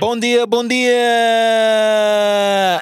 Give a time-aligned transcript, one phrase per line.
[0.00, 0.96] Bom dia, bom dia!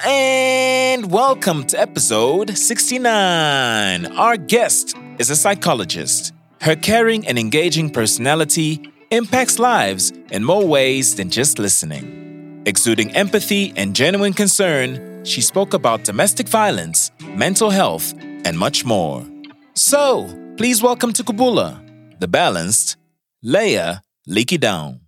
[0.07, 4.05] And welcome to episode 69.
[4.15, 6.31] Our guest is a psychologist.
[6.61, 12.63] Her caring and engaging personality impacts lives in more ways than just listening.
[12.65, 18.13] Exuding empathy and genuine concern, she spoke about domestic violence, mental health,
[18.45, 19.27] and much more.
[19.75, 20.23] So,
[20.55, 21.83] please welcome to Kubula,
[22.21, 22.95] the balanced
[23.43, 25.01] Leia Leaky Down.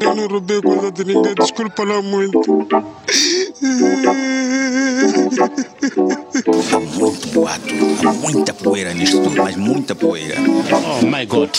[0.00, 2.38] Eu não roubei coisa de ninguém, desculpa lá muito.
[6.96, 7.74] Muito boato,
[8.06, 10.36] há muita poeira nisto tudo, mas muita poeira.
[10.40, 11.50] Oh my God,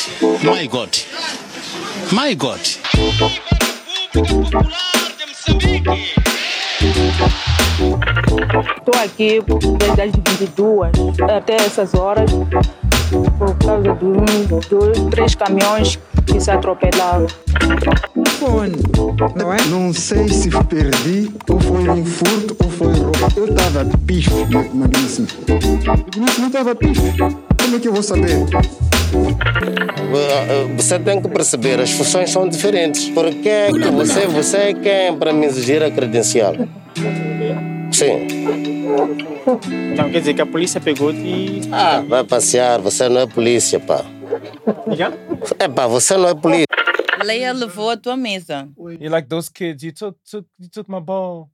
[0.42, 0.96] my God,
[2.14, 2.62] my God.
[8.78, 9.42] Estou aqui
[9.80, 10.92] desde as 22
[11.30, 12.32] até essas horas
[13.12, 17.28] por causa de um, dois, três caminhões que se atropelaram.
[18.40, 18.76] Fone,
[19.36, 19.58] não é?
[19.70, 23.18] Não sei se perdi, ou foi um furto, ou foi roubo.
[23.36, 24.30] Eu estava pife,
[24.74, 25.28] magníssimo.
[25.86, 27.14] Magníssimo, eu estava pife.
[27.66, 28.46] Como é que eu vou saber?
[30.78, 33.10] Você tem que perceber, as funções são diferentes.
[33.10, 36.54] Porque é que você, você é quem para me exigir a credencial?
[37.96, 38.28] Sim.
[39.94, 44.04] Então quer dizer que a polícia pegou-te Ah, vai passear, você não é polícia, pá.
[45.60, 46.66] É pá, você não é polícia.
[47.24, 48.68] Leia levou a tua mesa.
[48.78, 51.50] You're like those kids, you took, took, you took my ball.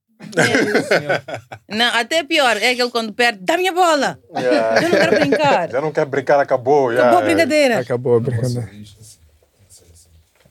[1.69, 4.19] Não, até pior, é aquele quando perde, dá minha bola.
[4.33, 5.69] Eu não quero brincar.
[5.71, 6.93] Já não quer brincar, acabou.
[6.93, 6.99] já.
[7.01, 7.79] Acabou a brincadeira.
[7.79, 8.69] Acabou a brincadeira.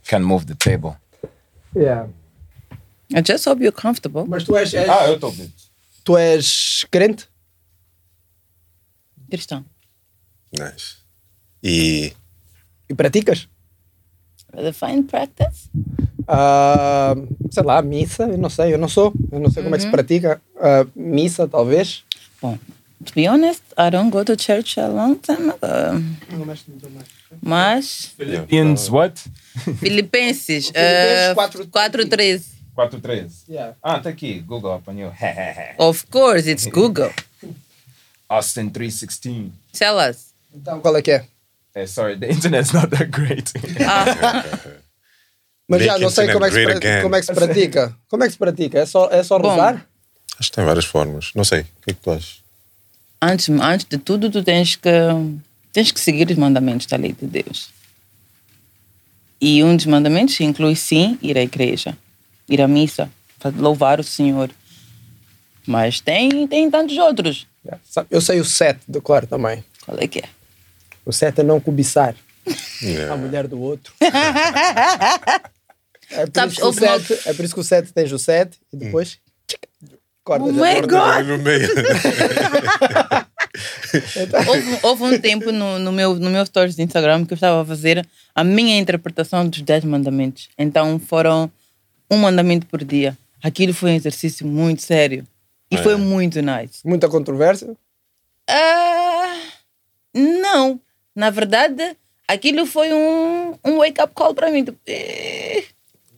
[0.08, 0.97] Can move the table.
[1.77, 2.08] Yeah.
[3.14, 4.25] I just hope you're comfortable.
[4.27, 5.52] Mas tu és, és- Ah, eu estou bem.
[6.04, 7.28] Tu és crente?
[9.30, 9.64] Cristão.
[10.52, 10.96] Nice.
[11.62, 12.12] E
[12.88, 13.48] E praticas?
[14.52, 15.70] The fine practice?
[16.26, 17.14] Ah,
[17.50, 19.12] sei lá, missa, eu não sei, eu não sou.
[19.30, 20.42] Eu não sei como é que se pratica.
[20.56, 22.02] Ah, missa, talvez.
[22.42, 22.58] Bom,
[23.04, 26.02] to be honest, I don't go to church a long time ago.
[27.41, 29.20] Mas, Philippians what?
[29.78, 32.59] Filipenses, Filipenses uh, 4:13.
[32.88, 33.00] 4.13.
[33.00, 33.30] 4-3.
[33.48, 33.76] Yeah.
[33.82, 34.41] Ah, tá aqui.
[34.41, 35.12] Google apanhou.
[35.78, 37.12] Of course, it's Google.
[38.28, 39.52] Austin 316.
[39.72, 40.32] Tell us.
[40.54, 41.24] Então, qual é que é?
[41.74, 43.52] Eh, sorry, the internet's not that great.
[45.69, 47.02] Mas já Make não sei internet como é, que se great pra- again.
[47.02, 47.96] como é que se pratica.
[48.08, 48.78] Como é que se pratica?
[48.80, 49.50] É só, é só Bom.
[49.50, 49.86] rezar?
[50.38, 51.30] acho que tem várias formas.
[51.34, 51.60] Não sei.
[51.60, 52.40] O que é que tu achas?
[53.22, 54.90] Antes, antes de tudo, tu tens que,
[55.72, 57.69] tens que seguir os mandamentos da lei de Deus.
[59.40, 61.96] E um dos mandamentos inclui, sim, ir à igreja,
[62.50, 63.11] ir à missa,
[63.56, 64.50] louvar o Senhor.
[65.66, 67.47] Mas tem, tem tantos outros.
[67.84, 69.65] Sabe, Eu sei o sete do clero também.
[69.87, 70.25] Qual é que é?
[71.06, 72.15] O sete é não cobiçar
[72.47, 73.16] a Yeah.
[73.16, 73.93] mulher do outro.
[76.12, 77.93] É por, Sabes, isso que o houve uma- sete, é por isso que o sete
[77.93, 79.19] tens o sete e depois
[80.25, 80.81] cortas Oh a my.
[80.81, 81.27] God!
[81.28, 81.69] No meio.
[84.49, 87.62] Houve, houve um tempo no, no, meu, no meu stories de Instagram que eu estava
[87.62, 90.49] a fazer a minha interpretação dos 10 mandamentos.
[90.59, 91.50] Então foram
[92.10, 93.16] um mandamento por dia.
[93.43, 95.26] Aquilo foi um exercício muito sério.
[95.71, 96.81] E foi muito nice.
[96.84, 97.75] Muita controvérsia.
[98.48, 99.41] Ah,
[100.15, 100.81] não.
[101.15, 104.65] Na verdade, aquilo foi um, um wake-up call para mim.
[104.65, 105.65] Tipo, eh,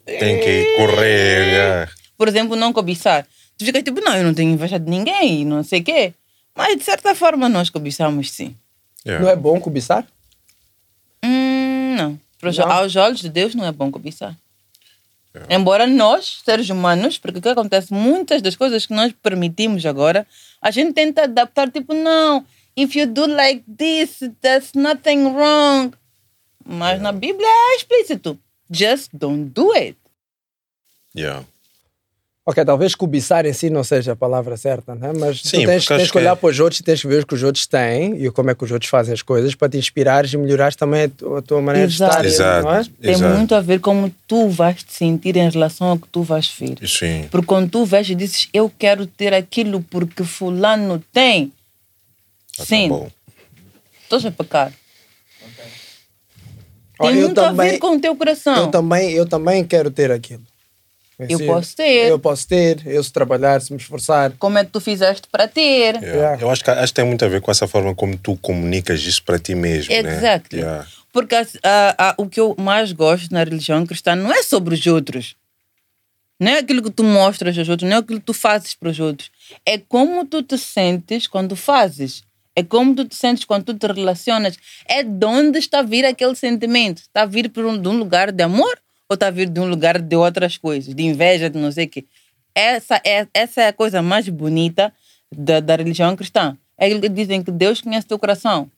[0.06, 1.46] Tem que ir correr.
[1.52, 1.92] yeah.
[2.16, 3.26] Por exemplo, não cobiçar.
[3.58, 6.14] Tu fica tipo, não, eu não tenho inveja de ninguém, não sei o quê.
[6.56, 8.56] Mas, de certa forma, nós cobiçamos sim.
[9.06, 9.22] Yeah.
[9.24, 10.06] Não é bom cobiçar?
[11.24, 12.20] Hum, não.
[12.40, 12.70] Para os- Não?
[12.70, 14.34] Aos olhos de Deus não é bom cobiçar.
[15.48, 20.26] Embora nós, seres humanos, porque o que acontece, muitas das coisas que nós permitimos agora,
[20.60, 22.44] a gente tenta adaptar, tipo, não,
[22.76, 25.92] if you do like this, there's nothing wrong.
[26.64, 28.38] Mas na Bíblia é explícito.
[28.70, 29.98] Just don't do it.
[31.16, 31.44] Yeah.
[32.44, 35.12] Ok, talvez cobiçar em si não seja a palavra certa, né?
[35.16, 37.22] mas Sim, tu tens, tens que olhar que- para os outros e tens que ver
[37.22, 39.68] o que os outros têm e como é que os outros fazem as coisas para
[39.68, 42.20] te inspirares e melhorares também a tua, a tua maneira Exato.
[42.20, 42.62] de estar.
[42.64, 42.80] Não é?
[42.80, 42.90] Exato.
[43.00, 43.36] Tem Exato.
[43.36, 46.76] muito a ver como tu vais te sentir em relação ao que tu vais ver.
[46.88, 47.28] Sim.
[47.30, 51.52] Porque quando tu vês e dizes, eu quero ter aquilo porque fulano tem.
[52.58, 53.08] Sim, Bom.
[54.02, 54.72] estás a pecar.
[56.98, 58.56] Tem Olha, eu muito a também- ver com o teu coração.
[58.56, 60.42] Eu também, eu também quero ter aquilo.
[61.28, 62.08] Eu posso ter.
[62.08, 64.32] Eu posso ter, eu se trabalhar, se me esforçar.
[64.38, 65.96] Como é que tu fizeste para ter?
[65.96, 66.06] Yeah.
[66.06, 66.42] Yeah.
[66.42, 69.00] Eu acho que, acho que tem muito a ver com essa forma como tu comunicas
[69.02, 69.92] isso para ti mesmo.
[69.92, 70.60] Exactly.
[70.60, 70.66] Né?
[70.66, 70.86] Yeah.
[71.12, 74.86] Porque ah, ah, o que eu mais gosto na religião cristã não é sobre os
[74.86, 75.36] outros.
[76.40, 78.88] Não é aquilo que tu mostras aos outros, não é aquilo que tu fazes para
[78.88, 79.30] os outros.
[79.64, 82.22] É como tu te sentes quando fazes.
[82.56, 84.58] É como tu te sentes quando tu te relacionas.
[84.86, 86.98] É de onde está a vir aquele sentimento.
[86.98, 88.76] Está a vir por um, de um lugar de amor
[89.12, 91.84] ou está a vir de um lugar de outras coisas, de inveja, de não sei
[91.84, 92.04] o quê.
[92.54, 94.92] Essa é, essa é a coisa mais bonita
[95.30, 96.56] da, da religião cristã.
[96.76, 98.70] É que dizem que Deus conhece teu coração.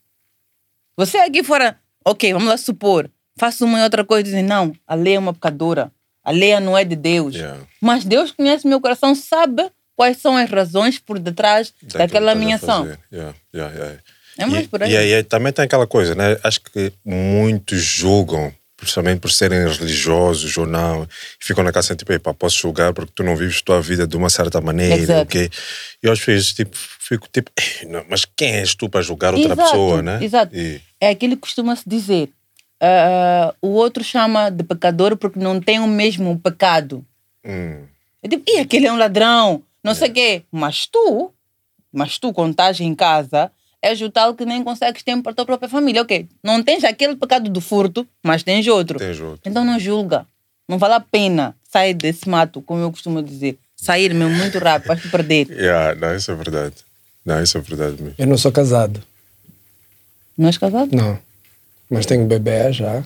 [0.96, 4.72] Você aqui fora, ok, vamos lá supor, faço uma e outra coisa e dizem, não,
[4.86, 5.90] a lei é uma pecadora,
[6.22, 7.34] a lei não é de Deus.
[7.34, 7.60] Yeah.
[7.80, 12.38] Mas Deus conhece meu coração, sabe quais são as razões por detrás Daquilo daquela que
[12.38, 12.86] minha ação.
[13.12, 13.98] Yeah, yeah.
[14.38, 14.92] É mais e, por aí.
[14.92, 16.36] E aí também tem aquela coisa, né?
[16.42, 18.52] Acho que muitos julgam,
[18.84, 21.06] principalmente por serem religiosos ou não,
[21.40, 24.16] ficam na casa assim, tipo, "Epá, posso julgar porque tu não vives tua vida de
[24.16, 25.22] uma certa maneira, Exato.
[25.22, 25.50] ok?
[26.02, 29.34] E eu às vezes tipo, fico tipo, "Ei, não, mas quem és tu para julgar
[29.34, 30.18] outra Exato, pessoa, né?
[30.22, 30.54] Exato.
[30.54, 32.30] E, É aquilo que costuma-se dizer.
[32.80, 37.04] ah, o outro chama de pecador porque não tem o mesmo pecado.
[37.44, 37.84] hum,
[38.22, 40.42] É tipo, e aquele é um ladrão, não sei o quê.
[40.50, 41.32] Mas tu,
[41.92, 43.50] mas tu, quando estás em casa,
[43.84, 46.00] és o tal que nem consegues tempo para a tua própria família.
[46.02, 48.98] Ok, não tens aquele pecado do furto, mas tens outro.
[48.98, 49.40] tens outro.
[49.44, 50.26] Então não julga.
[50.66, 53.58] Não vale a pena sair desse mato, como eu costumo dizer.
[53.76, 55.46] Sair mesmo muito rápido, vais te perder.
[55.52, 56.74] Yeah, não, isso é verdade.
[57.24, 58.14] Não, isso é verdade mesmo.
[58.18, 59.02] Eu não sou casado.
[60.36, 60.94] Não és casado?
[60.96, 61.18] Não.
[61.90, 63.04] Mas tenho bebê já.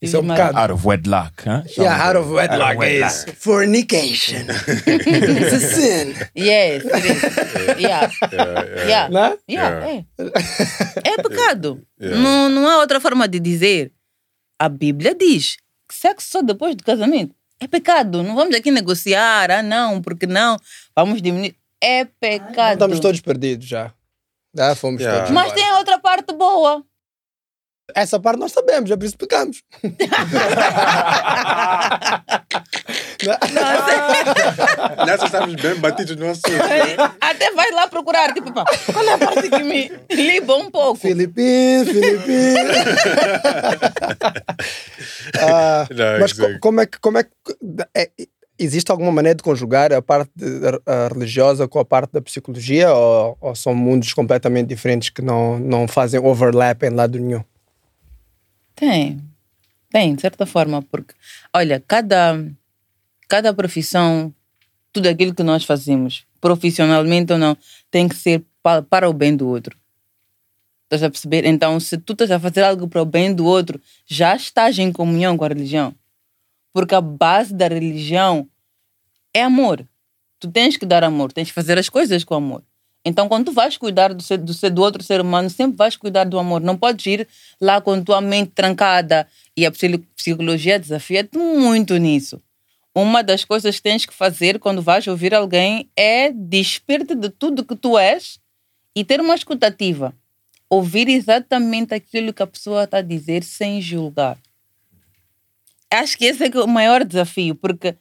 [0.00, 0.58] Isso é um bocado.
[0.58, 1.62] Out of wedlock, huh?
[1.78, 4.46] Yeah, out of wedlock is fornication.
[4.86, 6.14] It's a sin.
[6.36, 7.80] Yes, it is.
[7.80, 8.10] Yeah.
[8.86, 9.08] Yeah.
[9.08, 9.38] Né?
[9.48, 10.04] Yeah, é.
[11.04, 11.82] É pecado.
[12.00, 12.20] Yeah.
[12.20, 13.92] Não, não há outra forma de dizer.
[14.58, 15.56] A Bíblia diz
[15.88, 18.22] que sexo só depois do casamento é pecado.
[18.22, 20.58] Não vamos aqui negociar, ah, não, porque não,
[20.94, 21.56] vamos diminuir.
[21.82, 22.74] É pecado.
[22.74, 23.92] Estamos todos perdidos já.
[24.54, 25.20] Já fomos Yeah.
[25.20, 25.32] todos.
[25.34, 25.60] Mas embora.
[25.60, 26.82] tem a outra parte boa.
[27.94, 29.62] Essa parte nós sabemos, é por isso que pecamos.
[35.06, 36.50] Nessa estamos bem batidos no assunto.
[37.20, 40.96] Até vai lá procurar, tipo, pá, qual é a parte que me liba um pouco?
[40.96, 42.66] Filipinas, Filipinas.
[45.40, 46.98] Ah, Não, mas co- como é que.
[47.00, 47.30] Como é, que
[47.94, 48.10] é-
[48.58, 52.92] existe alguma maneira de conjugar a parte de- a religiosa com a parte da psicologia
[52.92, 57.42] ou, ou são mundos completamente diferentes que não, não fazem overlap em lado nenhum?
[58.76, 59.20] Tem.
[59.90, 61.14] Tem, de certa forma, porque,
[61.54, 62.44] olha, cada,
[63.28, 64.34] cada profissão,
[64.92, 67.56] tudo aquilo que nós fazemos, profissionalmente ou não,
[67.90, 69.76] tem que ser pa- para o bem do outro.
[70.84, 71.44] Estás a perceber?
[71.46, 74.92] Então, se tu estás a fazer algo para o bem do outro, já estás em
[74.92, 75.94] comunhão com a religião.
[76.72, 78.48] Porque a base da religião
[79.34, 79.86] é amor.
[80.38, 82.62] Tu tens que dar amor, tens que fazer as coisas com amor.
[83.08, 85.94] Então, quando tu vais cuidar do, ser, do, ser, do outro ser humano, sempre vais
[85.96, 86.60] cuidar do amor.
[86.60, 87.28] Não podes ir
[87.60, 89.28] lá com tua mente trancada.
[89.56, 92.42] E a psi- psicologia desafia-te muito nisso.
[92.92, 97.64] Uma das coisas que tens que fazer quando vais ouvir alguém é despir-te de tudo
[97.64, 98.40] que tu és
[98.92, 100.12] e ter uma escutativa.
[100.68, 104.36] Ouvir exatamente aquilo que a pessoa está a dizer sem julgar.
[105.88, 107.94] Acho que esse é é o maior desafio, porque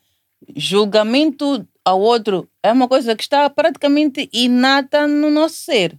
[0.56, 5.96] julgamento ao outro é uma coisa que está praticamente inata no nosso ser,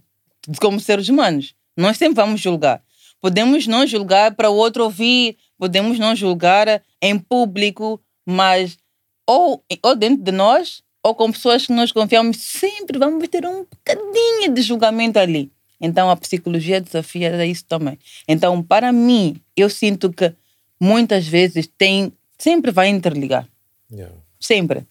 [0.59, 1.55] como seres humanos.
[1.75, 2.83] Nós sempre vamos julgar.
[3.21, 8.77] Podemos não julgar para o outro ouvir, podemos não julgar em público, mas
[9.25, 13.65] ou, ou dentro de nós, ou com pessoas que nós confiamos, sempre vamos ter um
[13.65, 15.51] bocadinho de julgamento ali.
[15.79, 17.97] Então a psicologia desafia isso também.
[18.27, 20.33] Então, para mim, eu sinto que
[20.79, 23.47] muitas vezes tem, sempre vai interligar.
[23.91, 24.13] Yeah.
[24.39, 24.85] Sempre.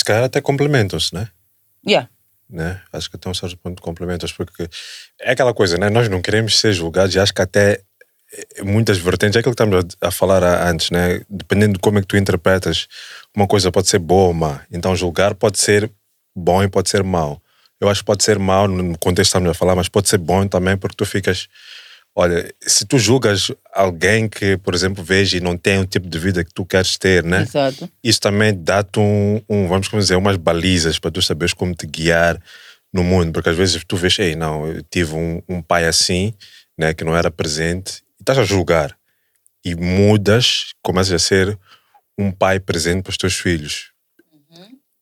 [0.00, 1.28] Se calhar até complementam-se, né?
[1.86, 2.08] Yeah.
[2.48, 2.80] né?
[2.90, 4.66] Acho que até um certo ponto complementas, porque
[5.20, 5.90] é aquela coisa, né?
[5.90, 7.82] Nós não queremos ser julgados e acho que até
[8.32, 11.20] eh, muitas vertentes, é aquilo que estamos a, falar antes, né?
[11.28, 12.88] Dependendo de como é que tu interpretas,
[13.36, 14.62] uma coisa pode ser boa ou má.
[14.72, 15.90] Então julgar pode ser
[16.34, 17.38] bom e pode ser mau.
[17.78, 20.16] Eu acho que pode ser mau no contexto que estamos a falar, mas pode ser
[20.16, 21.46] bom também porque tu ficas.
[22.14, 26.18] Olha, se tu julgas alguém que, por exemplo, veja e não tem o tipo de
[26.18, 27.42] vida que tu queres ter, né?
[27.42, 27.88] Exato.
[28.02, 32.40] isso também dá-te um, um, vamos dizer, umas balizas para tu saberes como te guiar
[32.92, 36.34] no mundo, porque às vezes tu vês, ei, não, eu tive um, um pai assim,
[36.76, 38.96] né, que não era presente, e estás a julgar,
[39.64, 41.56] e mudas, começas a ser
[42.18, 43.92] um pai presente para os teus filhos.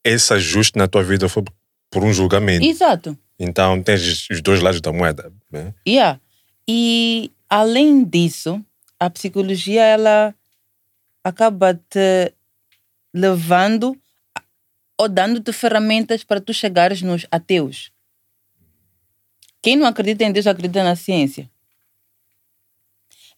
[0.04, 1.42] Esse ajuste na tua vida foi
[1.90, 2.64] por um julgamento.
[2.64, 3.18] Exato.
[3.38, 5.32] Então tens os dois lados da moeda.
[5.50, 5.74] Né?
[5.86, 6.20] Yeah.
[6.68, 8.62] E além disso,
[9.00, 10.34] a psicologia ela
[11.24, 12.34] acaba te
[13.14, 13.96] levando
[14.98, 17.90] ou dando-te ferramentas para tu chegares nos ateus.
[19.62, 21.50] Quem não acredita em Deus acredita na ciência.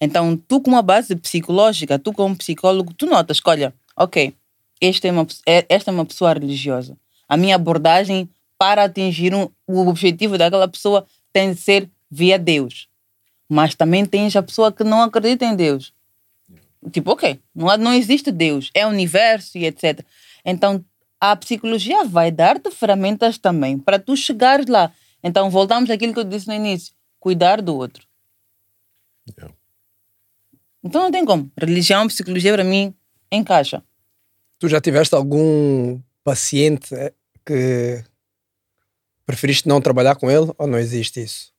[0.01, 4.35] Então, tu com uma base psicológica, tu como psicólogo, tu notas olha, ok,
[4.81, 6.97] esta é uma, é- esta é uma pessoa religiosa.
[7.29, 12.90] A minha abordagem para atingir um- o objetivo daquela pessoa tem de ser via Deus.
[13.53, 15.93] Mas também tens a pessoa que não acredita em Deus.
[16.93, 20.01] Tipo, ok, não, há- não existe Deus, é o universo e etc.
[20.45, 20.83] Então,
[21.21, 24.93] a psicologia vai dar-te ferramentas também para tu chegares lá.
[25.23, 28.07] Então, voltamos àquilo que eu disse no início: cuidar do outro.
[29.37, 29.53] Yeah.
[30.83, 31.51] Então, não tem como.
[31.59, 32.95] Religião, psicologia, para mim,
[33.33, 33.83] encaixa.
[34.61, 37.13] Tu já tiveste algum paciente eh,
[37.45, 38.03] que
[39.27, 41.50] preferiste não trabalhar com ele ou não existe isso?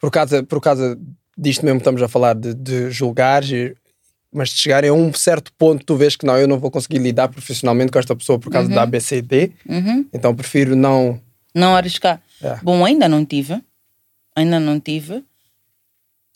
[0.00, 0.98] Por causa, por causa
[1.36, 3.42] disto mesmo que estamos a falar de, de julgar,
[4.32, 6.98] mas de chegarem a um certo ponto tu vês que não, eu não vou conseguir
[6.98, 8.74] lidar profissionalmente com esta pessoa por causa Uhum.
[8.74, 10.06] da ABCD, Uhum.
[10.12, 11.20] então prefiro não.
[11.54, 12.20] Não arriscar.
[12.42, 12.56] É.
[12.62, 13.60] Bom, ainda não tive.
[14.36, 15.24] Ainda não tive.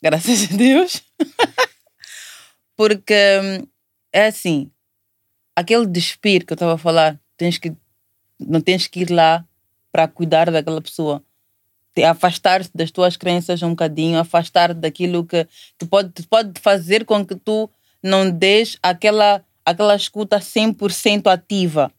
[0.01, 1.01] Graças a Deus.
[2.75, 3.67] Porque hum,
[4.11, 4.69] é assim,
[5.55, 7.73] aquele despir que eu estava a falar, tens que,
[8.39, 9.45] não tens que ir lá
[9.91, 11.23] para cuidar daquela pessoa.
[11.93, 15.47] Te- Afastar-te das tuas crenças um bocadinho, afastar-te daquilo que,
[15.77, 17.69] que pode, pode fazer com que tu
[18.01, 21.91] não des aquela, aquela escuta 100% ativa.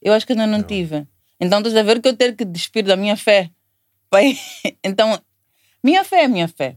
[0.00, 1.06] Eu acho que ainda não, tive.
[1.40, 3.50] Então, estás a ver que eu tenho que despir da minha fé.
[4.10, 4.38] Pai,
[4.82, 5.20] Então,
[5.82, 6.76] minha fé é minha fé.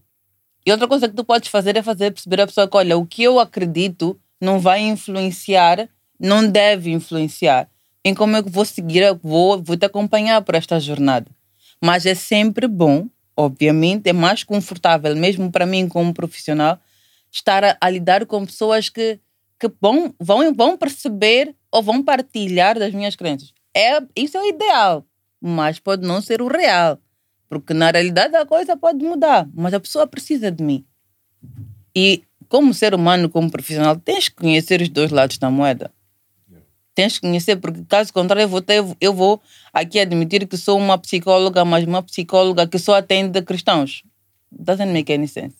[0.65, 3.05] E outra coisa que tu podes fazer é fazer perceber a pessoa que, olha, o
[3.05, 5.87] que eu acredito não vai influenciar,
[6.19, 7.69] não deve influenciar
[8.03, 11.29] em como eu vou seguir, eu vou, vou te acompanhar por esta jornada.
[11.83, 16.79] Mas é sempre bom, obviamente, é mais confortável, mesmo para mim como profissional,
[17.31, 19.19] estar a, a lidar com pessoas que,
[19.59, 23.53] que vão, vão, vão perceber ou vão partilhar das minhas crenças.
[23.75, 25.05] É, isso é o ideal,
[25.39, 26.99] mas pode não ser o real.
[27.49, 30.85] Porque na realidade a coisa pode mudar, mas a pessoa precisa de mim.
[31.95, 35.91] E como ser humano, como profissional, tens que conhecer os dois lados da moeda.
[37.01, 39.41] Tens que conhecer, porque caso contrário, eu vou, ter, eu vou
[39.73, 44.03] aqui admitir que sou uma psicóloga, mas uma psicóloga que só atende cristãos.
[44.51, 45.55] Doesn't make any sense.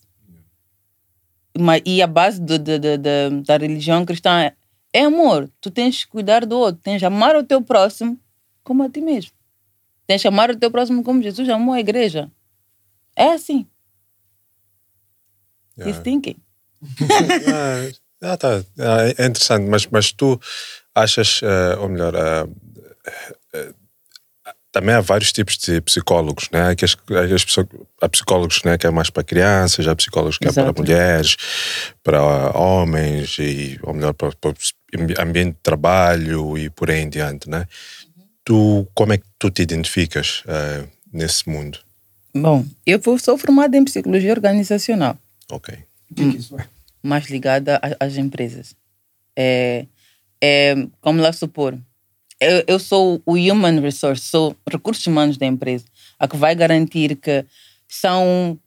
[1.57, 4.53] Mas, e a base do, do, do, da religião cristã é,
[4.93, 5.49] é amor.
[5.59, 8.19] Tu tens que cuidar do outro, tens que amar o teu próximo
[8.63, 9.31] como a ti mesmo.
[10.05, 12.31] Tens que amar o teu próximo como Jesus amou a igreja.
[13.15, 13.65] É assim.
[15.75, 16.35] He's thinking.
[18.21, 18.63] Ah, tá.
[18.77, 20.39] Ah, é interessante, mas, mas tu
[20.95, 22.47] achas, eh, ou melhor, eh,
[23.53, 23.73] eh,
[24.71, 26.69] também há vários tipos de psicólogos, né?
[26.69, 30.47] Aqueles- há aqueles psicó- há psicólogos né, que é mais para crianças, há psicólogos que
[30.47, 30.81] é para Exato.
[30.81, 31.35] mulheres,
[32.03, 32.21] para
[32.57, 37.49] homens, e, ou melhor, para, para o ambiente de trabalho e por aí em diante,
[37.49, 37.67] né?
[38.45, 41.77] Tu, como é que tu te identificas eh, nesse mundo?
[42.33, 45.17] Bom, eu sou formada em psicologia organizacional.
[45.51, 45.75] Ok.
[46.09, 46.65] O que, que isso é?
[47.03, 48.73] mais ligada às empresas.
[49.35, 49.85] É,
[50.41, 51.77] é, como lá supor,
[52.39, 55.85] eu, eu sou o human resource, sou recursos humanos da empresa,
[56.17, 57.45] a que vai garantir que
[57.87, 58.59] são,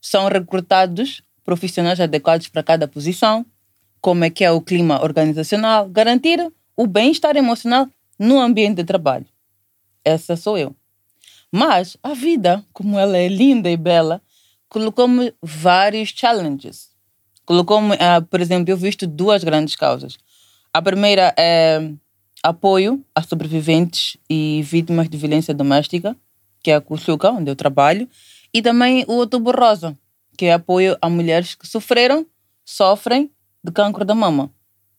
[0.00, 3.44] são recrutados profissionais adequados para cada posição,
[4.00, 9.26] como é que é o clima organizacional, garantir o bem-estar emocional no ambiente de trabalho.
[10.04, 10.74] Essa sou eu.
[11.50, 14.20] Mas a vida, como ela é linda e bela,
[14.68, 16.90] colocou-me vários challenges.
[17.44, 20.18] Colocou-me, ah, por exemplo, eu visto duas grandes causas.
[20.74, 21.90] A primeira é
[22.42, 26.16] apoio a sobreviventes e vítimas de violência doméstica,
[26.62, 28.08] que é a Cuxuca, onde eu trabalho,
[28.54, 29.94] e também o Outubro Rosa,
[30.34, 32.26] que é apoio a mulheres que sofreram,
[32.64, 33.30] sofrem
[33.62, 34.50] de cancro da mama.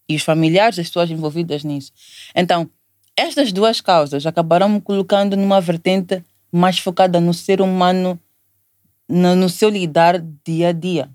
[0.08, 1.92] E os familiares das pessoas envolvidas nisso.
[2.36, 2.70] Então,
[3.18, 8.20] estas duas causas acabaram me colocando numa vertente mais focada no ser humano,
[9.10, 11.10] no, no seu lidar dia a dia.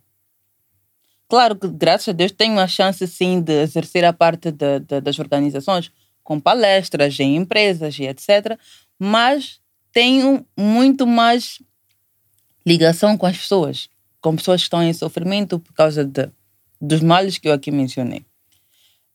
[1.29, 5.01] Claro que, graças a Deus, tenho a chance, sim, de exercer a parte de- de-
[5.01, 5.91] das organizações,
[6.25, 8.59] com palestras em empresas e etc.
[8.99, 9.61] Mas
[9.93, 11.61] tenho muito mais
[12.67, 13.89] ligação com as pessoas,
[14.21, 16.29] com pessoas que estão em sofrimento por causa de,
[16.81, 18.25] dos males que eu aqui mencionei.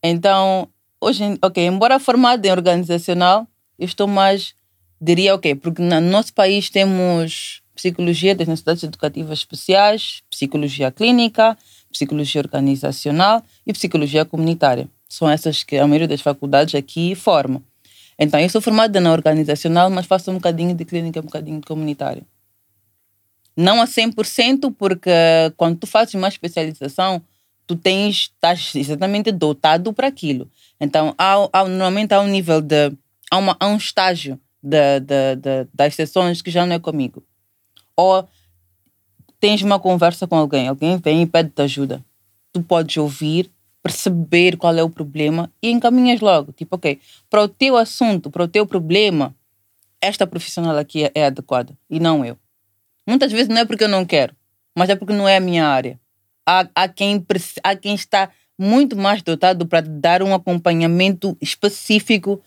[0.03, 0.67] Então,
[0.99, 4.53] hoje, ok, embora formada em organizacional, eu estou mais,
[5.01, 11.57] diria, ok, porque no nosso país temos psicologia das necessidades educativas especiais, psicologia clínica,
[11.93, 14.89] psicologia organizacional e psicologia comunitária.
[15.07, 17.61] São essas que a maioria das faculdades aqui forma.
[18.19, 21.65] Então, eu sou formada na organizacional, mas faço um bocadinho de clínica, um bocadinho de
[21.65, 22.23] comunitária.
[23.55, 25.09] Não a 100%, porque
[25.55, 27.21] quando tu fazes uma especialização,
[27.67, 30.49] tu tens, estás exatamente dotado para aquilo.
[30.79, 32.91] Então, há, há, normalmente há um nível de.
[33.31, 37.23] Há, uma, há um estágio de, de, de, das sessões que já não é comigo.
[37.95, 38.27] Ou
[39.43, 42.01] tens uma conversa com alguém, alguém vem e pede-te ajuda.
[42.53, 46.53] Tu podes ouvir, perceber qual é o problema e encaminhas logo.
[46.53, 46.97] Tipo, ok,
[47.29, 49.35] para o teu assunto, para o teu problema,
[49.99, 52.37] esta profissional aqui é, é adequada e não eu.
[53.05, 54.33] Muitas vezes não é porque eu não quero,
[54.73, 55.99] mas é porque não é a minha área.
[56.47, 57.21] Há, há, quem,
[57.65, 62.41] há quem está muito mais dotado para dar um acompanhamento específico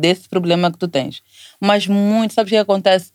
[0.00, 1.22] desse problema que tu tens.
[1.60, 3.12] Mas muito, sabes o que acontece?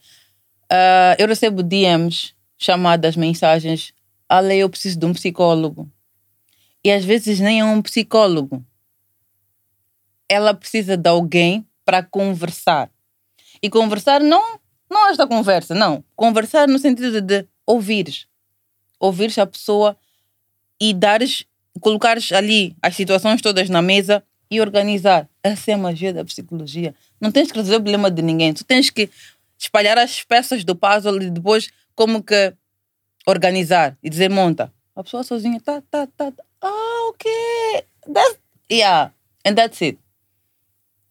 [0.69, 2.33] Ah, eu recebo DMs,
[2.65, 3.93] chamadas, mensagens.
[4.27, 5.89] Ale, eu preciso de um psicólogo.
[6.83, 8.65] E às vezes nem é um psicólogo.
[10.27, 12.89] Ela precisa de alguém para conversar.
[13.61, 16.03] E conversar não, não esta conversa, não.
[16.15, 18.27] Conversar no sentido de ouvires.
[18.99, 19.95] Ouvires a pessoa
[20.81, 21.45] e dares,
[21.79, 25.29] colocares ali as situações todas na mesa e organizar.
[25.43, 26.95] Essa é a magia da psicologia.
[27.21, 28.53] Não tens que resolver o problema de ninguém.
[28.53, 29.09] Tu tens que
[29.57, 32.53] espalhar as peças do puzzle e depois como que
[33.25, 34.71] organizar e dizer monta.
[34.95, 36.31] A pessoa sozinha, tá, tá, tá.
[36.31, 36.43] tá.
[36.61, 37.31] Ah, ok.
[38.13, 38.39] That's,
[38.71, 39.11] yeah.
[39.45, 39.99] And that's it.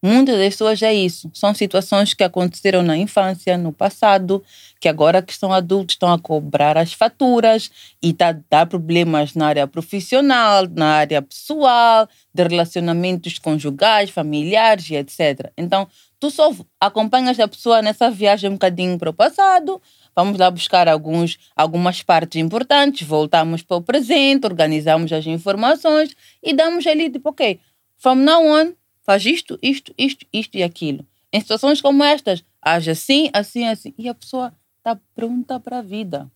[0.06, 1.30] Muitas das pessoas é isso.
[1.32, 4.44] São situações que aconteceram na infância, no passado,
[4.78, 7.70] que agora que são adultos estão a cobrar as faturas
[8.02, 14.96] e tá dar problemas na área profissional, na área pessoal, de relacionamentos conjugais, familiares e
[14.96, 15.50] etc.
[15.56, 15.88] Então,
[16.20, 19.80] tu só acompanhas a pessoa nessa viagem um bocadinho para o passado,
[20.14, 26.52] vamos lá buscar alguns, algumas partes importantes, voltamos para o presente, organizamos as informações e
[26.52, 27.58] damos ali, tipo, ok,
[27.96, 31.06] from now on, faz isto, isto, isto, isto e aquilo.
[31.32, 33.92] Em situações como estas, age assim, assim, assim.
[33.98, 36.30] E a pessoa está pronta para a vida.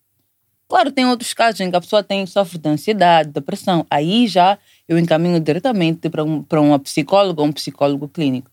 [0.69, 3.87] Claro, tem outros casos em que a pessoa tem, sofre de ansiedade, depressão.
[3.91, 8.51] Aí já eu encaminho diretamente para um, para uma psicóloga ou um psicólogo clínico.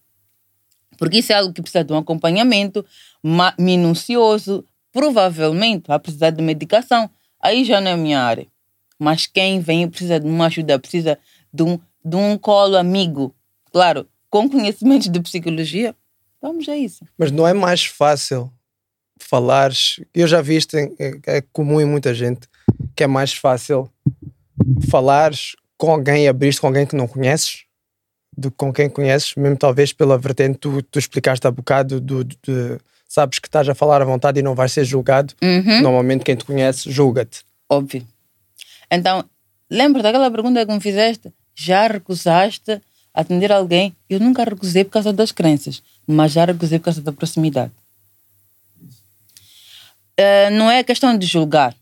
[0.97, 2.85] Porque isso é algo que precisa de um acompanhamento
[3.59, 4.65] minucioso.
[4.95, 7.09] Provavelmente vai precisar de medicação.
[7.41, 8.47] Aí já não é minha área.
[8.97, 11.19] Mas quem vem e precisa de uma ajuda, precisa
[11.53, 13.35] de um, de um colo amigo,
[13.73, 15.93] claro, com conhecimentos de psicologia,
[16.41, 17.03] vamos a isso.
[17.17, 18.49] Mas não é mais fácil
[19.19, 19.99] falares.
[20.13, 22.47] Eu já vi isto, em- é, é comum em muita gente,
[22.95, 23.91] que é mais fácil
[24.89, 27.65] falares com alguém, abrir com alguém que não conheces,
[28.37, 32.23] do que com quem conheces, mesmo talvez pela vertente tu, tu explicaste há bocado, do,
[32.23, 32.37] de-
[33.07, 35.33] sabes que estás a falar à vontade e não vais ser julgado.
[35.41, 35.81] Uhum.
[35.81, 37.43] Normalmente quem te conhece julga-te.
[37.69, 38.05] Óbvio.
[38.91, 39.25] Então,
[39.69, 41.33] lembra daquela pergunta que me fizeste?
[41.55, 42.81] Já recusaste
[43.13, 43.95] atender alguém?
[44.09, 47.71] Eu nunca recusei por causa das crenças, mas já recusei por causa da proximidade.
[50.17, 51.75] Eh, não é questão de julgar.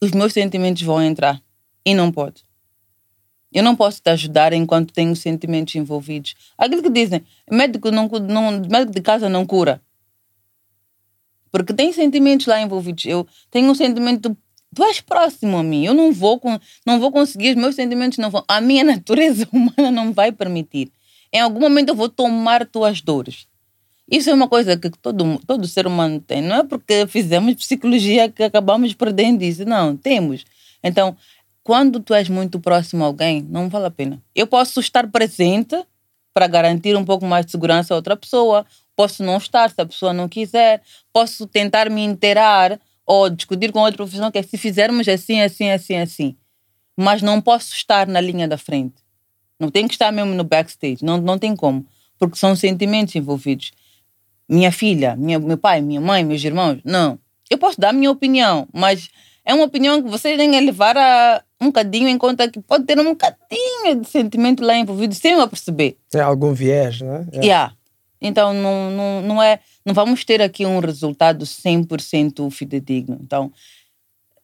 [0.00, 1.40] Os meus sentimentos vão entrar
[1.84, 2.42] e não pode.
[3.52, 6.34] Eu não posso te ajudar enquanto tenho sentimentos envolvidos.
[6.56, 9.80] Aquilo que dizem, médico, não, não, médico de casa não cura.
[11.64, 13.04] Porque tem sentimentos lá envolvidos.
[13.04, 14.36] Eu tenho um sentimento.
[14.74, 15.84] Tu és próximo a mim.
[15.84, 16.40] Eu não vou,
[16.86, 18.44] não vou conseguir, os meus sentimentos não vão.
[18.46, 20.90] A minha natureza humana não vai permitir.
[21.32, 23.46] Em algum momento eu vou tomar tuas dores.
[24.10, 26.40] Isso é uma coisa que todo, todo ser humano tem.
[26.40, 29.66] Não é porque fizemos psicologia que acabamos perdendo isso.
[29.66, 30.44] Não, temos.
[30.82, 31.14] Então,
[31.62, 34.22] quando tu és muito próximo a alguém, não vale a pena.
[34.34, 35.76] Eu posso estar presente
[36.32, 38.64] para garantir um pouco mais de segurança a outra pessoa.
[38.98, 40.82] Posso não estar se a pessoa não quiser.
[41.12, 45.70] Posso tentar me inteirar ou discutir com outra profissão que é se fizermos assim, assim,
[45.70, 46.36] assim, assim.
[46.96, 48.96] Mas não posso estar na linha da frente.
[49.56, 51.04] Não tenho que estar mesmo no backstage.
[51.04, 51.86] Não, não tem como.
[52.18, 53.70] Porque são sentimentos envolvidos.
[54.48, 56.80] Minha filha, minha, meu pai, minha mãe, meus irmãos.
[56.84, 57.20] Não.
[57.48, 59.08] Eu posso dar a minha opinião, mas
[59.44, 62.84] é uma opinião que vocês têm que levar a um bocadinho em conta que pode
[62.84, 65.96] ter um bocadinho de sentimento lá envolvido sem eu perceber.
[66.10, 67.26] Tem algum viés, não é?
[67.32, 67.44] É.
[67.44, 67.77] Yeah.
[68.20, 73.18] Então não, não, não é, não vamos ter aqui um resultado 100% fidedigno.
[73.22, 73.52] Então,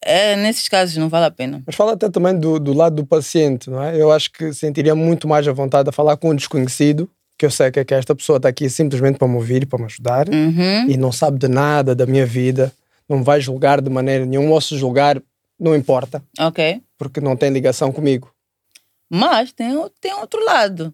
[0.03, 1.61] é, nesses casos não vale a pena.
[1.65, 3.99] Mas fala até também do, do lado do paciente, não é?
[3.99, 7.51] Eu acho que sentiria muito mais à vontade a falar com um desconhecido, que eu
[7.51, 9.85] sei que, é que esta pessoa está aqui simplesmente para me ouvir e para me
[9.85, 10.89] ajudar, Uhum.
[10.89, 12.71] e não sabe de nada da minha vida,
[13.09, 15.21] não vai julgar de maneira nenhuma, ou se julgar,
[15.59, 16.81] não importa, Ok.
[16.97, 18.31] porque não tem ligação comigo.
[19.09, 20.93] Mas tem, tem outro lado.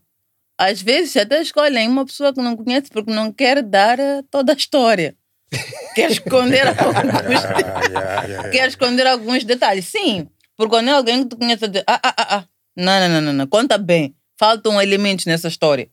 [0.61, 4.53] Às vezes até escolhem uma pessoa que não conhece porque não quer dar eh, toda
[4.53, 5.15] a história.
[5.95, 7.41] Quer esconder alguns,
[8.53, 9.85] quer esconder alguns detalhes.
[9.87, 12.45] Sim, porque quando é alguém que tu conhece, de, ah, ah, ah, ah,
[12.77, 14.15] não, não, não, não, não, conta bem.
[14.39, 15.89] Faltam elementos nessa história.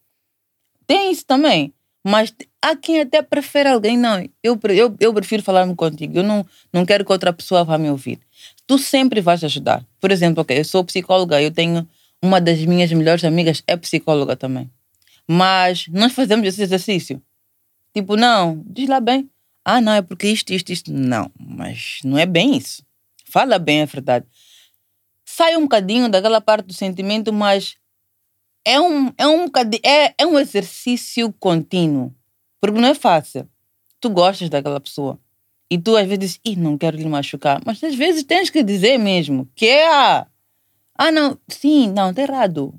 [0.87, 1.73] Tem isso também.
[2.07, 4.25] Mas há quem até prefere alguém, não.
[4.43, 6.19] Eu, eu, eu prefiro falar-me contigo.
[6.19, 8.21] Eu não, não quero que outra pessoa vá me ouvir.
[8.67, 9.85] Tu sempre vais ajudar.
[9.99, 11.89] Por exemplo, ok, eu sou psicóloga, eu tenho
[12.23, 14.71] uma das minhas melhores amigas é psicóloga também.
[15.27, 17.23] Mas nós fazemos esse exercício.
[17.95, 19.31] Tipo, não, diz lá bem.
[19.65, 20.93] Ah, não, é porque isto, isto, isto.
[20.93, 22.83] Não, mas não é bem isso.
[23.25, 24.27] Fala bem a verdade.
[25.25, 27.77] Sai um bocadinho daquela parte do sentimento, mas
[28.65, 29.45] é um, é um,
[29.85, 32.15] é, é um exercício contínuo.
[32.61, 33.49] Porque não é fácil.
[34.01, 35.19] Tu gostas daquela pessoa.
[35.71, 37.61] E tu às vezes Ih, não quero lhe machucar.
[37.65, 40.27] Mas às vezes tens que dizer mesmo que é a.
[40.99, 42.75] Ah, não, sim, não, está errado.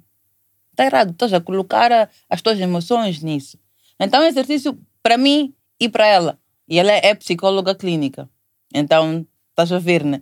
[0.71, 1.11] Está errado.
[1.11, 3.57] Estás a colocar as tuas emoções nisso.
[3.97, 6.37] Então, é exercício para mim e para ela.
[6.67, 8.29] E ela é psicóloga clínica.
[8.73, 10.21] Então, estás a ver, né?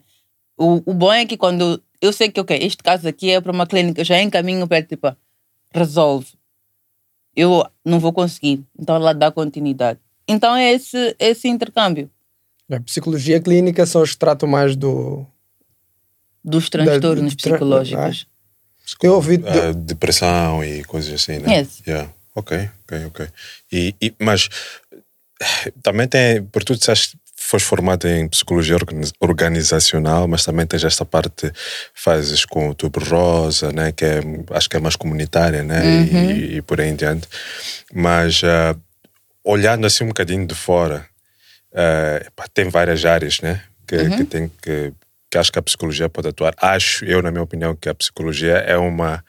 [0.55, 3.51] O, o bom é que quando eu sei que, ok, este caso aqui é para
[3.51, 5.15] uma clínica, eu já encaminho para ela, tipo,
[5.73, 6.33] resolve.
[7.35, 8.63] Eu não vou conseguir.
[8.77, 9.99] Então, ela dá continuidade.
[10.27, 12.11] Então, é esse, esse intercâmbio
[12.69, 15.25] A psicologia clínica são os que tratam mais do.
[16.47, 18.25] Dos Da- transtornos de tra- psicológicos.
[19.03, 19.41] Eu ouvi.
[19.45, 21.57] Ah, depressão e coisas assim, né?
[21.59, 21.81] Yes.
[21.85, 22.09] Yeah.
[22.33, 23.27] Ok, ok, ok.
[23.71, 24.47] E, e- mas
[25.83, 31.03] também tem, por tu disseste, foste formado em psicologia organi- organizacional, mas também tens esta
[31.05, 31.51] parte,
[31.93, 33.91] fazes com o Tubo Rosa, né?
[33.91, 34.19] Que é,
[34.51, 35.81] acho que é mais comunitária, né?
[35.83, 36.31] Uhum.
[36.31, 37.27] E, e por aí em diante.
[37.93, 38.75] Mas ah,
[39.43, 41.05] olhando assim um bocadinho de fora,
[41.73, 43.61] ah, epá, tem várias áreas, né?
[43.87, 44.17] Que, Uhum.
[44.17, 44.93] que tem que
[45.31, 46.53] que acho que a psicologia pode atuar.
[46.61, 49.23] Acho, eu, na minha opinião, que a psicologia é uma.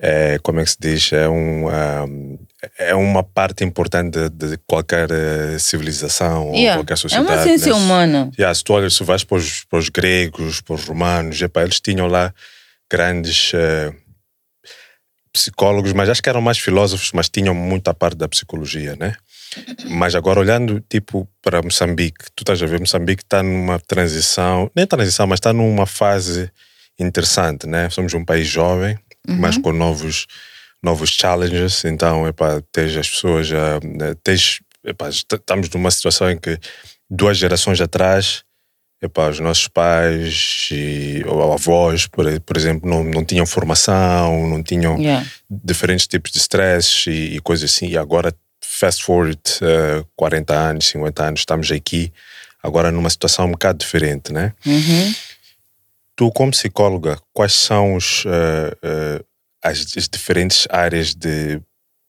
[0.00, 1.12] É, como é que se diz?
[1.12, 2.38] É, um, um,
[2.78, 6.70] é uma parte importante de, de qualquer eh, civilização Yeah.
[6.78, 7.28] ou qualquer É sociedade.
[7.32, 7.78] uma ciência né?
[7.78, 8.30] humana.
[8.38, 11.62] Yeah, se tu olhas, se vais para os, para os gregos, para os romanos, epá,
[11.62, 12.32] eles tinham lá
[12.88, 13.92] grandes eh,
[15.32, 19.14] psicólogos, mas acho que eram mais filósofos, mas tinham muita parte da psicologia, né?
[19.90, 24.86] Mas agora olhando tipo para Moçambique, tu estás a ver, Moçambique está numa transição, nem
[24.86, 26.50] transição, mas está numa fase
[26.98, 27.88] interessante, né?
[27.90, 30.26] Somos um país jovem, mas com novos
[30.82, 36.38] novos challenges, então epá, tens as pessoas, ah, né, tens, epá, estamos numa situação em
[36.38, 36.56] que
[37.10, 38.44] duas gerações atrás
[39.02, 44.62] epá, os nossos pais e, ou avós, por, por exemplo, não, não tinham formação, não
[44.62, 45.26] tinham Yeah.
[45.48, 47.88] diferentes tipos de stress e, e coisas assim.
[47.88, 48.32] E agora,
[48.78, 52.12] fast forward, eh, 40 anos, 50 anos, estamos aqui,
[52.62, 54.54] agora numa situação um bocado diferente, né?
[54.64, 55.14] Uhum.
[56.14, 59.24] Tu, como psicóloga, quais são os, eh, eh,
[59.62, 61.60] as, as diferentes áreas de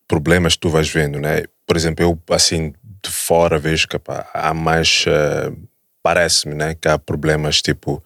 [0.07, 1.43] problemas que tu vais vendo, né?
[1.65, 5.05] Por exemplo, eu, assim, de fora vejo que pá, há mais,
[6.03, 6.75] parece-me, né?
[6.75, 8.03] Que há problemas, tipo,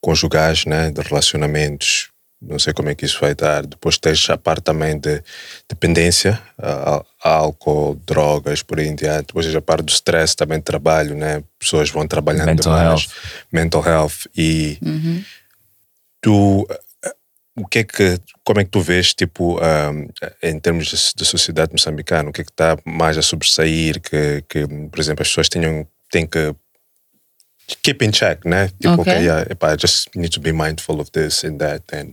[0.00, 0.90] conjugais, né?
[0.90, 2.10] De relacionamentos,
[2.42, 3.64] não sei como é que isso vai dar.
[3.64, 5.22] Depois tens a parte também de
[5.68, 6.40] dependência,
[7.24, 9.28] álcool, drogas, por aí em diante.
[9.28, 11.42] Depois tens a parte do stress, também de trabalho, né?
[11.58, 13.02] Pessoas vão trabalhando Mental demais.
[13.02, 13.12] health.
[13.50, 14.26] Mental health.
[14.36, 15.24] E Uhum.
[16.20, 16.66] tu
[17.02, 17.14] eh,
[17.56, 20.06] o que é que como é que tu vês tipo ahm,
[20.42, 24.42] em termos de, de sociedade moçambicana o que é que está mais a sobressair que,
[24.48, 26.54] que por exemplo as pessoas tenham têm que
[27.82, 29.12] keep in check né tipo Ok.
[29.12, 32.12] okay, yeah, epá, I just need to be mindful of this and that and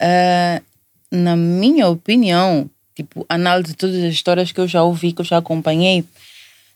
[0.00, 0.62] Ah,
[1.10, 5.24] na minha opinião, tipo, análise de todas as histórias que eu já ouvi, que eu
[5.24, 6.04] já acompanhei,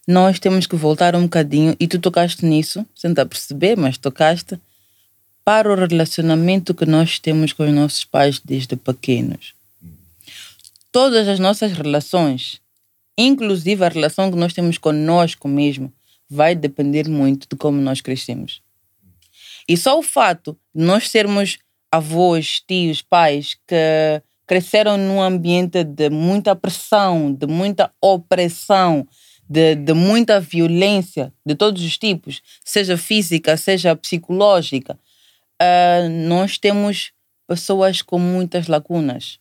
[0.07, 4.57] nós temos que voltar um bocadinho, e tu tocaste nisso, sem a perceber, mas tocaste,
[5.45, 9.53] para o relacionamento que nós temos com os nossos pais desde pequenos.
[10.93, 12.61] Todas as nossas relações,
[13.19, 15.93] inclusive a relação que nós temos conosco mesmo,
[16.31, 18.63] vai depender muito de como nós crescemos.
[19.69, 21.59] E só o fato de nós sermos
[21.91, 29.09] avós, tios, pais que cresceram num ambiente de muita pressão, de muita opressão,
[29.49, 34.99] de, de muita violência de todos os tipos, seja física, seja psicológica,
[35.59, 37.13] ah, nós temos
[37.49, 39.39] pessoas com muitas lacunas.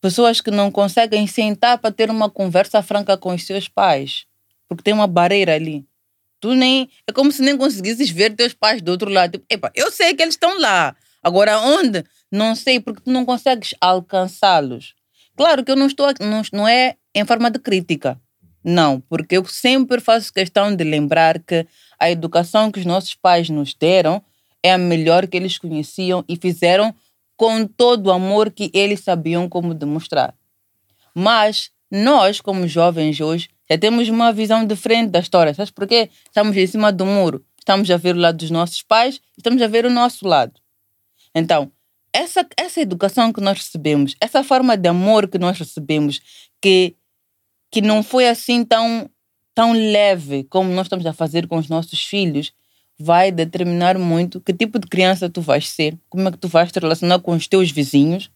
[0.00, 4.24] Pessoas que não conseguem sentar para ter uma conversa franca com os seus pais,
[4.66, 5.84] porque tem uma barreira ali.
[6.40, 6.88] Tu nem.
[7.06, 9.32] É como se nem conseguisses ver teus pais do outro lado.
[9.32, 10.96] Tipo, epa, eu sei que eles estão lá.
[11.22, 12.02] Agora, onde?
[12.32, 14.94] Não sei, porque tu não consegues alcançá-los.
[15.36, 18.18] Claro que eu não estou não, não é em forma de crítica.
[18.64, 21.66] Não, porque eu sempre faço questão de lembrar que
[21.98, 24.22] a educação que os nossos pais nos deram
[24.62, 26.94] é a melhor que eles conheciam e fizeram
[27.36, 30.34] com todo o amor que eles sabiam como demonstrar.
[31.14, 35.52] Mas nós, como jovens hoje, já temos uma visão diferente da história.
[35.52, 36.08] Sabes por quê?
[36.26, 37.44] Estamos em cima do muro.
[37.58, 40.52] Estamos a ver o lado dos nossos pais, estamos a ver o nosso lado.
[41.34, 41.70] Então,
[42.12, 46.20] essa, essa educação que nós recebemos, essa forma de amor que nós recebemos,
[46.60, 46.94] que,
[47.70, 49.08] que não foi assim tão,
[49.54, 52.52] tão leve como nós estamos a fazer com os nossos filhos,
[52.98, 56.70] vai determinar muito que tipo de criança tu vais ser, como é que tu vais
[56.70, 58.30] te relacionar com os teus vizinhos,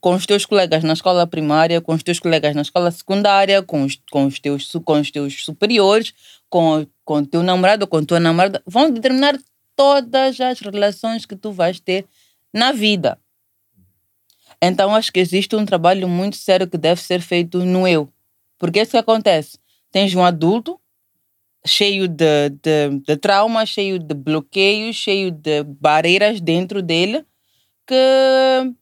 [0.00, 3.84] com os teus colegas na escola primária, com os teus colegas na escola secundária, com
[3.84, 6.12] os, com os, teus, com os teus superiores,
[6.50, 9.38] com, o teu namorado, com tua namorada, vão determinar
[9.74, 12.06] todas as relações que tu vais ter
[12.54, 13.18] na vida.
[14.62, 18.08] Então, acho que existe um trabalho muito sério que deve ser feito no eu.
[18.58, 19.58] Porque isso que acontece.
[19.90, 20.80] Tens um adulto
[21.66, 27.24] cheio de, de, de traumas, cheio de bloqueios, cheio de barreiras dentro dele,
[27.86, 28.74] que,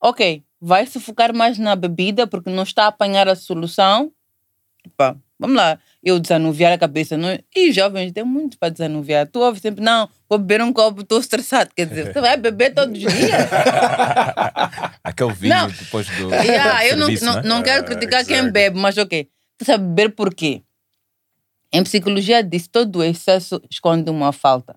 [0.00, 4.12] ok, vai se focar mais na bebida porque não está a apanhar a solução.
[4.96, 7.16] Pá, vamos lá, eu desanuviar a cabeça.
[7.16, 7.28] Não...
[7.54, 9.26] E os jovens têm muito para desanuviar.
[9.26, 11.70] Tu ouves sempre, não, vou beber um copo, estou estressado.
[11.76, 13.32] Quer dizer, você vai beber todos os dias.
[15.04, 15.68] Aquele vinho Não.
[15.68, 16.30] depois do.
[16.32, 17.42] Yeah, eu não, serviço, não, né?
[17.44, 19.28] não quero criticar quem bebe, mas ok.
[19.58, 20.62] Tu sabe beber por quê?
[21.70, 24.74] Em psicologia diz todo excesso esconde uma falta.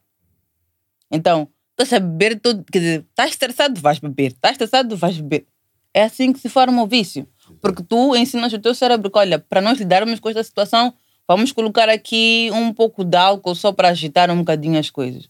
[1.09, 2.65] Então, tu sabe beber todo.
[2.69, 4.31] Quer dizer, estás estressado, vais beber.
[4.31, 5.45] Estás estressado, vais beber.
[5.93, 7.25] É assim que se forma o vício.
[7.61, 10.93] Porque tu ensinas o teu cérebro que, olha, para nós lidarmos com esta situação,
[11.25, 15.29] vamos colocar aqui um pouco de álcool só para agitar um bocadinho as coisas.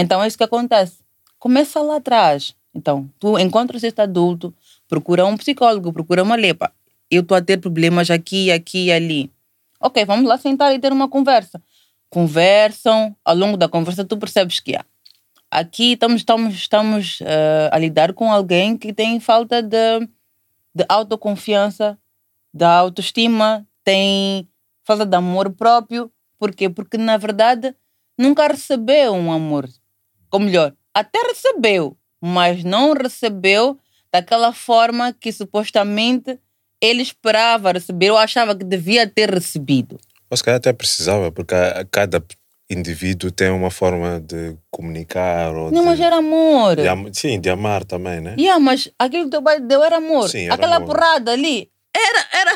[0.00, 1.00] Então é isso que acontece.
[1.40, 2.54] Começa lá atrás.
[2.72, 4.54] Então, tu encontras este adulto,
[4.88, 6.72] procura um psicólogo, procura uma lepa.
[7.10, 9.32] Eu estou a ter problemas aqui, aqui e ali.
[9.80, 11.60] Ok, vamos lá sentar e ter uma conversa.
[12.08, 14.84] Conversam, ao longo da conversa tu percebes que há.
[15.50, 20.06] Aqui estamos, estamos, estamos eh, a lidar com alguém que tem falta de,
[20.72, 21.98] de autoconfiança,
[22.54, 24.48] da autoestima, tem
[24.84, 26.08] falta de amor próprio.
[26.38, 26.68] Por quê?
[26.68, 27.74] Porque, na verdade,
[28.16, 29.68] nunca recebeu um amor.
[30.30, 33.78] Ou melhor, até recebeu, mas não recebeu
[34.12, 36.38] daquela forma que supostamente
[36.80, 39.98] ele esperava receber ou achava que devia ter recebido.
[40.30, 41.54] Ou se calhar até precisava, porque
[41.90, 42.22] cada
[42.70, 46.76] indivíduo tem uma forma de comunicar ou Não, de, mas era amor.
[46.76, 48.34] de sim, de amar também, né?
[48.38, 50.28] Yeah, mas aquilo que teu pai deu era amor.
[50.28, 50.88] Sim, era Aquela amor.
[50.88, 52.26] porrada ali era.
[52.32, 52.52] era...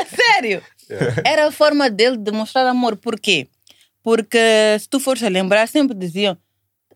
[0.00, 0.62] A sério.
[1.24, 2.96] Era a forma dele de mostrar amor.
[2.96, 3.48] Por quê?
[4.02, 4.38] Porque
[4.78, 6.36] se tu fores a lembrar, sempre diziam: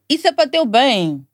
[0.08, 1.24] Isso é para teu bem.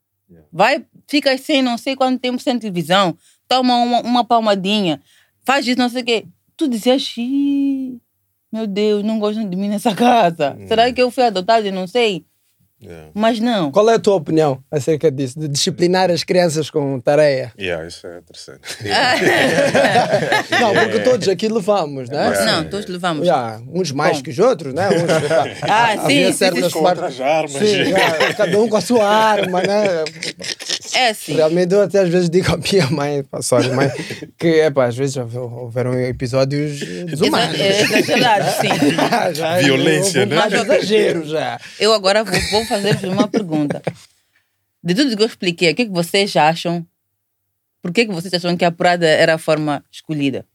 [0.51, 3.15] Vai, fica sem não sei quanto tempo sem televisão,
[3.47, 5.01] toma uma, uma palmadinha,
[5.43, 6.25] faz isso, não sei o quê.
[6.57, 7.99] Tu dizias: "Ih,
[8.51, 10.57] Meu Deus, não gostam de mim nessa casa.
[10.67, 12.25] Será que eu fui adotada e não sei?
[13.13, 13.71] Mas não.
[13.71, 15.39] Qual é a tua opinião acerca disso?
[15.39, 17.51] De disciplinar as crianças com tarefa?
[17.59, 18.61] Yeah, isso é interessante.
[20.59, 22.33] Não, porque todos aqui levamos, né?
[22.45, 23.23] Não, todos levamos.
[23.25, 24.23] Yeah, uns mais Bom.
[24.23, 24.89] que os outros, né?
[24.89, 25.03] Uns,
[25.69, 26.81] Ah, sim, sim, certas sim.
[26.83, 27.51] partes- armas.
[27.51, 30.03] Sim, yeah, cada um com a sua arma, né?
[30.95, 31.33] É assim.
[31.35, 33.89] Realmente eu até às vezes digo à minha mãe, sorry, mãe,
[34.37, 37.59] que é pá, às vezes já houveram episódios desumanos.
[37.59, 38.67] Exa- é sim.
[39.33, 40.35] Já- Violência, né?
[40.35, 41.59] Mais exagero já.
[41.79, 43.81] Eu agora vou, vou fazer-vos uma pergunta.
[44.83, 46.85] De tudo que eu expliquei, o que, é que vocês acham?
[47.81, 50.45] Por que, que vocês acham que a apurada era a forma escolhida?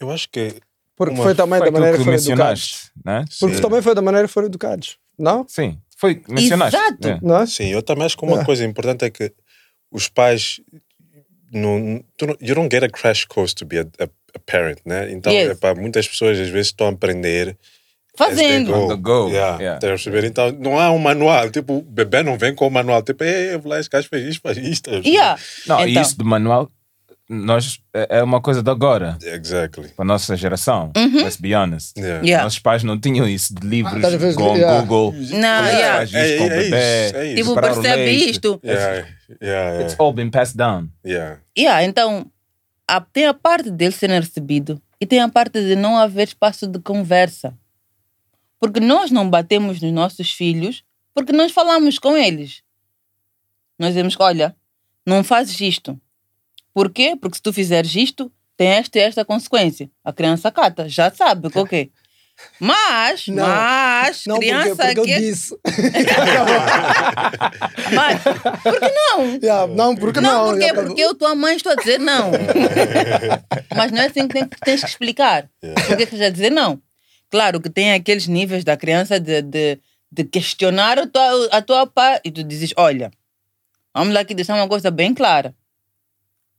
[0.00, 0.54] Eu acho que.
[0.96, 2.90] Porque uma- foi também Foi da maneira que foram educados.
[3.04, 3.24] né?
[3.38, 3.62] Porque Sim.
[3.62, 5.46] também foi da maneira que foram educados, não?
[5.48, 6.76] Sim, foi mencionaste.
[6.76, 7.08] Exato.
[7.08, 7.18] É.
[7.22, 7.46] Não é?
[7.46, 8.44] Sim, eu também acho que uma É.
[8.44, 9.32] coisa importante é que
[9.90, 10.60] os pais.
[11.52, 14.78] Não, tu não, you don't get a crash course to be a, a, a parent,
[14.84, 15.10] né?
[15.12, 15.50] Então, Yes.
[15.52, 17.56] epá, muitas pessoas às vezes estão a aprender.
[18.16, 18.74] Fazendo.
[18.74, 19.78] As On they the go, Yeah, yeah.
[19.80, 20.24] tá a perceber?
[20.24, 21.50] Então, não há um manual.
[21.50, 23.02] Tipo, o bebê não vem com o manual.
[23.02, 24.90] Tipo, ei, eu vou lá, esse gajo fez isto, faz isto.
[25.06, 25.40] Yeah.
[25.66, 26.02] Não, e Então.
[26.02, 26.68] isso do manual,
[27.30, 29.16] nós, é é uma coisa de agora.
[29.22, 29.88] Exactly.
[29.88, 30.90] Para a nossa geração.
[30.96, 31.96] Let's be honest.
[31.96, 32.18] Yeah.
[32.20, 32.26] Uhum.
[32.26, 32.44] Yeah.
[32.44, 34.80] Nossos pais não tinham isso de livros, Ah, às vezes, go on yeah.
[34.80, 35.12] Google.
[35.12, 35.96] Não, é yeah.
[35.98, 36.76] faz isto É- com é isso, bebê.
[37.18, 37.36] é isso.
[37.36, 38.60] Tipo, percebe isto.
[38.64, 39.06] Yeah,
[39.42, 39.96] yeah, It's yeah.
[40.04, 40.88] all been passed down.
[41.06, 41.38] yeah.
[41.56, 42.26] Yeah, então,
[43.12, 46.78] tem a parte dele ser recebido e tem a parte de não haver espaço de
[46.80, 47.54] conversa.
[48.60, 50.82] Porque nós não batemos nos nossos filhos
[51.14, 52.62] porque nós falamos com eles.
[53.78, 54.54] Nós dizemos, olha,
[55.04, 56.00] não fazes isto.
[56.72, 57.16] Por quê?
[57.20, 59.90] Porque se tu fizeres isto, tem esta e esta consequência.
[60.04, 61.88] A criança cata, já sabe o que é.
[62.60, 63.44] Mas, Não.
[63.44, 65.18] mas, Não, porque, criança porque eu que...
[65.18, 65.58] disse.
[67.92, 68.22] Mas,
[68.62, 69.38] por que não?
[69.42, 70.50] Yeah, não, porque não, não.
[70.50, 72.30] porque, Yeah, porque eu, tua mãe, estou a dizer não.
[73.74, 75.50] Mas não é assim que tens que explicar.
[75.60, 76.80] Por que já dizer não?
[77.30, 79.78] Claro que tem aqueles níveis da criança de, de,
[80.10, 82.20] de questionar a tua, a tua pai.
[82.24, 83.10] E tu dizes: olha,
[83.94, 85.54] vamos lá aqui deixar uma coisa bem clara.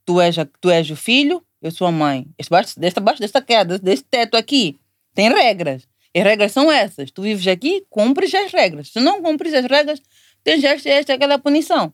[0.06, 2.28] Tu és, a- tu és o filho, eu sou a mãe.
[2.38, 4.80] Este baixo, desta, baixo desta queda, deste teto aqui,
[5.14, 5.88] tem regras.
[6.14, 7.12] E as regras são essas.
[7.12, 8.90] Tu vives aqui, cumpres as regras.
[8.90, 10.02] Se não cumpres as regras,
[10.44, 11.94] tens esta, esta, aquela punição.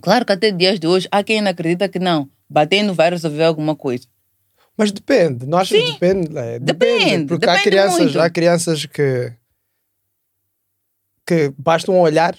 [0.00, 2.30] Claro que até dias de hoje há quem acredita que não.
[2.48, 4.06] Batendo vai resolver alguma coisa.
[4.78, 6.38] Mas depende, não achas que depende?
[6.38, 8.20] É, Depende, Porque há depende crianças, muito.
[8.20, 9.32] há crianças que
[11.26, 12.36] que basta um olhar,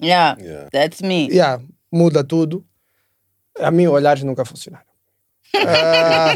[0.00, 0.68] Yeah, Yeah.
[0.70, 1.28] that's me.
[1.28, 1.60] yeah,
[1.90, 2.64] muda tudo.
[3.58, 4.86] A mim olhares nunca funcionaram.
[5.66, 6.34] Ah,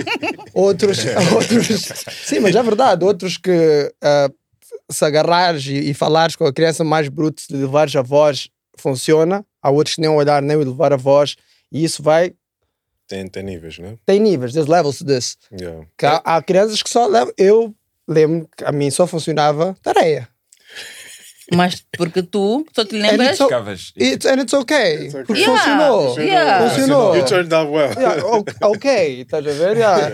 [0.55, 0.99] outros,
[1.35, 1.93] outros,
[2.25, 4.31] sim, mas é verdade, outros que ah,
[4.91, 9.45] se agarrares e, e falares com a criança mais bruta, se levares a voz, funciona.
[9.63, 11.37] Há outros que nem o olhar nem o levar a voz,
[11.71, 12.33] e isso vai
[13.13, 13.99] Tem, tem níveis, né?
[14.07, 15.37] Tem níveis, there's levels to this.
[15.61, 15.87] Yeah.
[15.99, 17.31] Que há, há crianças que só levam.
[17.37, 17.75] Eu
[18.09, 20.27] lembro que a mim só funcionava tareia.
[21.55, 23.39] Mas porque tu só te And lembras.
[23.39, 25.11] it's, o- it's, and it's okay.
[25.11, 26.19] Porque Yeah, funcionou.
[26.19, 26.71] yeah.
[26.71, 27.17] Funcionou.
[27.17, 27.91] You turned out well.
[27.95, 28.25] Yeah,
[28.63, 29.77] ok, estás a ver?
[29.77, 30.09] Yeah.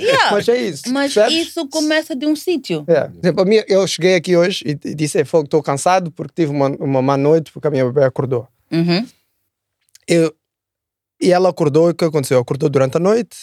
[0.00, 0.30] Yeah.
[0.32, 0.82] Mas é isso.
[0.90, 1.48] Mas percebes?
[1.48, 2.84] isso começa de um sítio.
[2.86, 6.32] Por exemplo, a minha, eu cheguei aqui hoje e, e disse: Fogo, estou cansado porque
[6.34, 8.48] tive uma, uma má noite porque a minha bebê acordou.
[8.72, 9.06] Uhum.
[10.08, 10.34] Eu,
[11.24, 12.38] e ela acordou, e o que aconteceu?
[12.38, 13.36] Acordou durante a noite,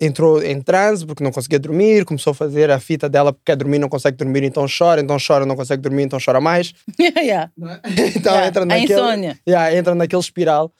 [0.00, 3.56] entrou em transe porque não conseguia dormir, começou a fazer a fita dela porque quer
[3.56, 6.72] dormir, não consegue dormir, então chora, então chora, não consegue dormir, então chora mais.
[6.98, 7.50] yeah.
[8.16, 9.38] Então Yeah, entra a naquele, insônia.
[9.48, 10.72] Yeah, entra naquele espiral.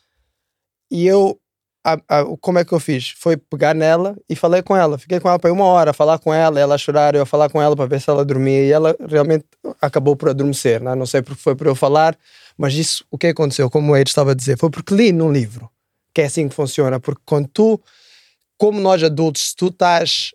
[0.90, 1.38] E eu,
[1.85, 3.11] a- a- como é que eu fiz?
[3.16, 4.98] Foi pegar nela e falei com ela.
[4.98, 7.26] Fiquei com ela para uma hora, a falar com ela, ela a chorar, eu a
[7.26, 8.64] falar com ela para ver se ela dormia.
[8.64, 9.44] E ela realmente
[9.81, 10.83] acabou por adormecer.
[10.83, 10.94] Né?
[10.94, 12.16] Não sei porque foi por eu falar,
[12.59, 15.33] mas isso, o que aconteceu, como o Ed estava a dizer, foi porque li num
[15.33, 15.70] livro
[16.14, 17.01] que é assim que funciona.
[17.01, 17.81] Porque quando tu,
[18.59, 20.33] como nós adultos, se tu estás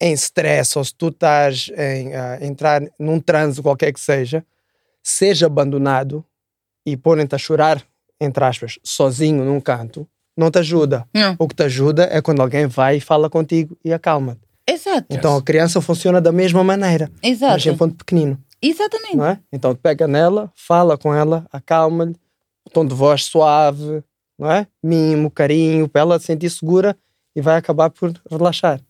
[0.00, 4.44] em stress ou se tu estás em ah, entrar num trânsito qualquer que seja,
[5.02, 6.24] seja abandonado
[6.86, 7.82] e porem-te a chorar,
[8.20, 11.06] entre aspas, sozinho num canto, não te ajuda.
[11.12, 11.36] Não.
[11.38, 14.40] O que te ajuda é quando alguém vai e fala contigo e acalma-te.
[14.66, 15.06] Exato.
[15.10, 17.52] Então a criança funciona da mesma maneira, Exato.
[17.54, 19.20] mas em ponto pequenino, Exatamente.
[19.20, 19.38] é?
[19.52, 22.14] Então pega nela, fala com ela, acalma-lhe,
[22.72, 24.02] tom de voz suave,
[24.40, 24.66] não é?
[24.82, 26.96] Mimo, carinho, para ela se sentir segura
[27.36, 28.80] e vai acabar por relaxar.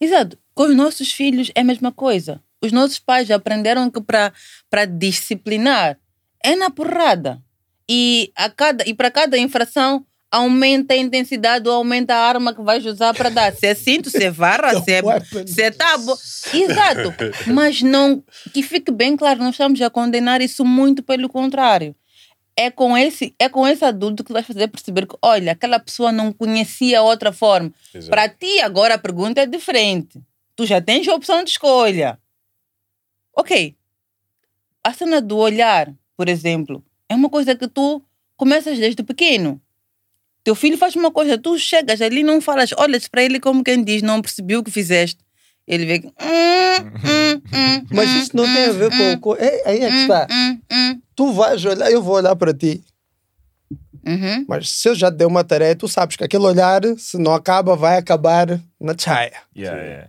[0.00, 0.36] Exato.
[0.54, 2.42] Com os nossos filhos é a mesma coisa.
[2.60, 5.96] Os nossos pais já aprenderam que para disciplinar
[6.42, 7.40] é na porrada.
[7.88, 12.60] E, a cada, e para cada infração aumenta a intensidade ou aumenta a arma que
[12.60, 13.54] vais usar para dar.
[13.54, 15.00] Se é cinto, se é varra, se é,
[15.46, 16.18] se é tábua.
[16.52, 17.14] Exato.
[17.46, 21.94] Mas não, que fique bem claro, não estamos a condenar isso muito pelo contrário.
[22.60, 26.10] É com esse, é com esse adulto que vais fazer perceber que, olha, aquela pessoa
[26.10, 27.72] não conhecia outra forma.
[28.10, 30.20] Para ti, agora a pergunta é diferente.
[30.56, 32.18] Tu já tens a opção de escolha.
[33.36, 33.76] Ok.
[34.82, 38.02] A cena do olhar, por exemplo, é uma coisa que tu
[38.36, 39.60] começas desde pequeno.
[40.42, 43.62] Teu filho faz uma coisa, tu chegas ali e não falas, olhas para ele como
[43.62, 45.20] quem diz, não percebi o que fizeste.
[45.64, 46.06] Ele vê que.
[46.08, 46.12] "Hum,
[47.04, 49.20] hum, hum, Mas isso não tem a ver com.
[49.20, 50.26] com é, aí é que está.
[51.18, 52.80] Tu vais olhar, eu vou olhar para ti,
[54.06, 54.44] Uhum.
[54.48, 57.34] Mas se eu já te dei uma tarefa, tu sabes que aquele olhar, se não
[57.34, 58.46] acaba, vai acabar
[58.80, 59.32] na chaia.
[59.54, 60.08] Yeah, yeah.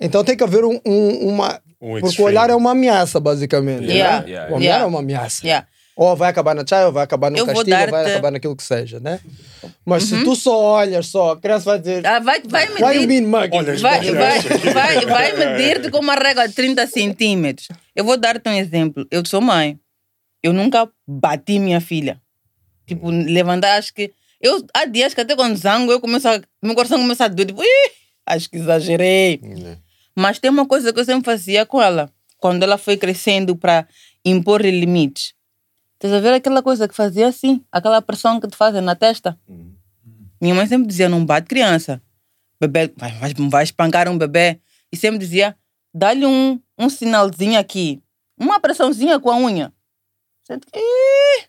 [0.00, 1.60] Então tem que haver um, um- uma.
[1.80, 3.84] Um porque o olhar é uma ameaça, basicamente.
[3.84, 4.28] Yeah, né?
[4.30, 4.84] yeah, o olhar yeah.
[4.84, 5.46] é uma ameaça.
[5.46, 5.68] Yeah.
[5.94, 8.56] Ou vai acabar na chaia, ou vai acabar no Eu castigo, ou vai acabar naquilo
[8.56, 9.20] que seja, né?
[9.84, 12.04] Mas se tu só olhas só, a criança vai dizer.
[12.04, 12.84] Ah, vai, vai medir.
[12.84, 13.32] Why you mean?
[13.32, 14.40] Olha, Vai, vai,
[14.72, 17.68] vai, vai medir-te com uma régua de 30 centímetros.
[17.94, 19.06] Eu vou dar-te um exemplo.
[19.10, 19.78] Eu sou mãe.
[20.42, 22.20] Eu nunca bati minha filha.
[22.86, 24.12] Tipo, levantar, acho que.
[24.40, 26.40] Eu, há dias que até quando zango, eu começo a.
[26.62, 27.46] Meu coração começa a doer.
[27.46, 27.90] Tipo, Ih,
[28.26, 29.40] acho que exagerei.
[30.14, 32.10] Mas tem uma coisa que eu sempre fazia com ela.
[32.38, 33.86] Quando ela foi crescendo para
[34.24, 35.34] impor limites.
[35.94, 37.64] Estás a ver aquela coisa que fazia assim?
[37.72, 39.38] Aquela pressão que te fazem na testa?
[40.40, 42.02] Minha mãe sempre dizia: não bate criança.
[42.60, 44.60] Bebê, vai, vai, vai espancar um bebê.
[44.92, 45.56] E sempre dizia:
[45.92, 48.02] dá-lhe um, um sinalzinho aqui.
[48.38, 49.72] Uma pressãozinha com a unha.
[50.46, 51.48] Sente que!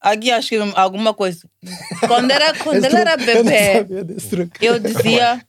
[0.00, 1.48] Aqui acho que alguma coisa.
[2.08, 4.66] Quando, era, quando ela era eu bebê, truque.
[4.66, 5.46] eu dizia: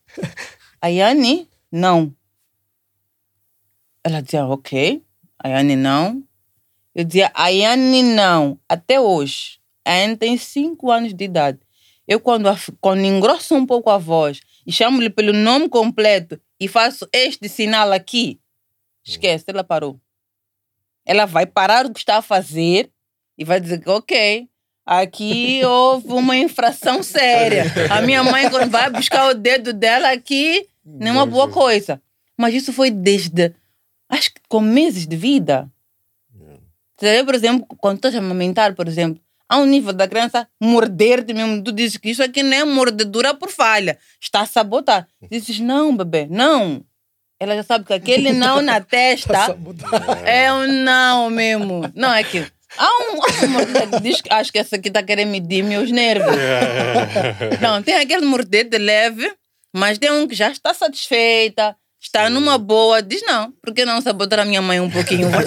[0.79, 2.13] Ayane, não.
[4.03, 5.03] Ela dizia: ok.
[5.43, 6.23] Ayane, não.
[6.93, 8.59] Eu dizia: Ayane, não.
[8.69, 9.59] Até hoje.
[9.83, 11.59] A Ayane tem 5 anos de idade.
[12.07, 12.47] Eu, quando,
[12.79, 17.91] quando engrosso um pouco a voz e chamo-lhe pelo nome completo e faço este sinal
[17.91, 18.39] aqui,
[19.03, 19.99] esquece, ela parou.
[21.05, 22.89] Ela vai parar o que está a fazer
[23.37, 24.47] e vai dizer que, ok,
[24.85, 27.65] aqui houve uma infração séria.
[27.89, 32.01] A minha mãe, quando vai buscar o dedo dela aqui, não é uma boa coisa.
[32.37, 33.53] Mas isso foi desde,
[34.09, 35.69] acho que com meses de vida.
[36.97, 40.47] Você vê, por exemplo, quando estás a amamentar, por exemplo, há um nível da criança
[40.61, 41.63] morder-te mesmo.
[41.63, 43.97] Tu dizes que isso aqui não é mordedura por falha.
[44.19, 45.07] Está a sabotar.
[45.29, 46.83] Dizes, não, bebê, não.
[47.41, 49.57] Ela já sabe que aquele não na testa
[50.23, 51.91] é um não mesmo.
[51.95, 52.45] Não, é que
[52.77, 53.15] há um,
[53.49, 56.35] morder diz acho que essa aqui está querendo medir meus nervos.
[57.59, 59.33] Não, tem aquele mordete leve,
[59.73, 63.01] mas tem um que já está satisfeita, está numa boa.
[63.01, 65.27] Diz não, por que não sabotar a minha mãe um pouquinho?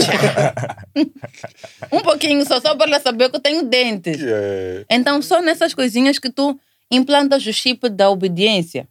[1.91, 4.21] Um pouquinho só, só para ela saber que eu tenho dentes.
[4.21, 4.85] Yeah.
[4.89, 6.59] Então, só nessas coisinhas que tu
[6.91, 8.89] implantas o chip da obediência.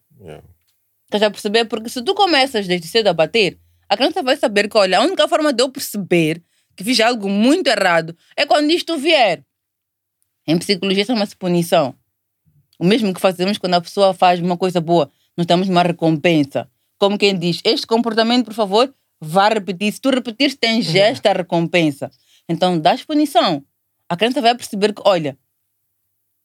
[1.14, 1.66] Estás a perceber?
[1.66, 5.04] Porque se tu começas desde cedo a bater, a criança vai saber que, olha, a
[5.04, 6.44] única forma de eu perceber
[6.76, 9.46] que fiz algo muito errado é quando isto vier.
[10.48, 11.94] Em psicologia chama-se punição.
[12.80, 16.68] O mesmo que fazemos quando a pessoa faz uma coisa boa, nós damos uma recompensa.
[16.98, 18.92] Como quem diz, este comportamento, por favor,
[19.22, 19.94] vá repetir.
[19.94, 22.10] Se tu repetires, tens esta recompensa.
[22.50, 23.64] Então, dás punição.
[24.10, 25.38] A criança vai perceber que, olha,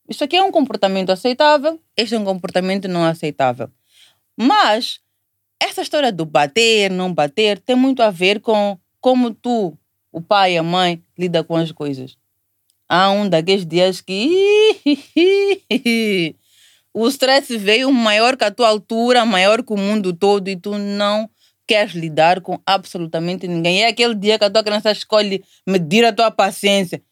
[0.07, 3.71] isto aqui é um comportamento aceitável, este é um comportamento não aceitável.
[4.39, 5.01] Mas
[5.61, 9.77] essa história do bater, não bater, tem muito a ver com como tu,
[10.13, 12.17] o pai e a mãe, lida com as coisas.
[12.89, 14.77] Há um daqueles dias que
[16.95, 20.79] o stress veio maior que a tua altura, maior que o mundo todo e tu
[20.79, 21.29] não
[21.67, 23.83] queres lidar com absolutamente ninguém.
[23.83, 27.03] É aquele dia que a tua criança escolhe medir a tua paciência.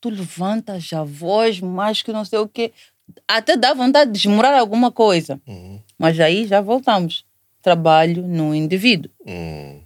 [0.00, 2.72] Tu levantas a voz mais que não sei o quê.
[3.28, 5.40] Até dá vontade de desmorar alguma coisa.
[5.46, 5.80] Uhum.
[5.98, 7.24] Mas aí já voltamos.
[7.62, 9.10] Trabalho no indivíduo.
[9.24, 9.82] Uhum.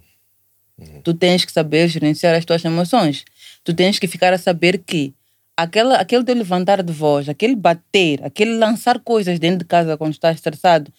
[1.03, 3.23] Tu tens que saber gerenciar as tuas emoções.
[3.63, 5.13] Tu tens que ficar a saber que
[5.55, 10.13] aquela, aquele teu levantar de voz, aquele bater, aquele lançar coisas dentro de casa quando
[10.13, 10.91] estás estressado,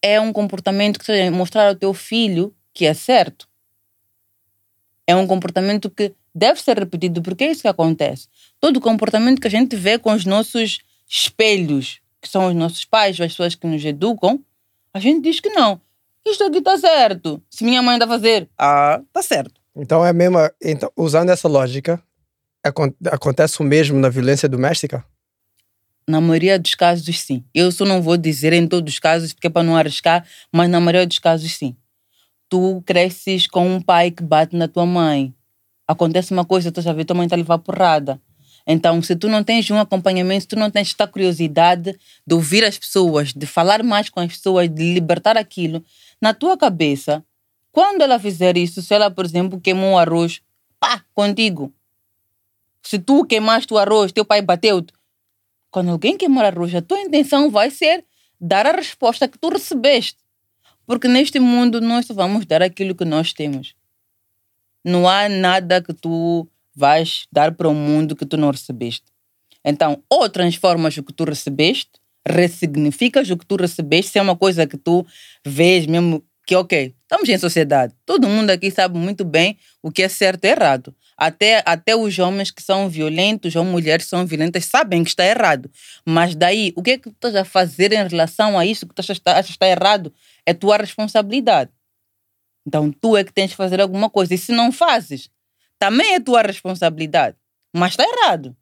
[0.00, 3.48] é um comportamento que seja mostrar ao teu filho que é certo.
[5.06, 8.28] É um comportamento que deve ser repetido, porque é isso que acontece.
[8.60, 10.78] Todo comportamento que a gente vê com os nossos
[11.08, 14.40] espelhos, que são os nossos pais, as pessoas que nos educam,
[14.92, 15.80] a gente diz que não.
[16.26, 17.42] Isto aqui está certo.
[17.50, 19.60] Se minha mãe está a fazer, ah, está certo.
[19.76, 20.38] Então é mesmo.
[20.62, 22.02] Então, usando essa lógica,
[22.62, 25.04] acon- acontece o mesmo na violência doméstica?
[26.08, 27.44] Na maioria dos casos, sim.
[27.54, 30.68] Eu só não vou dizer em todos os casos, porque é para não arriscar, mas
[30.70, 31.76] na maioria dos casos, sim.
[32.48, 35.34] Tu cresces com um pai que bate na tua mãe.
[35.88, 38.20] Acontece uma coisa, tu já vê, tua mãe está a levar porrada.
[38.66, 42.64] Então, se tu não tens um acompanhamento, se tu não tens esta curiosidade de ouvir
[42.64, 45.84] as pessoas, de falar mais com as pessoas, de libertar aquilo,
[46.20, 47.24] na tua cabeça,
[47.70, 50.40] quando ela fizer isso, se ela, por exemplo, queimou um arroz,
[50.80, 51.72] pá, contigo.
[52.82, 54.92] Se tu queimaste o arroz, teu pai bateu-te,
[55.70, 58.04] quando alguém queimar arroz, a tua intenção vai ser
[58.40, 60.18] dar a resposta que tu recebeste.
[60.86, 63.74] Porque neste mundo nós só vamos dar aquilo que nós temos.
[64.84, 69.04] Não há nada que tu vais dar para o mundo que tu não recebeste.
[69.64, 71.92] Então, ou transformas o que tu recebeste,
[72.26, 75.06] ressignificas o que tu recebeste, se é uma coisa que tu
[75.44, 77.94] vês mesmo que, ok, estamos em sociedade.
[78.04, 80.94] Todo mundo aqui sabe muito bem o que é certo e errado.
[81.16, 85.24] Até, até os homens que são violentos ou mulheres que são violentas sabem que está
[85.24, 85.70] errado.
[86.04, 88.94] Mas daí, o que é que tu estás a fazer em relação a isso que
[88.94, 90.12] tu achas que está, errado?
[90.44, 91.70] É tua responsabilidade.
[92.66, 94.34] Então, tu é que tens de fazer alguma coisa.
[94.34, 95.30] E se não fazes,
[95.84, 97.36] também é tua responsabilidade.
[97.74, 98.56] Mas está errado.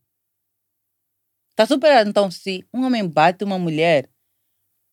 [1.50, 2.08] Está super errado.
[2.08, 4.08] Então, se um homem bate uma mulher,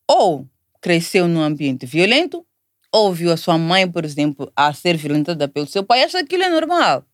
[0.10, 0.48] ou
[0.82, 2.46] cresceu num ambiente violento,
[2.92, 6.26] ou viu a sua mãe, por exemplo, a ser violentada pelo seu pai, acha que
[6.26, 7.06] aquilo é normal.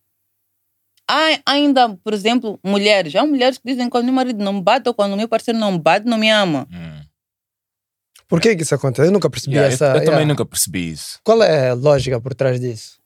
[1.07, 3.15] Há ainda, por exemplo, mulheres.
[3.15, 5.27] Há mulheres que dizem que quando meu marido não me bate ou quando o meu
[5.27, 6.67] parceiro não me bate, não me ama.
[8.27, 9.07] Por que, que isso acontece?
[9.07, 9.85] Eu nunca percebi Yeah, eu- essa.
[9.89, 10.25] eu, também yeah.
[10.25, 11.19] nunca percebi isso.
[11.23, 12.99] Qual é a lógica por trás disso?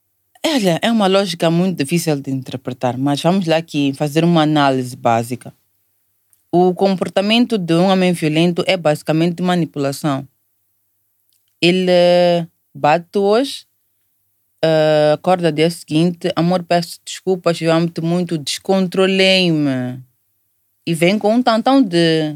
[0.46, 4.96] Olha, é uma lógica muito difícil de interpretar, mas vamos lá aqui fazer uma análise
[4.96, 5.54] básica.
[6.52, 10.28] O comportamento de um homem violento é basicamente manipulação.
[11.62, 13.66] Ele bate hoje,
[14.64, 20.02] eh, acorda dia seguinte, amor, peço desculpas, eu amo-te muito, descontrolei-me.
[20.88, 22.36] E vem com um tantão de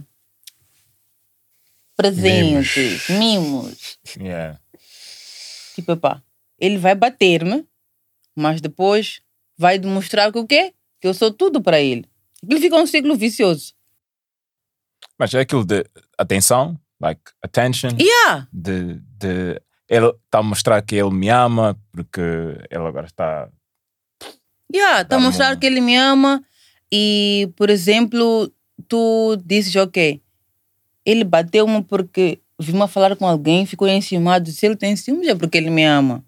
[1.95, 3.97] presentes, mimos.
[4.19, 4.59] Yeah.
[5.73, 6.21] Tipo, pá,
[6.59, 7.65] ele vai bater-me,
[8.35, 9.21] mas depois
[9.57, 10.73] vai demonstrar que o quê?
[10.99, 12.05] Que eu sou tudo para ele.
[12.47, 13.73] Ele fica um ciclo vicioso.
[15.17, 15.85] Mas é aquilo de
[16.17, 18.47] atenção, like attention, Yeah.
[18.51, 23.49] de, de ele está a mostrar que ele me ama porque ele agora está.
[24.73, 26.43] Yeah, está a Dá-me mostrar que ele me ama
[26.91, 28.51] e, por exemplo,
[28.87, 30.21] tu dizes, ok,
[31.05, 34.49] ele bateu-me porque viu-me a falar com alguém, ficou enciumado.
[34.51, 36.25] Se ele tem ciúmes é porque ele me ama.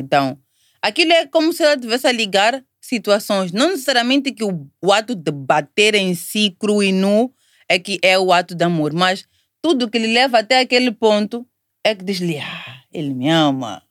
[0.00, 0.38] Então,
[0.82, 3.52] aquilo é como se ela estivesse a ligar situações.
[3.52, 7.32] Não necessariamente que o, o ato de bater em si, cru e nu,
[7.68, 9.24] é que é o ato de amor, mas
[9.62, 11.46] tudo que lhe leva até aquele ponto
[11.84, 13.82] é que diz-lhe, ah, ele me ama.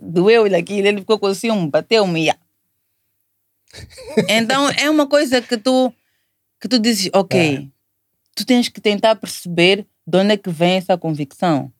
[0.00, 2.20] Doeu-lhe aquilo, ele ficou com ciúme, bateu-me.
[2.20, 2.40] yeah.
[4.28, 5.92] Então, é uma coisa que tu,
[6.60, 7.70] que tu dizes, ok,
[8.34, 11.72] tu tens que tentar perceber de onde é que vem essa convicção.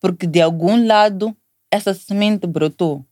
[0.00, 1.36] Porque de algum lado
[1.72, 3.04] essa semente brotou.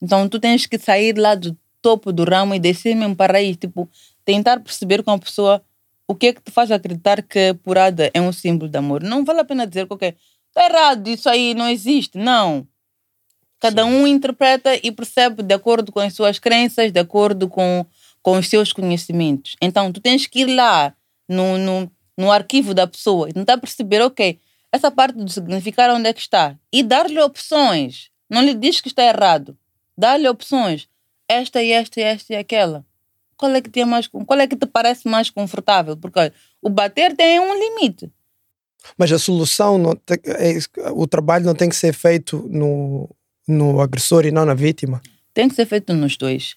[0.00, 3.56] Então tu tens que sair lá do topo do ramo e descer mesmo para aí,
[3.56, 3.88] tipo,
[4.24, 5.64] tentar perceber com a pessoa
[6.06, 9.02] o que é que te faz acreditar que a purada é um símbolo de amor.
[9.02, 10.14] Não vale a pena dizer que ok,
[10.48, 12.18] está errado, isso aí não existe.
[12.18, 12.68] Não.
[13.58, 17.86] Cada um interpreta e percebe de acordo com as suas crenças, de acordo com,
[18.20, 19.56] com os seus conhecimentos.
[19.62, 20.92] Então, tu tens que ir lá
[21.28, 24.38] no, no, no arquivo da pessoa e tentar perceber, ok,
[24.72, 28.10] essa parte do significar onde é que está e dar-lhe opções.
[28.30, 29.56] Não lhe diz que está errado.
[29.96, 30.88] Dá-lhe opções.
[31.28, 32.84] Esta e esta e esta e aquela.
[33.36, 35.96] Qual é que te é mais, qual é que te parece mais confortável?
[35.96, 38.10] Porque o bater tem um limite.
[38.96, 40.58] Mas a solução, não tem- é
[40.90, 43.08] o trabalho não tem que ser feito no,
[43.46, 45.00] no agressor e não na vítima.
[45.34, 46.56] Tem que ser feito nos dois.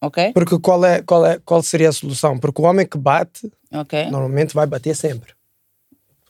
[0.00, 0.32] Ok?
[0.32, 2.38] Porque qual, é, qual, é, qual seria a solução?
[2.38, 4.04] Porque o homem que bate, Ok.
[4.10, 5.34] normalmente vai bater sempre.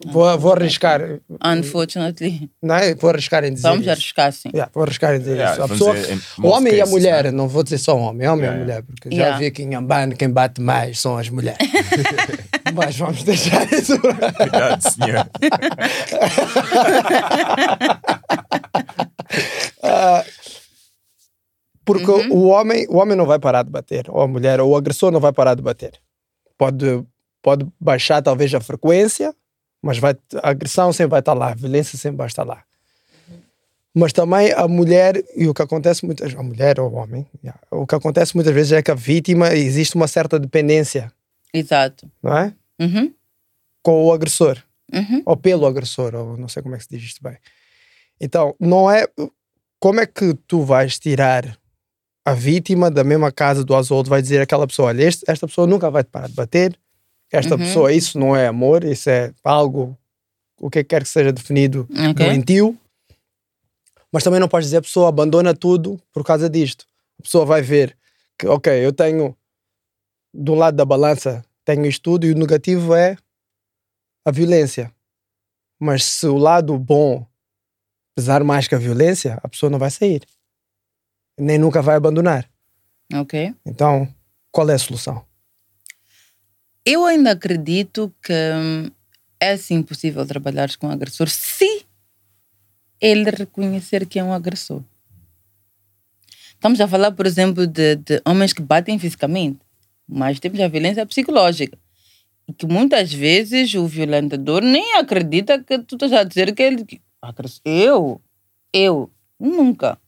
[0.05, 1.01] Vou, vou arriscar,
[1.43, 2.51] Unfortunately.
[2.61, 2.93] não é?
[2.93, 3.89] Vou arriscar em dizer Vamos isso.
[3.91, 4.49] arriscar sim.
[4.53, 5.63] Yeah, vou arriscar em dizer Yeah, isso.
[5.63, 8.43] A pessoa, dizer, o homem e a cases, mulher, não vou dizer só homem, homem
[8.43, 9.33] e Yeah, mulher, porque Yeah.
[9.33, 11.57] já vi que em Ambane quem bate mais são as mulheres.
[12.75, 13.99] Mas vamos deixar isso.
[13.99, 15.27] Cuidado, senhor.
[19.83, 20.23] Ah,
[21.85, 24.75] porque o, homem, o homem não vai parar de bater, ou a mulher, ou o
[24.75, 25.93] agressor não vai parar de bater.
[26.57, 27.03] Pode,
[27.41, 29.33] pode baixar talvez a frequência,
[29.81, 32.63] mas vai, a agressão sempre vai estar lá, a violência sempre vai estar lá.
[33.93, 37.59] Mas também a mulher, e o que acontece muitas a mulher ou o homem, yeah,
[37.71, 41.11] o que acontece muitas vezes é que a vítima existe uma certa dependência,
[41.53, 42.09] Exato.
[42.21, 42.53] não é?
[42.79, 43.11] Uhum.
[43.81, 44.61] Com o agressor
[44.93, 45.23] Uhum.
[45.25, 47.37] ou pelo agressor, ou não sei como é que se diz isto bem.
[48.21, 49.05] Então, não é.
[49.79, 51.57] Como é que tu vais tirar
[52.25, 54.03] a vítima da mesma casa do Azul?
[54.05, 56.79] Vai dizer àquela pessoa: olha, este- esta pessoa nunca vai te parar de bater,
[57.31, 57.59] esta Uhum.
[57.59, 59.97] pessoa, isso não é amor, isso é algo,
[60.59, 62.13] o que quer que seja definido Ok.
[62.25, 62.77] doentio.
[64.11, 66.85] Mas também não podes dizer a pessoa abandona tudo por causa disto.
[67.19, 67.97] A pessoa vai ver
[68.39, 69.35] que, ok, eu tenho
[70.33, 73.17] um lado da balança, tenho isto tudo e o negativo é
[74.25, 74.91] a violência.
[75.79, 77.25] Mas se o lado bom
[78.15, 80.23] pesar mais que a violência, a pessoa não vai sair.
[81.39, 82.49] Nem nunca vai abandonar.
[83.13, 83.53] Ok.
[83.65, 84.07] Então,
[84.51, 85.23] qual é a solução?
[86.89, 88.89] Eu ainda acredito que hum,
[89.41, 91.85] é sim possível trabalhar com o agressor se
[93.01, 94.81] ele reconhecer que é um agressor.
[96.53, 99.59] Estamos a falar, por exemplo, de, de homens que batem fisicamente,
[100.07, 101.77] mas temos a violência psicológica.
[102.47, 106.85] E que muitas vezes o violentador nem acredita que tu estás a dizer que ele.
[107.65, 108.21] Eu?
[108.71, 109.11] Eu?
[109.37, 109.99] Nunca.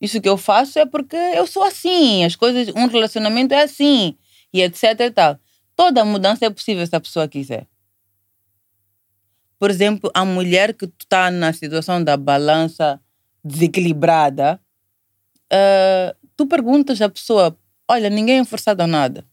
[0.00, 4.16] Isso que eu faço é porque eu sou assim, as coisas, um relacionamento é assim,
[4.50, 5.38] e etc e tal.
[5.80, 7.66] Toda mudança é possível se a pessoa quiser.
[9.58, 13.00] Por exemplo, a mulher que está na situação da balança
[13.42, 14.60] desequilibrada,
[15.50, 17.56] ah, tu perguntas à pessoa:
[17.88, 19.24] olha, ninguém é forçado a nada.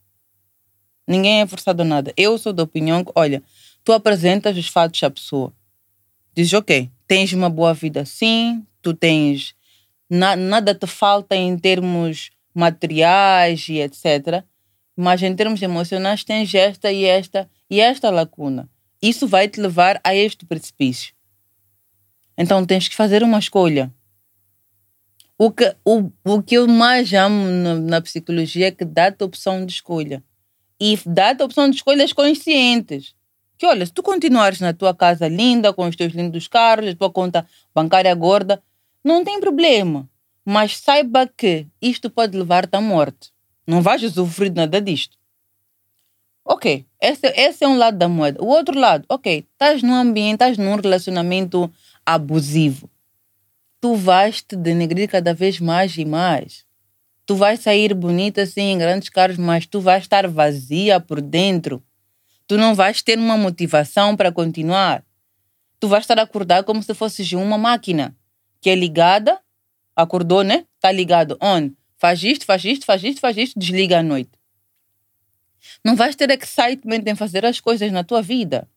[1.05, 2.13] Ninguém é forçado a nada.
[2.15, 3.43] Eu sou da opinião que, olha,
[3.83, 5.51] tu apresentas os fatos à pessoa.
[6.33, 9.53] Dizes, ok, tens uma boa vida sim, tu tens.
[10.09, 14.45] na- nada te falta em termos materiais e etc.
[14.99, 18.67] Mas em termos emocionais tens esta e esta e esta lacuna.
[18.99, 21.13] Isso vai te levar a este precipício.
[22.35, 23.93] Então tens que fazer uma escolha.
[25.37, 29.63] O que, o, o que eu mais amo na, na psicologia é que dá-te opção
[29.63, 30.23] de escolha.
[30.79, 33.13] E dá-te opção de escolhas conscientes.
[33.55, 36.95] Que olha, se tu continuares na tua casa linda, com os teus lindos carros, a
[36.95, 38.61] tua conta bancária gorda,
[39.03, 40.09] não tem problema.
[40.43, 43.31] Mas saiba que isto pode levar-te à morte.
[43.67, 45.17] Não vais usufruir de nada disto.
[46.45, 48.41] Ok, esse, esse é um lado da moeda.
[48.41, 51.69] O outro lado, ok, estás num ambiente, estás num relacionamento
[52.05, 52.89] abusivo.
[53.81, 56.65] Tu vais te denegrir cada vez mais e mais.
[57.25, 61.83] Tu vais sair bonita assim em grandes carros, mas tu vais estar vazia por dentro.
[62.47, 65.03] Tu não vais ter uma motivação para continuar.
[65.81, 68.15] Tu vais estar a acordar como se fosses uma máquina
[68.61, 69.39] que é ligada,
[69.95, 70.65] acordou, né?
[70.75, 71.71] Está ligado, on.
[71.97, 74.31] Faz isto, faz isto, faz isto, faz isto, desliga à noite.
[75.83, 78.67] Não vais ter excitement em fazer as coisas na tua vida.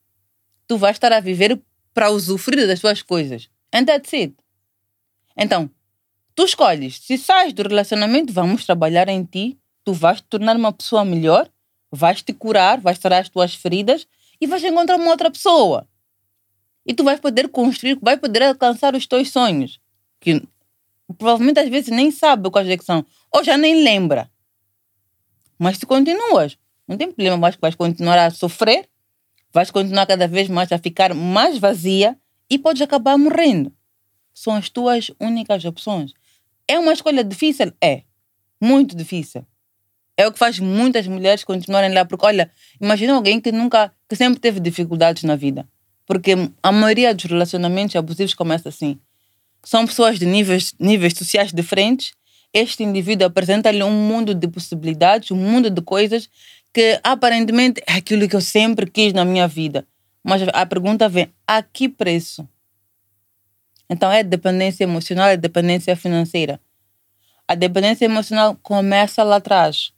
[0.66, 1.60] Tu vais estar a viver
[1.92, 3.50] para usufruir das tuas coisas.
[3.72, 4.34] And that's it.
[5.36, 5.70] Então,
[6.34, 6.98] tu escolhes.
[7.00, 9.58] Se sais do relacionamento, vamos trabalhar em ti.
[9.84, 11.50] Tu vais te tornar uma pessoa melhor,
[11.90, 14.06] vais te curar, vais sarar as tuas feridas
[14.40, 15.86] e vais encontrar uma outra pessoa.
[16.86, 19.80] E tu vais poder construir, vai poder alcançar os teus sonhos.
[20.20, 20.42] Que
[21.18, 23.04] provavelmente às vezes nem sabe quais é que são.
[23.32, 24.30] Ou já nem lembra.
[25.58, 26.56] Mas se continuas,
[26.88, 28.88] não tem problema, mas vais continuar a sofrer,
[29.52, 32.16] vais continuar cada vez mais a ficar mais vazia
[32.48, 33.72] e podes acabar morrendo.
[34.34, 36.12] São as tuas únicas opções.
[36.66, 37.72] É uma escolha difícil?
[37.82, 38.02] É.
[38.60, 39.44] Muito difícil.
[40.16, 42.50] É o que faz muitas mulheres continuarem lá, porque olha,
[42.80, 45.68] imagina alguém que nunca, que sempre teve dificuldades na vida.
[46.06, 49.00] Porque a maioria dos relacionamentos abusivos começa assim.
[49.62, 52.12] São pessoas de níveis, níveis sociais diferentes.
[52.52, 56.28] Este indivíduo apresenta-lhe um mundo de possibilidades, um mundo de coisas
[56.72, 59.86] que aparentemente é aquilo que eu sempre quis na minha vida.
[60.22, 62.48] Mas a pergunta vem: a que preço?
[63.88, 66.60] Então é dependência emocional, é dependência financeira.
[67.46, 69.92] A dependência emocional começa lá atrás.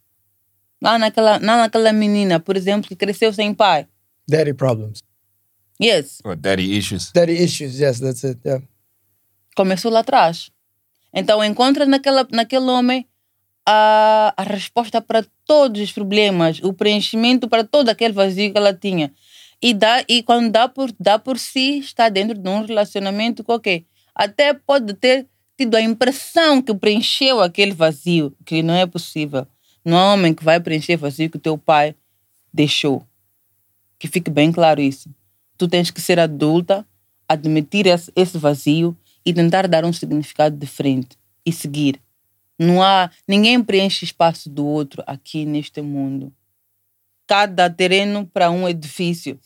[0.80, 3.86] Lá naquela, lá naquela menina, por exemplo, que cresceu sem pai.
[4.26, 5.02] Daddy problems.
[5.80, 6.20] Yes.
[6.24, 7.12] Or daddy issues.
[7.12, 8.40] Daddy issues, yes, that's it.
[8.44, 8.64] Yeah.
[9.54, 10.50] Começou lá atrás.
[11.12, 13.06] Então encontra naquela, naquele homem
[13.66, 18.74] a, a resposta para todos os problemas, o preenchimento para todo aquele vazio que ela
[18.74, 19.12] tinha.
[19.60, 23.52] E, dá, e quando dá por, dá por si, está dentro de um relacionamento que,
[23.52, 29.46] ok, até pode ter tido a impressão que preencheu aquele vazio, que não é possível.
[29.84, 31.94] Não há homem que vai preencher vazio que o teu pai
[32.52, 33.06] deixou.
[33.98, 35.08] Que fique bem claro isso.
[35.56, 36.84] Tu tens que ser adulta,
[37.28, 42.00] admitir esse vazio e tentar dar um significado diferente e seguir.
[42.58, 46.32] Não há ninguém preenche espaço do outro aqui neste mundo.
[47.26, 49.38] Cada terreno para um edifício.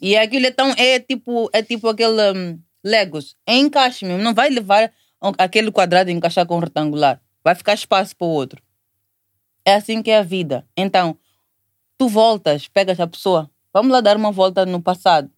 [0.00, 4.34] E aquilo é tão é tipo é tipo aquele um, Legos, é encaixe mesmo, não
[4.34, 4.92] vai levar
[5.38, 7.20] aquele quadrado e encaixar com um retangular.
[7.44, 8.60] Vai ficar espaço para o outro.
[9.64, 10.66] É assim que é a vida.
[10.76, 11.16] Então,
[11.96, 15.30] tu voltas, pegas a pessoa, vamos lá dar uma volta no passado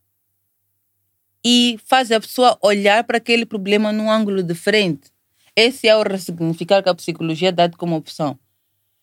[1.44, 5.12] e faz a pessoa olhar para aquele problema num ângulo diferente.
[5.54, 8.38] Esse é o ressignificar que a psicologia dá como opção.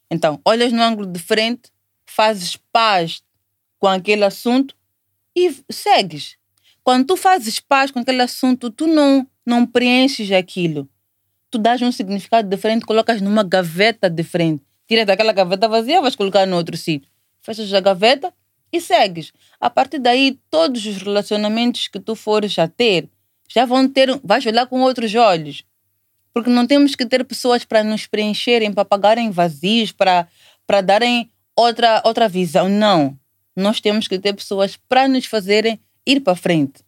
[0.09, 1.71] Então, olhas num ângulo diferente,
[2.05, 3.23] fazes paz
[3.79, 4.75] com aquele assunto
[5.35, 6.35] e segues.
[6.83, 10.89] Quando tu fazes paz com aquele assunto, tu não, não preenches aquilo.
[11.49, 14.63] Tu dás um significado diferente, colocas numa gaveta diferente.
[14.87, 17.09] Tiras daquela gaveta vazia, vais colocar no outro sítio.
[17.39, 18.33] Fechas a gaveta
[18.72, 19.32] e segues.
[19.59, 23.09] A partir daí, todos os relacionamentos que tu fores a ter,
[23.49, 25.63] já vão ter, vais olhar com outros olhos.
[26.34, 30.28] Porque não temos que ter pessoas para nos preencherem, para pagarem vazios, para,
[30.65, 32.69] para darem outra, outra visão.
[32.69, 33.17] Não.
[33.55, 36.82] Nós temos que ter pessoas para nos fazerem ir para frente.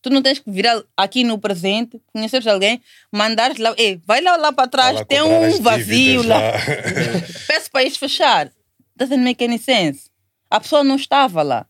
[0.00, 2.80] Tu não tens que virar aqui no presente, conheceres alguém,
[3.12, 6.38] mandares lá, Ei, vai lá, lá para trás, lá tem um vazio lá.
[6.38, 6.52] lá.
[7.46, 8.50] Peço para eles fechar.
[8.96, 10.08] Doesn't make any sense.
[10.50, 11.66] A pessoa não estava lá.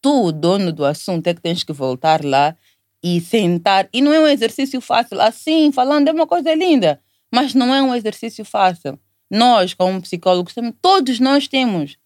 [0.00, 2.56] Tu, o dono do assunto, é que tens que voltar lá
[3.02, 3.88] e sentar.
[3.92, 5.20] E não é um exercício fácil.
[5.20, 7.00] Assim, falando, é uma coisa linda.
[7.30, 8.98] Mas não é um exercício fácil.
[9.30, 11.96] Nós, como psicólogos, todos nós temos.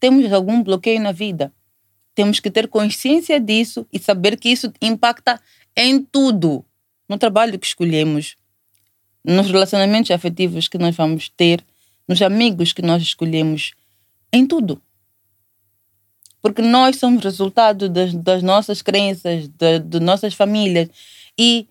[0.00, 1.52] Temos algum bloqueio na vida.
[2.14, 5.40] Temos que ter consciência disso e saber que isso impacta
[5.76, 6.64] em tudo.
[7.08, 8.36] No trabalho que escolhemos,
[9.24, 11.64] nos relacionamentos afetivos que nós vamos ter,
[12.08, 13.72] nos amigos que nós escolhemos,
[14.36, 14.80] em tudo.
[16.40, 20.88] Porque nós somos resultado das, das nossas crenças, da- de, nossas famílias.
[21.38, 21.68] E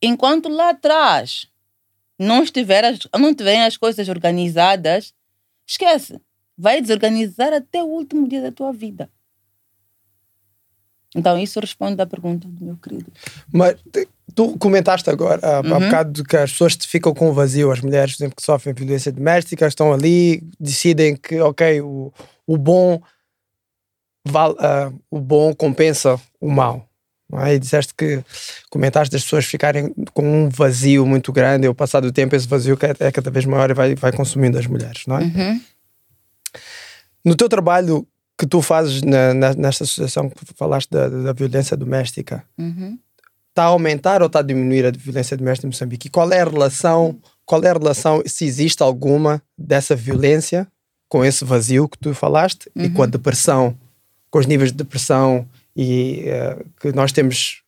[0.00, 1.46] enquanto lá atrás
[2.18, 5.12] não, estiver as, não tiverem as coisas organizadas,
[5.66, 6.20] esquece.
[6.56, 9.10] Vai desorganizar até o último dia da tua vida.
[11.14, 13.06] Então, isso responde à pergunta do meu querido.
[13.52, 13.76] Mas
[14.34, 15.80] tu comentaste agora há, Uhum.
[15.80, 18.74] bocado de que as pessoas ficam com o vazio, as mulheres, por exemplo, que sofrem
[18.74, 22.12] violência doméstica, estão ali, decidem que, ok, o,
[22.46, 23.00] o bom
[24.26, 26.88] val, ah, o bom compensa o mal.
[27.40, 27.54] É?
[27.54, 28.22] E disseste que
[28.70, 32.46] comentaste das pessoas ficarem com um vazio muito grande, e ao passar do tempo esse
[32.46, 35.22] vazio é, é cada vez maior e vai, vai consumindo as mulheres, não é?
[35.22, 35.60] Uhum.
[37.24, 38.06] No teu trabalho
[38.38, 42.98] que tu fazes na, na- nesta associação que falaste da, da violência doméstica, Uhum.
[43.50, 46.08] está a aumentar ou está a diminuir a violência doméstica em Moçambique?
[46.08, 50.66] E qual é a relação, qual é a relação, se existe alguma, dessa violência
[51.08, 53.76] com esse vazio que tu falaste e com a depressão,
[54.30, 57.62] com os níveis de depressão e eh, que nós temos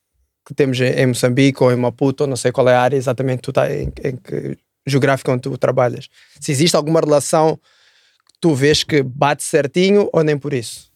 [0.44, 3.40] que temos em Moçambique ou em Maputo, ou não sei qual é a área exatamente
[3.42, 4.56] tu tá, em, em que
[4.86, 6.08] geográfica onde tu trabalhas.
[6.40, 7.58] Se existe alguma relação
[8.40, 10.90] tu vês que bate certinho ou nem por isso?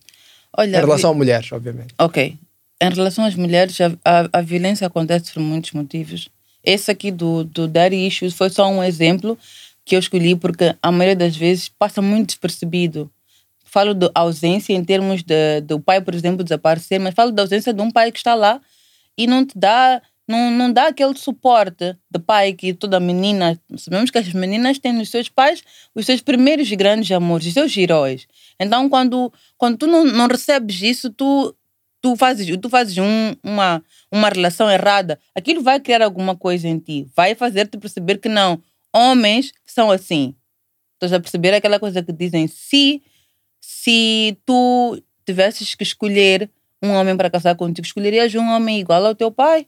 [0.56, 1.94] Olha, em relação a mulheres, obviamente.
[1.98, 2.36] Ok.
[2.82, 6.28] Em relação às mulheres, a, a, a violência acontece por muitos motivos.
[6.64, 9.38] Esse aqui do, do Daddy Issues foi só um exemplo
[9.84, 13.10] que eu escolhi porque a maioria das vezes passa muito despercebido.
[13.64, 17.72] Falo de ausência em termos de, do pai, por exemplo, desaparecer, mas falo da ausência
[17.72, 18.60] de um pai que está lá
[19.16, 24.10] e não te dá, não, não dá aquele suporte de pai que toda menina, sabemos
[24.10, 25.62] que as meninas têm nos seus pais
[25.92, 28.28] os seus primeiros grandes amores, os seus heróis.
[28.58, 31.54] Então, quando, quando tu não, não recebes isso, tu
[32.00, 36.78] tu fazes, tu fazes um, uma, uma relação errada, aquilo vai criar alguma coisa em
[36.78, 37.06] ti.
[37.14, 38.62] Vai fazer-te perceber que não.
[38.94, 40.34] Homens são assim.
[40.94, 43.02] Estás a perceber aquela coisa que dizem: se,
[43.60, 46.48] se tu tivesses que escolher
[46.82, 49.66] um homem para casar contigo, escolherias um homem igual ao teu pai?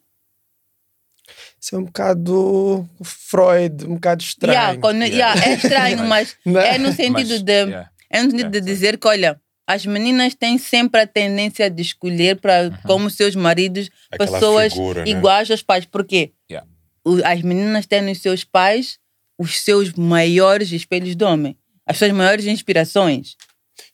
[1.62, 4.54] Isso é um bocado Freud, um bocado estranho.
[4.58, 6.74] Yeah, quando- yeah, é estranho, mas é?
[6.74, 7.52] é no sentido Mas, de.
[7.52, 7.90] yeah.
[8.10, 12.40] É no sentido de dizer que, olha, as meninas têm sempre a tendência de escolher
[12.40, 15.10] para como seus maridos Aquela pessoas figura, né?
[15.10, 15.86] iguais aos pais.
[15.86, 16.32] Por quê?
[16.50, 16.68] Yeah.
[17.04, 18.98] O- As meninas têm nos seus pais
[19.38, 21.56] os seus maiores espelhos de homem,
[21.86, 23.36] as suas maiores inspirações.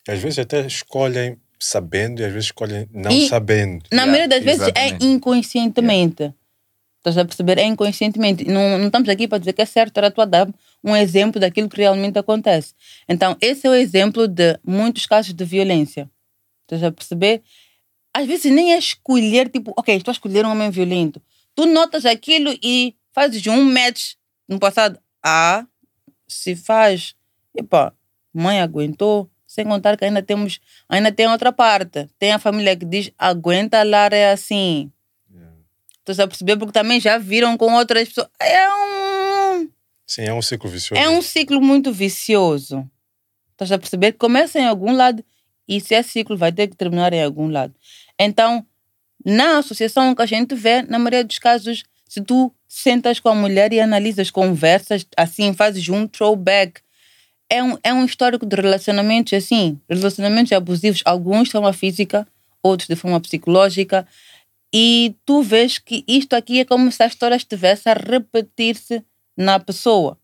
[0.09, 3.85] Às vezes até escolhem sabendo e às vezes escolhem não E, sabendo.
[3.93, 5.05] Na maioria das vezes exatamente.
[5.05, 6.33] é inconscientemente.
[6.99, 7.59] Estás a perceber?
[7.59, 8.45] É inconscientemente.
[8.45, 10.49] Não, não estamos aqui para dizer que é certo, era tu a dar
[10.85, 12.75] um exemplo daquilo que realmente acontece.
[13.09, 16.11] Então, esse é o exemplo de muitos casos de violência.
[16.63, 17.43] Estás a perceber?
[18.13, 21.23] Às vezes nem é escolher, tipo, ok, estou a escolher um homem violento.
[21.55, 24.15] Tu notas aquilo e fazes um match
[24.49, 24.99] no passado.
[25.23, 25.67] Ah,
[26.27, 27.15] se faz.
[27.57, 27.93] Epá,
[28.33, 29.31] mãe aguentou.
[29.47, 32.07] Sem contar que ainda temos, ainda tem outra parte.
[32.19, 34.93] Tem a família que diz, aguenta, Lara é assim.
[36.09, 36.57] Estás a perceber?
[36.57, 38.29] Porque também já viram com outras pessoas.
[38.41, 39.69] É um,
[40.07, 41.03] Sim, é um ciclo vicioso.
[41.03, 42.89] é um ciclo muito vicioso.
[43.53, 44.13] Estás a perceber?
[44.13, 45.23] Começa em algum lado
[45.69, 47.75] e se é ciclo vai ter que terminar em algum lado.
[48.19, 48.65] Então,
[49.23, 53.35] na associação que a gente vê, na maioria dos casos, se tu sentas com a
[53.35, 56.81] mulher e analisas, conversas, assim, fazes um throwback,
[57.51, 62.27] é um, é um histórico de relacionamentos, assim, relacionamentos abusivos, alguns de forma física,
[62.63, 64.07] outros de forma psicológica,
[64.73, 69.03] e tu vês que isto aqui é como se a história estivesse a repetir-se
[69.37, 70.19] na pessoa.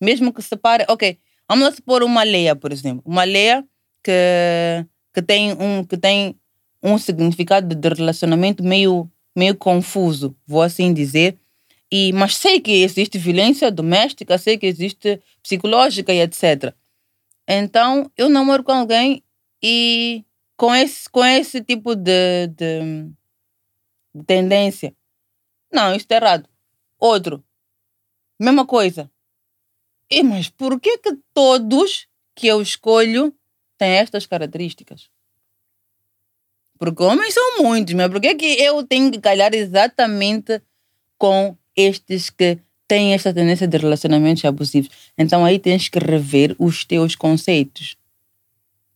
[0.00, 1.18] Mesmo que se pare, ok,
[1.48, 3.64] vamos lá supor uma leia, por exemplo, uma leia
[4.02, 6.38] que, que, tem, um, que tem
[6.82, 11.36] um significado de relacionamento meio, meio confuso, vou assim dizer,
[11.90, 16.74] e, mas sei que existe violência doméstica, sei que existe psicológica e etc.
[17.48, 19.22] Então, eu namoro com alguém
[19.62, 20.22] e
[20.56, 23.10] com esse, com esse tipo de, de,
[24.24, 24.94] tendência.
[25.72, 26.48] Não, isso está errado.
[26.98, 27.44] Outro,
[28.38, 29.10] mesma coisa.
[30.10, 33.34] E, mas por que que todos que eu escolho
[33.76, 35.10] têm estas características?
[36.78, 40.62] Porque homens são muitos, mas por que que eu tenho que calhar exatamente
[41.18, 44.90] com estes que têm esta tendência de relacionamentos abusivos?
[45.18, 47.96] Então aí tens que rever os teus conceitos.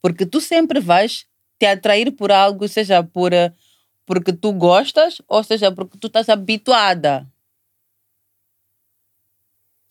[0.01, 1.27] Porque tu sempre vais
[1.59, 3.53] te atrair por algo, seja por eh,
[4.07, 7.27] porque tu gostas, ou seja porque tu estás habituada.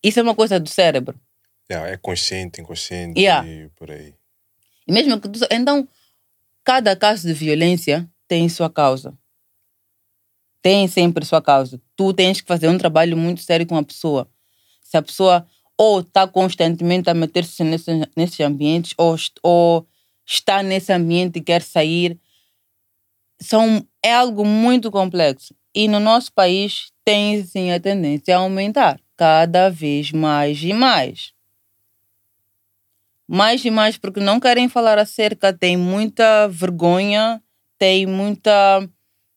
[0.03, 1.20] Isso é uma coisa do cérebro.
[1.70, 3.47] É consciente, inconsciente Yeah.
[3.47, 4.14] e por aí.
[4.86, 5.39] E mesmo que tu...
[5.49, 5.88] Então,
[6.64, 9.18] cada caso de violência tem sua causa.
[10.62, 11.82] Tem sempre sua causa.
[11.95, 14.30] Tu tens que fazer um trabalho muito sério com a pessoa.
[14.84, 15.47] Se a pessoa
[15.78, 19.88] ou está constantemente a meter-se nesse, nesses ambientes ou, ou
[20.26, 22.20] está nesse ambiente e quer sair,
[23.42, 25.56] são, é algo muito complexo.
[25.74, 31.34] E no nosso país tem sim a tendência a aumentar cada vez mais e mais
[33.32, 37.42] mais e mais porque não querem falar acerca, tem muita vergonha,
[37.80, 38.86] tem muita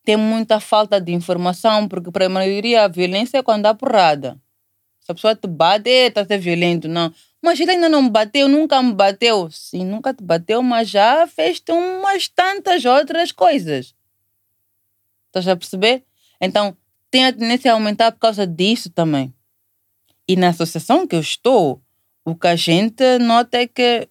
[0.04, 4.36] tem muita falta de informação, porque para a maioria a violência é quando há porrada.
[5.00, 7.12] Se a pessoa te bate, está a ser violento, não.
[7.44, 9.50] Mas ele ainda não me bateu, nunca me bateu.
[9.50, 13.94] Sim, nunca te bateu, mas já fez-te umas tantas outras coisas.
[15.26, 16.04] Estás a perceber?
[16.40, 16.74] Então,
[17.10, 19.30] tem a tendência a aumentar por causa disso também.
[20.26, 21.82] E na associação que eu estou,
[22.24, 24.08] o que a gente nota é que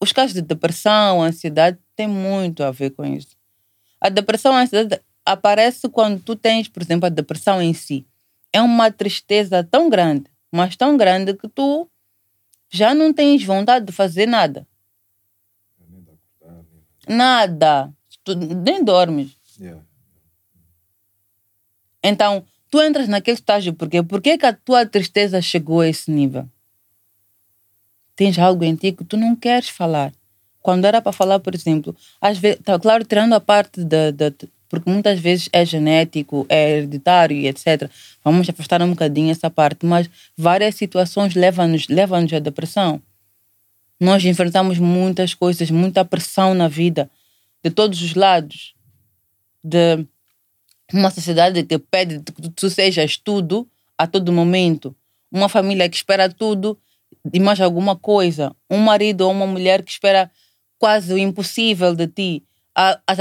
[0.00, 3.36] os casos de depressão, ansiedade, têm muito a ver com isso.
[4.00, 8.06] A depressão, a ansiedade aparece quando tu tens, por exemplo, a depressão em si.
[8.52, 11.90] É uma tristeza tão grande, mas tão grande que tu
[12.70, 14.66] já não tens vontade de fazer nada.
[17.08, 17.92] Nada.
[18.22, 19.36] Tu nem dormes.
[22.02, 26.10] Então, tu entras naquele estágio porque por que que a tua tristeza chegou a esse
[26.10, 26.48] nível?
[28.14, 30.12] Tens algo em ti que tu não queres falar.
[30.62, 34.30] Quando era para falar, por exemplo, às vezes, tá, claro, tirando a parte da, da
[34.70, 37.90] porque muitas vezes é genético, é hereditário e etc.
[38.24, 40.08] Vamos afastar um bocadinho essa parte, mas
[40.38, 43.02] várias situações levam-nos levam à depressão.
[43.98, 47.10] Nós enfrentamos muitas coisas, muita pressão na vida,
[47.62, 48.72] de todos os lados.
[49.62, 50.06] De
[50.92, 53.68] uma sociedade que pede que tu sejas tudo
[53.98, 54.94] a todo momento.
[55.32, 56.78] Uma família que espera tudo
[57.32, 58.54] e mais alguma coisa.
[58.70, 60.30] Um marido ou uma mulher que espera
[60.78, 62.42] quase o impossível de ti.
[62.74, 63.18] As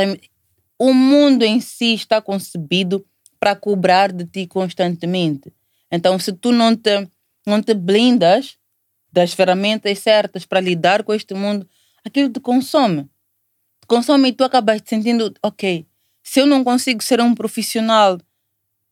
[0.79, 3.05] o mundo em si está concebido
[3.39, 5.53] para cobrar de ti constantemente.
[5.91, 7.07] Então, se tu não te,
[7.45, 8.57] não te blindas
[9.11, 11.67] das ferramentas certas para lidar com este mundo,
[12.05, 13.03] aquilo te consome.
[13.81, 15.85] Te consome e tu acabas te sentindo, ok,
[16.23, 18.17] se eu não consigo ser um profissional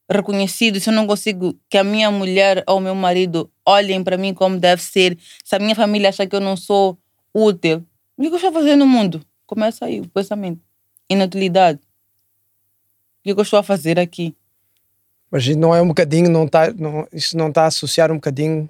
[0.09, 4.17] reconhecido, se eu não consigo que a minha mulher ou o meu marido olhem para
[4.17, 6.97] mim como deve ser, se a minha família acha que eu não sou
[7.33, 7.85] útil,
[8.17, 9.21] O que eu estou fazer no mundo?
[9.45, 10.66] Começa aí o pensamento.
[11.09, 11.79] Inutilidade.
[11.79, 14.35] O que é que eu estou a fazer aqui?
[15.29, 18.69] Mas não é um bocadinho, não tá, não, isso não está a associar um bocadinho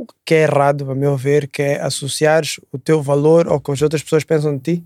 [0.00, 2.42] o que é errado, a meu ver, que é associar
[2.72, 4.84] o teu valor ao que as outras pessoas pensam de ti?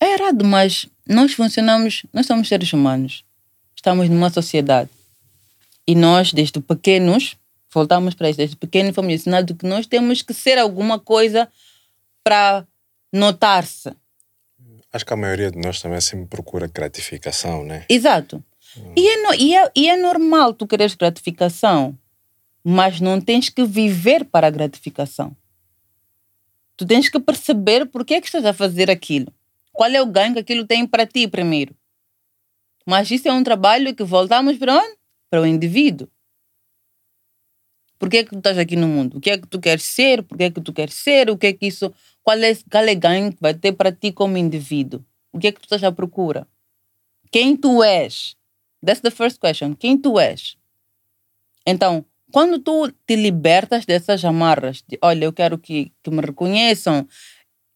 [0.00, 3.24] É errado, mas nós funcionamos, nós somos seres humanos.
[3.76, 4.88] Estamos numa sociedade.
[5.86, 7.36] E nós, desde pequenos,
[7.70, 11.46] voltamos para isso, desde pequenos fomos ensinados que nós temos que ser alguma coisa
[12.24, 12.64] para
[13.12, 13.92] notar-se.
[14.92, 17.84] Acho que a maioria de nós também sempre procura gratificação, né?
[17.88, 18.42] Exato.
[18.96, 21.98] E, é no- e, é, e é normal tu quereres gratificação,
[22.64, 25.36] mas não tens que viver para a gratificação.
[26.76, 29.32] Tu tens que perceber por que é que estás a fazer aquilo.
[29.72, 31.74] Qual é o ganho que aquilo tem para ti primeiro.
[32.86, 34.96] Mas isso é um trabalho que voltamos para onde?
[35.30, 36.08] Para o indivíduo.
[37.98, 39.18] Por que é que tu estás aqui no mundo?
[39.18, 40.22] O que é que tu queres ser?
[40.22, 41.30] Por que é que tu queres ser?
[41.30, 41.92] O que é que isso...
[42.22, 45.04] Qual é, qual é ganho que vai ter para ti como indivíduo?
[45.32, 46.46] O que é que tu estás à procura?
[47.30, 48.36] Quem tu és?
[48.84, 49.74] That's the first question.
[49.74, 50.56] Quem tu és?
[51.66, 57.06] Então, quando tu te libertas dessas amarras, de olha, eu quero que, que me reconheçam,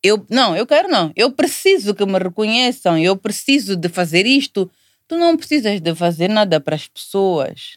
[0.03, 4.71] eu não, eu quero não, eu preciso que me reconheçam, eu preciso de fazer isto.
[5.07, 7.77] Tu não precisas de fazer nada para as pessoas.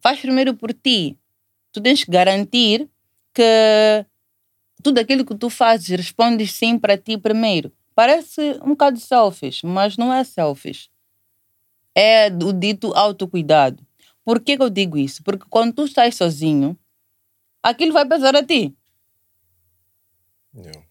[0.00, 1.16] Faz primeiro por ti.
[1.76, 2.88] Tu tens que garantir
[3.34, 4.06] que
[4.82, 7.70] tudo aquilo que tu fazes respondes sim para ti primeiro.
[7.94, 10.88] Parece um bocado selfish, mas não é selfish
[11.96, 13.82] é o dito autocuidado.
[14.22, 15.22] Por que, que eu digo isso?
[15.24, 16.78] Porque quando tu estás sozinho,
[17.62, 18.76] aquilo vai pesar a ti.
[20.54, 20.82] Yeah.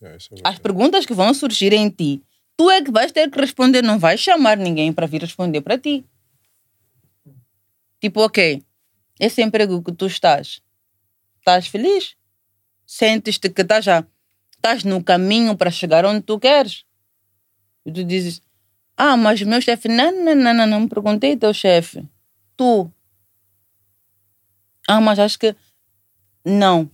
[0.00, 2.22] Yeah, isso é As perguntas que vão surgir em ti,
[2.56, 5.76] tu é que vais ter que responder, não vais chamar ninguém para vir responder para
[5.76, 6.04] ti.
[8.00, 8.62] Tipo, ok,
[9.18, 10.60] esse emprego que tu estás,
[11.38, 12.16] estás feliz?
[12.86, 14.04] Sentes-te que estás, já,
[14.54, 16.84] estás no caminho para chegar onde tu queres?
[17.84, 18.42] E tu dizes,
[18.96, 22.02] ah, mas o meu chefe, não, não, não, não, não me perguntei teu chefe.
[22.56, 22.90] Tu.
[24.88, 25.54] Ah, mas acho que.
[26.44, 26.82] Não.
[26.82, 26.90] O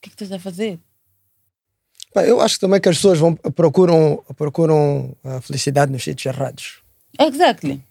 [0.00, 0.78] que é que tu estás a fazer?
[2.12, 6.82] Pá, Eu acho também que as pessoas vão, procuram, procuram a felicidade nos sítios errados.
[7.18, 7.82] Exactly.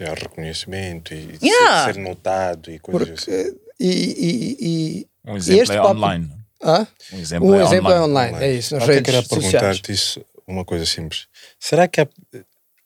[0.00, 1.86] Yeah, reconhecimento e Yeah.
[1.86, 3.24] ser, ser notado e coisas assim.
[3.24, 6.30] Porque, e, e, e, Um e exemplo este é papo- online.
[6.62, 6.86] Hã?
[7.12, 8.32] Um exemplo Um é exemplo é online.
[8.34, 11.26] online, é isso, nas Até redes queria perguntar-te isso, uma coisa simples.
[11.58, 12.08] Será que é-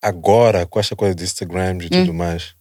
[0.00, 2.54] agora, com esta coisa de Instagram e tudo mais,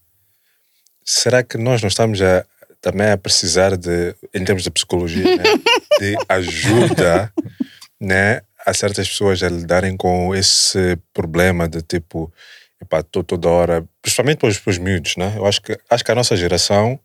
[1.03, 2.45] será que nós não estamos a,
[2.79, 5.43] também a precisar de, em termos de psicologia, né,
[5.99, 7.31] de ajuda
[7.99, 12.31] né, a certas pessoas a lidarem com esse problema de tipo,
[13.11, 15.33] tô toda hora, principalmente para os, para os miúdos, né?
[15.35, 16.99] Eu acho que, acho que a nossa geração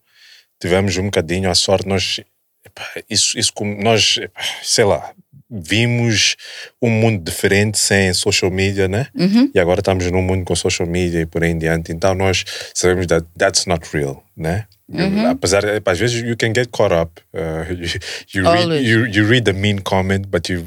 [0.60, 2.20] tivemos um bocadinho a sorte, nós,
[2.64, 5.12] epá, isso, isso como nós, epá, sei lá,
[5.50, 6.36] vimos
[6.82, 9.06] um mundo diferente sem social media, né?
[9.14, 9.50] Uhum.
[9.54, 11.92] E agora estamos num mundo com social media e por aí em diante.
[11.92, 14.66] Então nós sabemos that that's not real, né?
[14.88, 15.28] Uhum.
[15.30, 17.20] Apesar, às vezes you can get caught up.
[17.34, 17.88] Uh, you,
[18.34, 20.64] you, read, you, you read the mean comment, but you,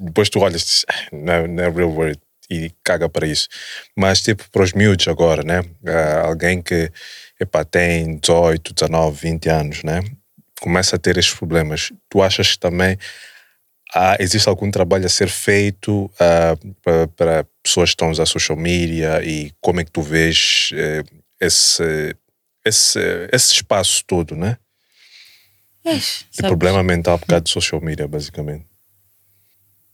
[0.00, 2.18] depois tu olhas "Ah, não, não é real word
[2.50, 3.48] e caga para isso.
[3.96, 5.60] Mas tipo, para os miúdos agora, né?
[5.60, 6.90] Uh, alguém que
[7.40, 10.02] epá, tem 18, 19, 20 anos, né?
[10.60, 11.92] Começa a ter estes problemas.
[12.08, 12.98] Tu achas que também
[13.94, 16.56] há, existe algum trabalho a ser feito ah,
[17.14, 21.02] para, pessoas que estão a usar social media e como é que tu vês eh,
[21.40, 22.16] esse,
[22.64, 23.00] esse,
[23.32, 24.56] esse espaço todo, né?
[25.84, 28.66] Eish, De problema mental por causa de social media, basicamente.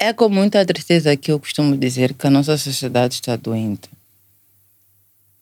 [0.05, 3.89] É com muita tristeza que eu costumo dizer que a nossa sociedade está doente.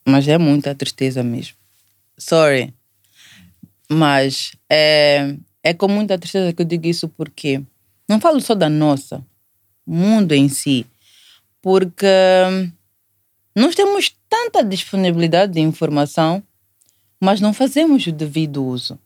[0.05, 1.55] Mas é muita tristeza mesmo.
[2.15, 2.71] Sorry.
[3.89, 7.59] Mas é, é com muita tristeza que eu digo isso porque
[8.07, 9.25] não falo só da nossa,
[9.83, 10.85] mundo em si.
[11.59, 12.05] Porque
[13.55, 16.43] nós temos tanta disponibilidade de informação,
[17.19, 18.99] mas não fazemos o devido uso.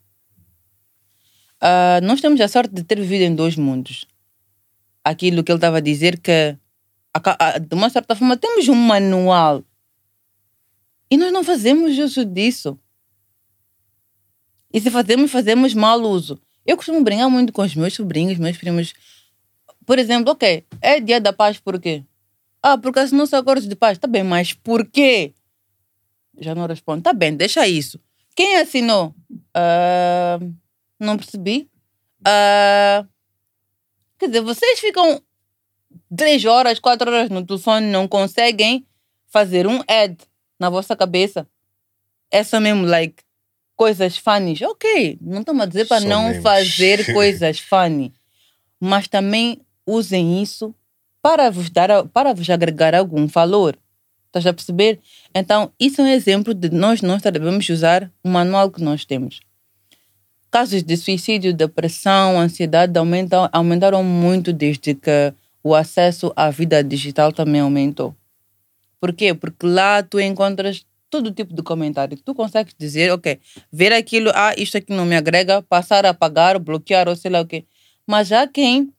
[1.58, 4.06] Ah, nós temos a sorte de ter vivido em dois mundos
[5.06, 6.58] aquilo que ele estava a dizer que
[7.68, 9.62] de uma certa forma temos um manual
[11.08, 12.76] e nós não fazemos uso disso.
[14.74, 16.40] E se fazemos, fazemos mal uso.
[16.66, 18.92] Eu costumo brincar muito com os meus sobrinhos, meus primos.
[19.86, 22.04] Por exemplo, ok, é dia da paz por quê?
[22.60, 23.96] Ah, porque assinou o acordo de paz.
[23.96, 25.32] Tá bem, mas por quê?
[26.40, 27.02] Já não respondo.
[27.02, 28.00] Tá bem, deixa isso.
[28.34, 29.14] Quem assinou?
[29.54, 30.40] Ah,
[30.98, 31.70] não percebi.
[32.24, 33.06] Ah,
[34.18, 35.20] Quer dizer, vocês ficam
[36.16, 38.86] três horas, quatro horas no telefone, não conseguem
[39.28, 40.16] fazer um ad
[40.58, 41.46] na vossa cabeça.
[42.30, 43.22] É só mesmo, like,
[43.76, 44.58] coisas funny.
[44.64, 48.12] Ok, não estamos a dizer para Só não fazer coisas funny.
[48.80, 50.74] Mas também usem isso
[51.22, 53.78] para vos dar, para vos agregar algum valor.
[54.26, 55.00] Estás a perceber?
[55.34, 59.40] Então, isso é um exemplo de nós não devemos usar o manual que nós temos.
[60.56, 67.30] Casos de suicídio, depressão, ansiedade aumentam, aumentaram muito desde que o acesso à vida digital
[67.30, 68.16] também aumentou.
[68.98, 69.34] Por quê?
[69.34, 72.16] Porque lá tu encontras todo tipo de comentário.
[72.16, 73.38] Tu consegues dizer, ok,
[73.70, 77.42] ver aquilo, ah, isto aqui não me agrega, passar a apagar, bloquear ou sei lá
[77.42, 77.66] o quê.
[78.06, 78.90] Mas há quem,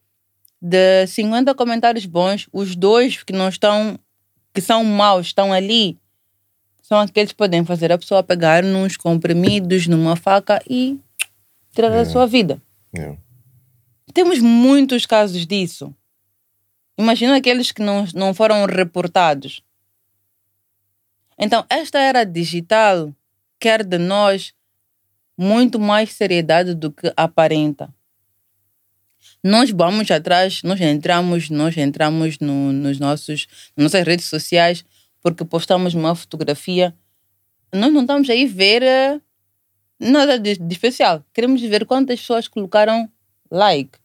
[0.62, 3.98] de 50 comentários bons, os dois que não estão,
[4.54, 5.98] que são maus, estão ali,
[6.84, 11.00] são aqueles que podem fazer a pessoa pegar nos comprimidos, numa faca e
[11.78, 12.62] tirar a sua vida.
[12.96, 13.18] Yeah.
[14.14, 15.94] Temos muitos casos disso.
[16.98, 19.62] Imagina aqueles que não, não foram reportados.
[21.38, 23.14] Então, esta era digital
[23.60, 24.54] quer de nós
[25.38, 27.94] muito mais seriedade do que aparenta.
[29.44, 34.84] Nós vamos atrás, nós entramos, nós entramos no, nos nossos, nas nossas redes sociais
[35.22, 36.96] porque postamos uma fotografia.
[37.72, 39.22] Nós não estamos aí ver eh,
[40.00, 41.24] nada de, de especial.
[41.34, 43.10] Queremos ver quantas pessoas colocaram
[43.52, 43.98] like,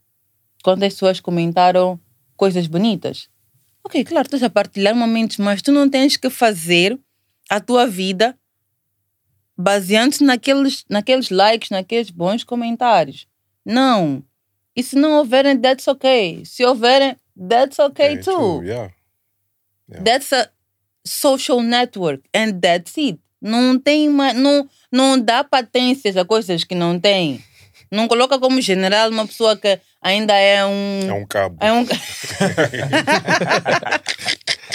[0.63, 2.01] quantas pessoas comentaram
[2.37, 3.29] coisas bonitas.
[3.85, 6.99] Ok, claro, estás a partilhar momentos, mas tu não tens que fazer
[7.51, 8.39] a tua vida
[9.57, 13.27] baseando-se naqueles, naqueles likes, naqueles bons comentários.
[13.65, 14.25] Não.
[14.75, 16.45] E se não houverem, that's okay.
[16.45, 18.33] Se houverem, that's okay Okay, too.
[18.61, 18.91] too, yeah.
[20.03, 20.49] That's a
[21.05, 23.21] social network and that's it.
[23.43, 27.43] Não tem mais, não, não dá patências a coisas que não tem.
[27.91, 31.01] Não coloca como general uma pessoa que ainda é um.
[31.09, 31.57] É um cabo.
[31.61, 31.85] É um.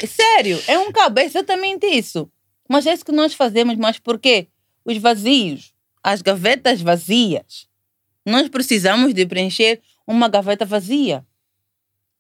[0.05, 2.29] Sério, é um cabo, é exatamente isso.
[2.69, 4.49] Mas é isso que nós fazemos, mas por quê?
[4.83, 7.67] Os vazios, as gavetas vazias.
[8.25, 11.25] Nós precisamos de preencher uma gaveta vazia.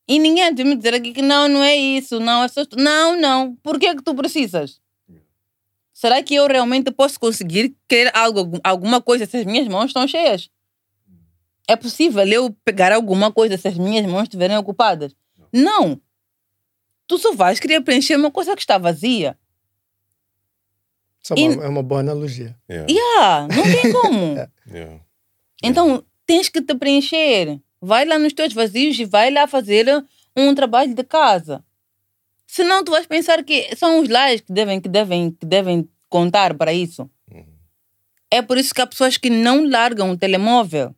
[0.07, 2.63] E ninguém tem me dizer aqui que não, não é isso, não, é só...
[2.77, 3.55] Não, não.
[3.57, 4.79] Por que que tu precisas?
[5.97, 10.07] Será que eu realmente posso conseguir querer algo, alguma coisa se as minhas mãos estão
[10.07, 10.47] cheias?
[11.67, 15.15] É possível eu pegar alguma coisa se as minhas mãos estiverem ocupadas?
[15.51, 15.99] Não.
[17.07, 19.35] Tu só vais querer preencher uma coisa que está vazia.
[21.23, 22.55] Isso é uma, é uma boa analogia.
[22.69, 22.93] Yeah.
[22.93, 24.35] Yeah, não tem como.
[24.71, 25.01] Yeah.
[25.63, 27.59] Então, tens que te preencher.
[27.81, 29.87] Vai lá nos teus vazios e vai lá fazer
[30.35, 31.65] um trabalho de casa.
[32.47, 36.55] Senão tu vais pensar que são os likes que devem, que devem, que devem contar
[36.55, 37.09] para isso.
[38.31, 40.95] É por isso que há pessoas que não largam o telemóvel.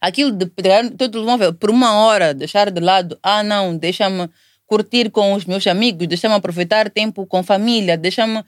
[0.00, 4.28] Aquilo de pegar o telemóvel por uma hora, deixar de lado, ah não, deixa-me
[4.66, 8.44] curtir com os meus amigos, deixa-me aproveitar tempo com família, deixa-me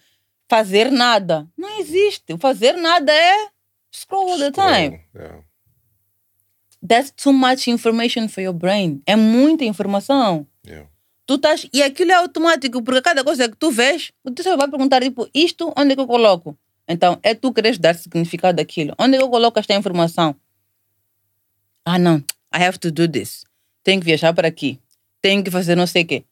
[0.49, 1.49] fazer nada.
[1.57, 2.33] Não existe.
[2.33, 3.49] O fazer nada é
[3.93, 5.01] scroll all the time.
[5.15, 5.43] Yeah.
[6.87, 9.03] That's too much information for your brain.
[9.07, 10.47] É muita informação.
[10.67, 10.89] Yeah.
[11.27, 14.69] Tu estás, e aquilo é automático, porque cada coisa que tu vês, tu só vai
[14.69, 16.57] perguntar, tipo, isto, onde é que eu coloco?
[16.89, 18.95] Então, é tu queres dar significado àquilo.
[18.97, 20.37] Onde é que eu coloco esta informação?
[21.85, 22.19] Ah, não.
[22.55, 23.45] I have to do this.
[23.83, 24.79] Tenho que viajar para aqui.
[25.21, 26.25] Tenho que fazer não sei o quê.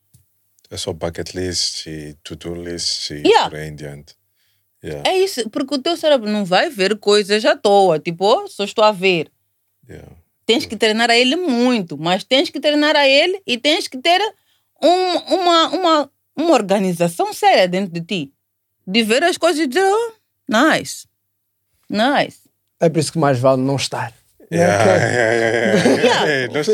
[0.71, 3.51] É só bucket list e to-do list e Yeah.
[3.51, 4.15] por aí em diante.
[4.83, 5.09] Yeah.
[5.11, 7.99] É isso, porque o teu cérebro não vai ver coisas à toa.
[7.99, 9.31] Tipo, oh, só estou a ver.
[9.89, 10.09] Yeah.
[10.47, 13.99] Tens que treinar a ele muito, mas tens que treinar a ele e tens que
[13.99, 14.21] ter
[14.87, 18.33] um- uma, uma, uma organização séria dentro de ti.
[18.87, 20.13] De ver as coisas e dizer, oh,
[20.49, 21.07] nice.
[21.89, 22.41] Nice.
[22.81, 24.13] É por isso que mais vale não estar.
[24.53, 25.85] Yeah, yeah, yeah,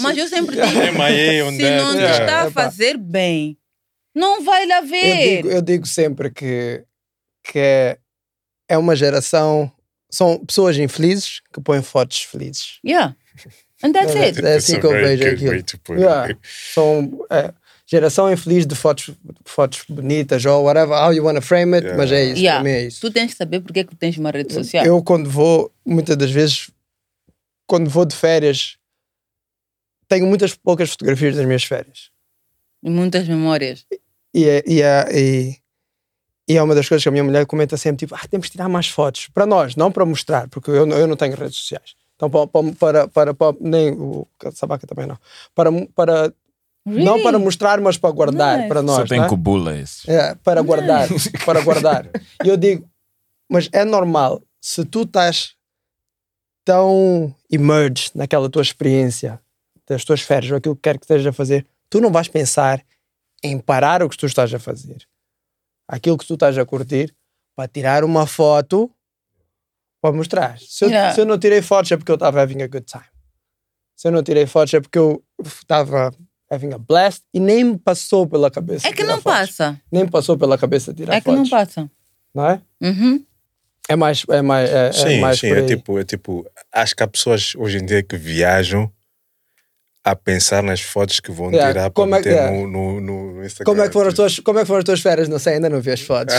[0.00, 3.56] Mas eu sempre digo, se não te está a fazer bem,
[4.14, 5.36] não vai lá Eu ver.
[5.36, 6.84] digo, eu digo sempre que,
[7.44, 7.98] que é,
[8.68, 9.70] é uma geração.
[10.10, 12.78] São pessoas infelizes que põem fotos felizes.
[12.84, 13.14] Yeah.
[13.82, 14.44] And that's É, it.
[14.44, 16.00] é assim que eu vejo aquilo.
[16.00, 16.36] Yeah.
[16.42, 17.52] São é,
[17.86, 19.10] geração infeliz de fotos,
[19.44, 21.96] fotos bonitas ou whatever, how you want to frame it, Yeah.
[21.96, 22.60] mas é isso, Yeah.
[22.62, 23.00] para mim é isso.
[23.00, 24.84] Tu tens que saber porque é que tu tens uma rede social.
[24.84, 26.70] Eu, quando vou, muitas das vezes,
[27.66, 28.76] quando vou de férias,
[30.08, 32.10] tenho muitas poucas fotografias das minhas férias.
[32.82, 33.84] E muitas memórias.
[34.34, 35.56] E é, e, é, e,
[36.48, 38.52] e é uma das coisas que a minha mulher comenta sempre: tipo, ah, temos que
[38.52, 39.28] tirar mais fotos.
[39.32, 41.94] Para nós, não para mostrar, porque eu, eu não tenho redes sociais.
[42.18, 45.16] Então, para, para, para, para- nem o Sabaca também não.
[45.54, 46.34] Para, para,
[46.84, 47.22] Não Really?
[47.22, 48.68] para mostrar, mas para guardar Nice.
[48.68, 48.96] para nós.
[48.96, 49.28] Só tem né?
[49.28, 50.02] cubulas.
[50.08, 51.06] É, para guardar,
[51.46, 52.10] para guardar.
[52.44, 52.90] E eu digo,
[53.48, 55.54] mas é normal, se tu estás
[56.64, 59.40] tão emerged naquela tua experiência,
[59.86, 62.84] das tuas férias, ou aquilo que quer que estejas a fazer, tu não vais pensar
[63.44, 65.06] em parar o que tu estás a fazer.
[65.86, 67.14] Aquilo que tu estás a curtir,
[67.56, 68.90] para tirar uma foto
[70.00, 70.58] para mostrar.
[70.58, 71.14] Se eu, Yeah.
[71.14, 73.04] se eu não tirei fotos é porque eu estava having a good time.
[73.96, 76.10] Se eu não tirei fotos é porque eu estava
[76.50, 78.86] having a blast e nem me passou pela cabeça.
[78.86, 79.38] É que tirar não fotos.
[79.56, 79.80] passa.
[79.90, 81.50] Nem me passou pela cabeça tirar É que não fotos.
[81.50, 81.90] passa.
[82.34, 82.60] Não é?
[82.80, 83.24] Uhum.
[83.88, 84.24] É mais.
[84.28, 87.08] É mais, é, é Sim, mais sim, por é tipo, é tipo, acho que há
[87.08, 88.90] pessoas hoje em dia que viajam
[90.04, 92.50] a pensar nas fotos que vão Yeah, tirar como para é meter é?
[92.50, 93.64] no, no, no, Instagram.
[93.64, 95.28] Como é, que foram as tuas, como é que foram as tuas férias?
[95.28, 96.34] Não sei, ainda não vi as fotos.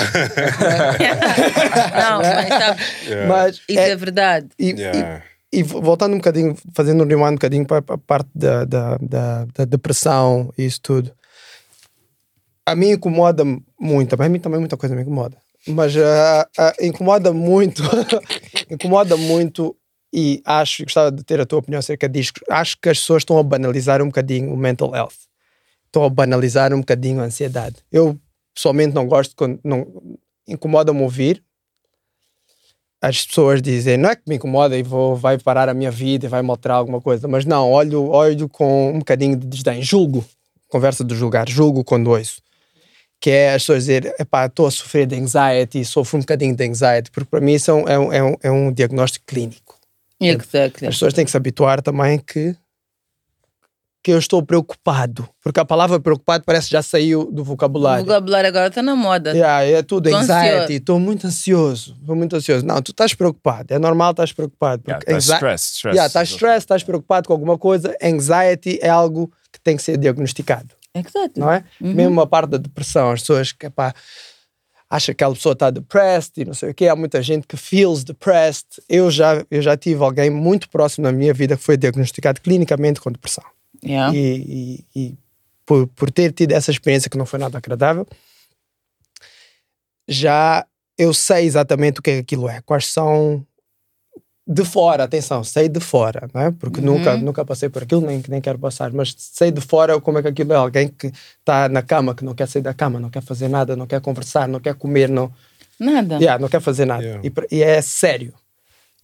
[2.00, 2.82] Não, mas sabe,
[3.28, 4.48] Mas isso é, verdade.
[4.58, 5.24] E, Yeah.
[5.52, 8.98] e, e voltando um bocadinho, fazendo um rewind um bocadinho para a parte da, da,
[9.02, 11.12] da, da depressão e isso tudo,
[12.66, 13.44] a mim incomoda
[13.80, 15.38] muito, a mim também muita coisa me incomoda,
[15.68, 17.82] mas ah, ah, incomoda muito,
[18.70, 19.76] incomoda muito
[20.14, 23.38] e acho, gostava de ter a tua opinião acerca disso, acho que as pessoas estão
[23.38, 25.14] a banalizar um bocadinho o mental health,
[25.86, 27.78] estão a banalizar um bocadinho a ansiedade.
[27.92, 28.20] Eu
[28.54, 29.88] pessoalmente não gosto, não,
[30.48, 31.44] incomoda-me ouvir,
[33.02, 36.26] as pessoas dizem, não é que me incomoda e vou, vai parar a minha vida
[36.26, 39.82] e vai me alterar alguma coisa, mas não, olho, olho com um bocadinho de desdém,
[39.82, 40.26] julgo,
[40.68, 42.42] conversa de julgar, julgo quando ouço,
[43.22, 47.10] que é as pessoas dizer, estou a sofrer de anxiety, sofro um bocadinho de anxiety,
[47.12, 49.79] porque para mim isso é um, é um, é um diagnóstico clínico.
[50.20, 50.88] Exactly.
[50.88, 52.56] As pessoas têm que se habituar também que
[54.02, 58.06] que eu estou preocupado, porque a palavra preocupado parece que já saiu do O vocabulário.
[58.06, 59.32] vocabulário agora está na moda.
[59.34, 62.66] Yeah, é tudo Tô anxiety, estou muito ansioso, estou muito ansioso.
[62.66, 64.84] Não, tu estás preocupado, é normal estás preocupado.
[64.88, 65.96] Yeah, Porque tá anxi- stress, stress.
[65.98, 67.94] Yeah, estás stress, estás preocupado com alguma coisa.
[68.02, 71.34] Anxiety é algo que tem que ser diagnosticado, Exactly.
[71.36, 71.66] não é?
[71.82, 73.94] Mesmo a parte da depressão, as pessoas que pá,
[74.90, 76.88] acham que aquela pessoa está depressed e não sei o quê.
[76.88, 78.68] Há muita gente que feels depressed.
[78.90, 83.00] Eu já, eu já tive alguém muito próximo na minha vida que foi diagnosticado clinicamente
[83.00, 83.44] com depressão
[83.86, 84.14] Yeah.
[84.14, 85.18] e, e- e
[85.66, 88.06] por, por ter tido essa experiência que não foi nada agradável,
[90.08, 90.66] já
[90.98, 93.46] eu sei exatamente o que é que aquilo é, quais são
[94.52, 96.52] de fora, atenção, sei de fora, não é?
[96.52, 100.18] Porque nunca, nunca passei por aquilo, nem, nem quero passar, mas sei de fora como
[100.18, 100.56] é que aquilo é.
[100.56, 103.76] Alguém que está na cama, que não quer sair da cama, não quer fazer nada,
[103.76, 105.32] não quer conversar, não quer comer, não,
[105.80, 106.16] Nada.
[106.18, 107.04] Yeah, não quer fazer nada.
[107.04, 107.30] Yeah.
[107.52, 108.34] E, e é sério.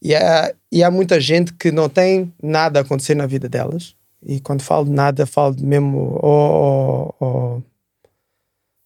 [0.02, 3.96] E, é, e há muita gente que não tem nada a acontecer na vida delas.
[4.22, 6.20] E quando falo de nada, falo de mesmo.
[6.22, 7.62] Oh, oh, oh,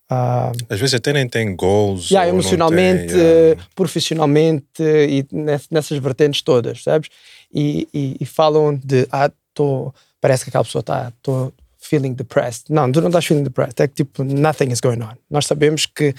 [0.09, 2.09] ah, Às vezes até nem tem goals.
[2.09, 3.63] yeah, emocionalmente, tem, yeah.
[3.75, 7.09] profissionalmente e ness- nessas vertentes todas, sabes?
[7.53, 9.07] E, e, e falam de.
[9.11, 11.11] Ah, tô, parece que aquela pessoa está.
[11.15, 12.65] Estou feeling depressed.
[12.69, 13.79] Não, tu não estás feeling depressed.
[13.81, 15.15] É que tipo, nothing is going on.
[15.29, 16.13] Nós sabemos que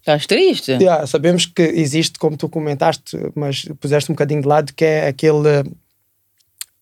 [0.00, 0.72] Estás triste?
[0.72, 5.08] Yeah, sabemos que existe, como tu comentaste, mas puseste um bocadinho de lado, que é
[5.08, 5.64] aquele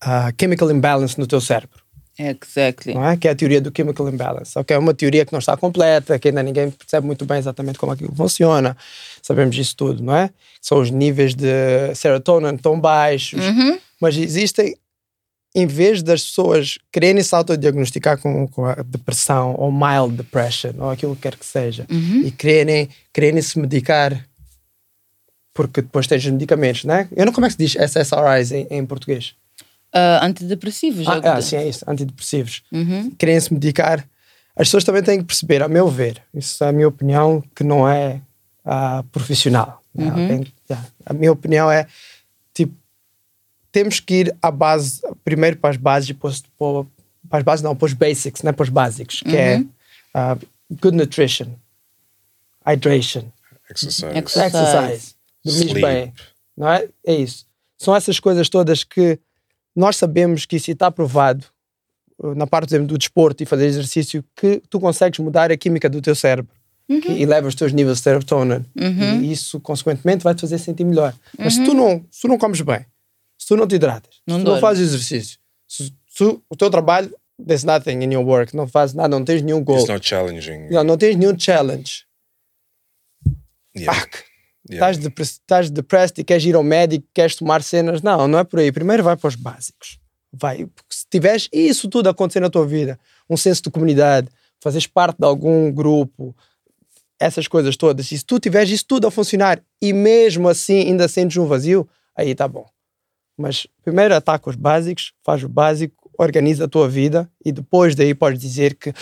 [0.00, 1.81] ah, chemical imbalance no teu cérebro,
[2.18, 2.94] Exactly.
[2.94, 3.16] não é?
[3.16, 4.58] Que é a teoria do chemical imbalance.
[4.58, 7.78] Ok, é uma teoria que não está completa, que ainda ninguém percebe muito bem exatamente
[7.78, 8.76] como aquilo funciona.
[9.22, 10.30] Sabemos disso tudo, não é?
[10.60, 13.40] São os níveis de serotonina tão baixos,
[14.00, 14.76] mas existem,
[15.54, 20.90] em vez das pessoas quererem se autodiagnosticar com, com a depressão ou mild depression ou
[20.90, 21.86] aquilo que quer que seja
[22.24, 24.22] e quererem, quererem se medicar
[25.54, 27.08] porque depois tens os medicamentos, né?
[27.14, 29.34] Eu não como é que se diz SSRIs em, em português.
[29.92, 31.06] Ah, antidepressivos.
[31.06, 32.62] Ah, é ah, sim, é isso, antidepressivos.
[32.72, 33.10] Uhum.
[33.10, 34.08] Querem se medicar.
[34.56, 37.62] As pessoas também têm que perceber, a meu ver, isso é a minha opinião, que
[37.64, 38.20] não é
[38.64, 39.82] ah, profissional.
[39.94, 40.08] né?
[40.10, 40.88] Alguém- yeah.
[41.06, 41.86] A minha opinião é
[42.54, 42.74] tipo,
[43.70, 46.86] temos que ir à base, primeiro para as bases e depois para,
[47.28, 48.52] para as bases, não, para os basics, né?
[48.52, 49.62] para os básicos, que é
[50.14, 50.36] ah,
[50.80, 51.48] good nutrition,
[52.66, 53.24] hydration,
[53.70, 54.06] Exercise.
[54.06, 54.56] Exercise.
[54.56, 55.14] exercise,
[55.44, 56.12] dormir bem,
[56.56, 56.88] não é?
[57.06, 57.46] É isso.
[57.78, 59.18] São essas coisas todas que
[59.74, 61.46] nós sabemos que isso está provado
[62.18, 65.56] uh, na parte por exemplo, do desporto e fazer exercício que tu consegues mudar a
[65.56, 66.54] química do teu cérebro
[67.00, 68.66] que eleva os teus níveis de serotonina
[69.22, 71.14] e isso consequentemente vai te fazer sentir melhor.
[71.38, 72.84] Mas se tu não, se tu não comes bem,
[73.38, 76.68] se tu não te hidratas, Não se tu não fazes exercício, se, se o teu
[76.68, 77.10] trabalho
[77.46, 80.68] there's nothing in your work, não fazes nada, não tens nenhum goal, It's not challenging.
[80.70, 82.04] não, não tens nenhum challenge.
[83.74, 83.98] Yeah.
[83.98, 84.18] Fuck.
[84.72, 84.90] Yeah.
[84.90, 88.00] Estás, depre estás depressed e queres ir ao médico, queres tomar cenas.
[88.00, 88.72] Não, não é por aí.
[88.72, 89.98] Primeiro vai para os básicos.
[90.32, 90.66] Vai.
[90.66, 94.28] Porque se tiveres isso tudo a acontecer na tua vida, um senso de comunidade,
[94.60, 96.34] fazes parte de algum grupo,
[97.20, 101.06] essas coisas todas, e se tu tiveres isso tudo a funcionar e mesmo assim ainda
[101.06, 102.66] sentes um vazio, aí tá bom.
[103.36, 108.14] Mas primeiro ataca os básicos, faz o básico, organiza a tua vida e depois daí
[108.14, 108.92] podes dizer que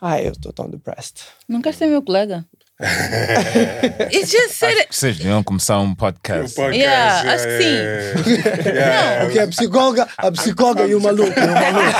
[0.00, 1.22] ah, eu estou tão depressed.
[1.48, 2.44] Não queres ser meu colega?
[4.12, 4.86] It's just said it.
[4.94, 6.54] Vocês deviam começar um podcast.
[6.54, 8.68] Podcast, Yeah, acho que sim.
[8.70, 9.24] yeah.
[9.24, 11.32] Porque a psicóloga, a psicóloga e o maluco.
[11.38, 11.98] E o maluco.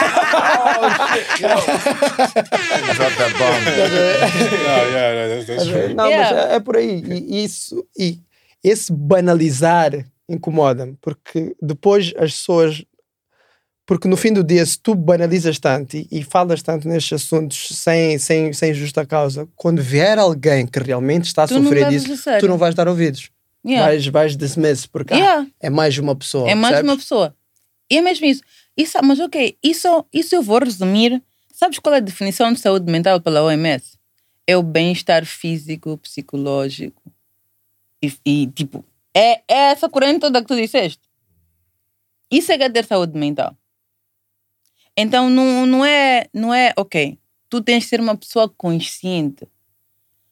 [2.95, 3.65] Drop that bomb.
[3.67, 5.95] Yeah, yeah, yeah, that's, that's true.
[5.95, 6.35] Não, Yeah.
[6.35, 7.03] mas é, é por aí.
[7.29, 8.21] E isso, e
[8.63, 9.93] esse banalizar
[10.29, 12.85] incomoda-me, porque depois as pessoas
[13.89, 17.71] Porque no fim do dia, se tu banalizas tanto e, e falas tanto nestes assuntos
[17.71, 22.07] sem, sem, sem justa causa, quando vier alguém que realmente está a Tu sofrer disso,
[22.39, 23.31] tu não vais dar ouvidos.
[23.65, 23.89] Yeah.
[23.89, 25.51] Vais, vais dismiss, porque ah, Yeah.
[25.59, 26.51] é mais uma pessoa.
[26.51, 26.91] É mais percebes?
[26.91, 27.35] uma pessoa.
[27.91, 28.43] E é mesmo isso.
[28.77, 31.23] isso mas ok, isso, isso eu vou resumir.
[31.51, 33.97] Sabes qual é a definição de saúde mental pela OMS?
[34.47, 37.11] É o bem-estar físico, psicológico.
[38.03, 38.85] E, e, tipo,
[39.15, 41.01] é, é essa corrente toda que tu disseste.
[42.31, 43.57] Isso é que é ter saúde mental.
[44.99, 47.17] Então não, não, é, não é, ok,
[47.49, 49.47] tu tens de ser uma pessoa consciente.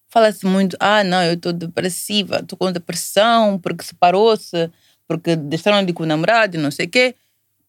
[0.08, 4.70] Fala-se muito, ah, não, eu estou depressiva, estou com depressão porque separou-se,
[5.06, 7.14] porque deixaram de ir com o namorado, e não sei o quê.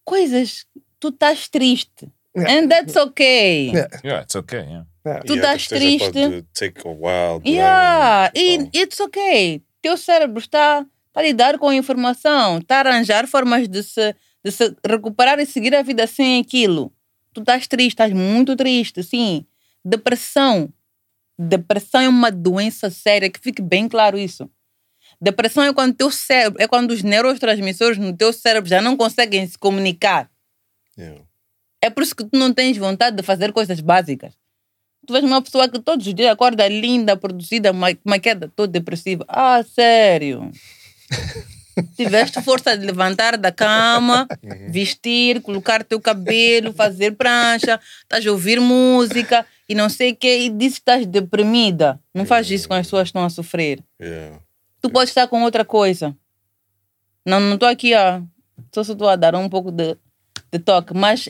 [0.04, 0.66] Coisas,
[0.98, 2.08] tu estás triste.
[2.36, 3.72] And that's okay.
[4.04, 4.60] Yeah, it's okay.
[4.60, 4.86] Yeah.
[5.24, 6.44] Tu E a estás triste.
[6.54, 7.40] take a while.
[7.44, 9.62] Yeah, e it's okay.
[9.80, 10.84] Teu cérebro está
[11.14, 14.14] a lidar com a informação, está a arranjar formas de se,
[14.44, 16.92] de se recuperar e seguir a vida sem aquilo.
[17.32, 19.44] Tu estás triste, estás muito triste, sim.
[19.84, 20.72] Depressão.
[21.38, 24.50] Depressão é uma doença séria, que fique bem claro isso.
[25.20, 29.46] Depressão é quando teu cérebro, é quando os neurotransmissores no teu cérebro já não conseguem
[29.46, 30.30] se comunicar.
[30.96, 31.22] Yeah.
[31.82, 34.34] É por isso que tu não tens vontade de fazer coisas básicas.
[35.06, 39.24] Tu vês uma pessoa que todos os dias acorda linda, produzida, uma queda toda depressiva.
[39.28, 40.50] Ah, sério?
[41.96, 44.26] Tiveste força de levantar da cama,
[44.70, 50.38] vestir, colocar teu cabelo, fazer prancha, estás a ouvir música e não sei o quê,
[50.40, 52.00] e dizes que estás deprimida.
[52.14, 53.82] Não faz isso com as pessoas que estão a sofrer.
[54.00, 54.38] Yeah.
[54.80, 56.16] Tu podes estar com outra coisa.
[57.26, 58.22] Não não estou aqui a.
[58.74, 59.96] Só se estou a dar um pouco de,
[60.52, 61.28] de toque, mas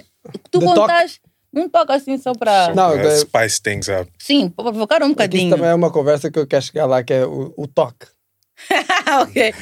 [0.50, 1.20] tu contas
[1.54, 2.74] um toque assim só para.
[2.74, 4.10] Não, Uh, spice things up.
[4.18, 5.50] Sim, para provocar um bocadinho.
[5.50, 8.06] também é uma conversa que eu quero chegar lá, que é o, o toque.
[9.22, 9.54] ok.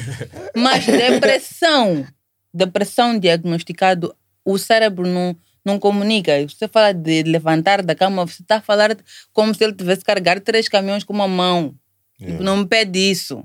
[0.55, 2.05] Mas depressão,
[2.53, 6.33] depressão diagnosticado, o cérebro não, não comunica.
[6.47, 8.97] Você fala de levantar da cama, você está a falar
[9.33, 11.75] como se ele tivesse carregar três caminhões com uma mão.
[12.17, 13.43] Tipo, Não me pede isso.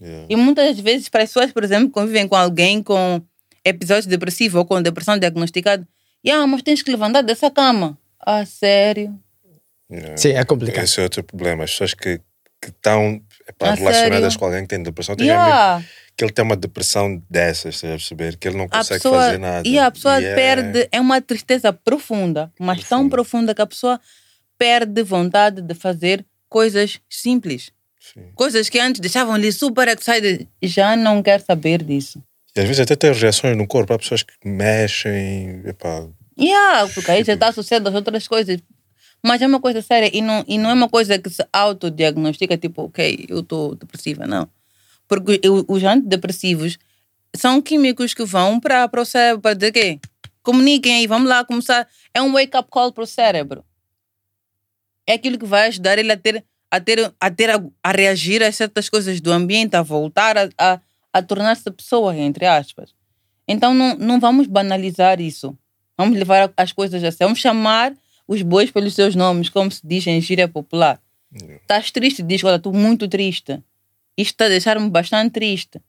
[0.00, 0.26] Yeah.
[0.28, 3.22] E muitas vezes, para as pessoas, por exemplo, que convivem com alguém com
[3.64, 5.86] episódio depressivo ou com depressão diagnosticada,
[6.30, 7.98] ah, mas tens que levantar dessa cama.
[8.18, 9.18] Ah, sério?
[9.90, 10.16] Yeah.
[10.16, 10.84] Sim, é complicado.
[10.84, 11.64] Esse é outro problema.
[11.64, 12.20] As pessoas que
[12.64, 14.38] que estão epá, Ah, relacionadas sério?
[14.38, 15.74] com alguém que tem depressão têm Yeah.
[15.76, 18.36] amigo que ele tem uma depressão dessas, estás a perceber?
[18.36, 19.66] Que ele não consegue pessoa, fazer nada.
[19.68, 23.66] E a pessoa E é- perde, é uma tristeza profunda, mas tão profunda que a
[23.66, 24.00] pessoa
[24.56, 27.72] perde vontade de fazer coisas simples.
[28.36, 32.22] Coisas que antes deixavam-lhe super excited, já não quer saber disso.
[32.54, 33.92] E às vezes até tem reações no corpo.
[33.92, 35.62] Há pessoas que mexem.
[35.66, 36.06] Epá,
[36.38, 38.58] Yeah, porque aí já está associado às outras coisas.
[39.24, 42.58] Mas é uma coisa séria e não, e não é uma coisa que se autodiagnostica,
[42.58, 44.46] tipo, ok, eu estou depressiva, não.
[45.08, 46.78] Porque os antidepressivos
[47.34, 49.98] são químicos que vão para o cérebro para dizer quê?
[50.42, 51.88] Comuniquem aí, vamos lá começar.
[52.12, 53.64] É um wake-up call para o cérebro.
[55.06, 58.42] É aquilo que vai ajudar ele a ter a, ter, a, ter a, a reagir
[58.42, 60.80] a certas coisas do ambiente, a voltar a, a,
[61.12, 62.92] a tornar-se pessoa, entre aspas.
[63.48, 65.56] Então não, não vamos banalizar isso.
[65.96, 67.28] Vamos levar as coisas a sério.
[67.28, 67.94] Vamos chamar
[68.26, 71.00] os bois pelos seus nomes, como se diz em gíria popular.
[71.32, 72.22] Estás triste?
[72.22, 73.62] Diz, olha, estou muito triste.
[74.16, 75.80] Isto está a deixar-me bastante triste.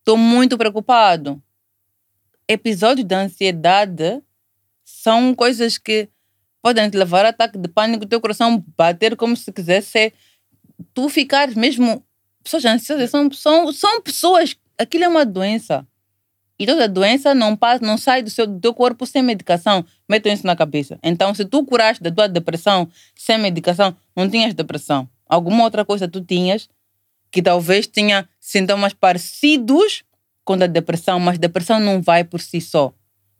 [0.00, 1.42] Estou muito preocupado.
[2.46, 4.22] Episódios de ansiedade
[4.84, 6.08] são coisas que
[6.60, 10.12] podem te levar a ataque de pânico, teu coração bater como se quisesse
[10.92, 12.04] tu ficares mesmo.
[12.42, 14.54] Pessoas ansiosas são, são, são pessoas.
[14.78, 15.86] Aquilo é uma doença.
[16.58, 19.84] E toda doença não passa, não sai do, seu, do teu corpo sem medicação.
[20.08, 20.98] Metam isso na cabeça.
[21.02, 25.08] Então, se tu curaste da tua depressão sem medicação, não tinhas depressão.
[25.26, 26.68] Alguma outra coisa tu tinhas
[27.30, 30.04] que talvez tinha sintomas parecidos
[30.44, 32.94] com a depressão, mas depressão não vai por si só.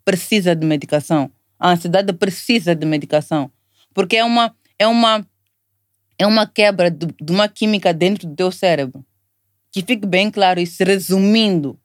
[0.05, 1.31] Precisa de medicação.
[1.59, 3.51] A ansiedade precisa de medicação.
[3.93, 5.25] Porque é uma, é uma,
[6.19, 9.05] é uma quebra de, de uma química dentro do teu cérebro.
[9.71, 11.79] Que fique bem claro isso, resumindo.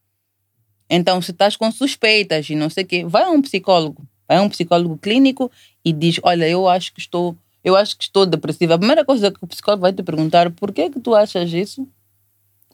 [0.89, 4.03] Então, se estás com suspeitas e não sei o quê, vai a um psicólogo.
[4.27, 5.51] Vai a um psicólogo clínico
[5.85, 8.73] e diz: Olha, eu acho que estou, eu acho que estou depressiva.
[8.75, 11.87] A primeira coisa que o psicólogo vai te perguntar: Por que, que tu achas isso?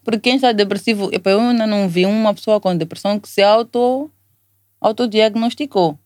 [0.04, 4.10] Porque quem está depressivo, eu ainda não vi uma pessoa com depressão que se auto,
[4.80, 5.98] autodiagnosticou.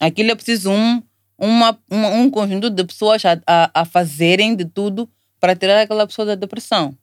[0.00, 1.02] Aquilo é preciso um,
[1.36, 5.08] uma, uma- um conjunto de pessoas a, a, a fazerem de tudo
[5.40, 6.96] para tirar aquela pessoa da depressão.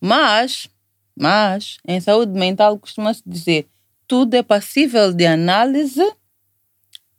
[0.00, 0.68] Mas,
[1.18, 3.68] mas, em saúde mental costuma-se dizer
[4.08, 6.02] tudo é passível de análise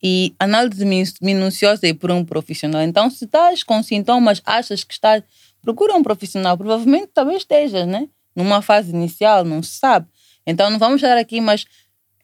[0.04, 2.82] e análise min- minuciosa e por um profissional.
[2.82, 5.24] Então, se estás com sintomas, achas que estás,
[5.62, 6.58] procura um profissional.
[6.58, 8.08] Provavelmente talvez estejas, né?
[8.36, 10.08] Numa fase inicial, não se sabe.
[10.46, 11.66] Então, não vamos estar aqui, mas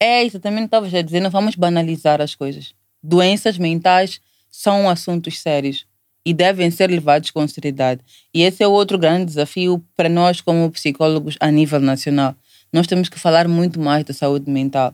[0.02, 2.73] É exatamente o que estavas a dizer, não vamos banalizar as coisas.
[3.03, 5.86] Doenças mentais são assuntos sérios
[6.28, 8.02] e devem ser levados com seriedade.
[8.34, 12.36] E esse é outro grande desafio para nós, como psicólogos, a nível nacional.
[12.74, 14.94] Nós temos que falar muito mais da saúde mental.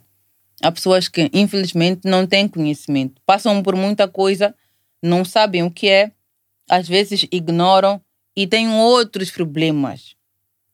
[0.62, 4.54] Há pessoas que, infelizmente, não têm conhecimento, passam por muita coisa,
[5.02, 6.12] não sabem o que é,
[6.70, 8.00] às vezes ignoram
[8.38, 10.16] e têm outros problemas.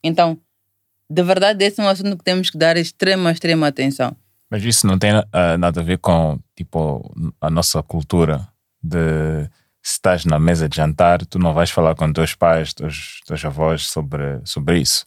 [0.03, 0.37] Então,
[1.09, 4.13] de verdade, esse é um assunto que temos que dar extrema, extrema atenção.
[4.49, 8.45] Mas isso não tem ah, nada a ver com tipo a nossa cultura
[8.83, 9.49] de
[9.81, 13.43] se estás na mesa de jantar, tu não vais falar com teus pais, teus, teus
[13.45, 15.05] avós sobre, sobre isso.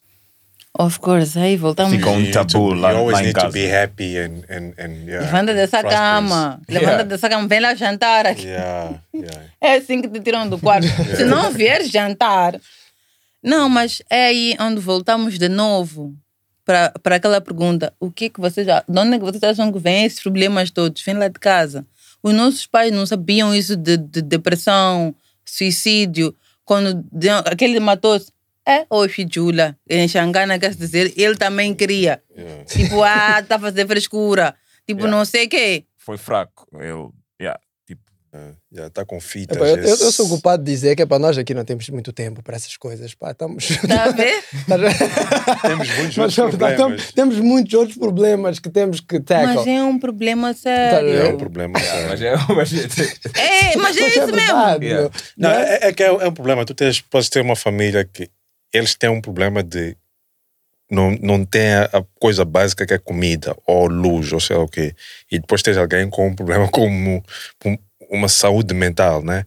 [0.78, 1.94] Of course, aí voltamos.
[1.94, 3.52] Fica um tabu to- lá, lá em need to casa.
[3.52, 5.98] be happy and, and, and yeah, Levanta dessa prosperous.
[6.00, 7.02] cama, levanta Yeah.
[7.04, 8.46] dessa cama, vem lá jantar aqui.
[8.46, 9.42] Yeah, yeah.
[9.60, 10.86] É assim que te tiram do quarto.
[11.14, 12.58] Se não vieres jantar.
[13.42, 16.14] Não, mas é aí onde voltamos de novo
[16.64, 18.66] para para aquela pergunta: o que que vocês.
[18.66, 21.02] já- De onde é que vocês acham que vêm esses problemas todos?
[21.02, 21.84] Vêm lá de casa.
[22.22, 26.34] Os nossos pais não sabiam isso de, de depressão, suicídio.
[26.64, 27.04] Quando
[27.44, 28.30] aquele matou-se.
[28.64, 32.22] É, hoje, Jula, em Xangana, quer dizer, ele também queria.
[32.64, 34.54] Tipo, ah, tá a fazer frescura.
[34.86, 35.16] Tipo, Yeah.
[35.18, 35.84] não sei o quê.
[35.96, 36.68] Foi fraco.
[36.78, 38.02] Eu, yeah, tipo,
[38.74, 39.54] Já está com fitas.
[39.56, 41.86] Epá, eu, eu- eu sou culpado de dizer que é para nós aqui não temos
[41.90, 43.14] muito tempo para essas coisas.
[43.14, 43.68] Pá, estamos...
[43.70, 44.42] Está a ver?
[45.62, 46.72] Temos muitos outros nós problemas.
[46.72, 49.56] estamos- temos muitos outros problemas que temos que tackle.
[49.56, 51.34] Mas é um problema É sério.
[51.34, 51.78] um problema.
[51.78, 52.08] sério.
[52.08, 52.78] mas é, mas é,
[53.72, 54.36] É, mas é Mas isso é mesmo.
[54.36, 55.10] verdade, Yeah.
[55.36, 56.64] Não, é, é que é, é um problema.
[56.64, 58.28] Tu tens, podes ter uma família que
[58.72, 59.96] eles têm um problema de
[60.90, 61.88] não, não tem a,
[62.18, 64.94] coisa básica que é comida ou luz ou sei lá o quê.
[65.30, 67.22] E depois tens alguém com um problema como
[67.62, 67.78] com
[68.12, 69.44] uma saúde mental, né?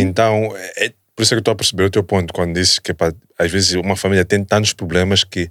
[0.00, 2.54] Então, é, é por isso é que eu estou a perceber o teu ponto quando
[2.54, 5.50] disse que pá, às vezes uma família tem tantos problemas que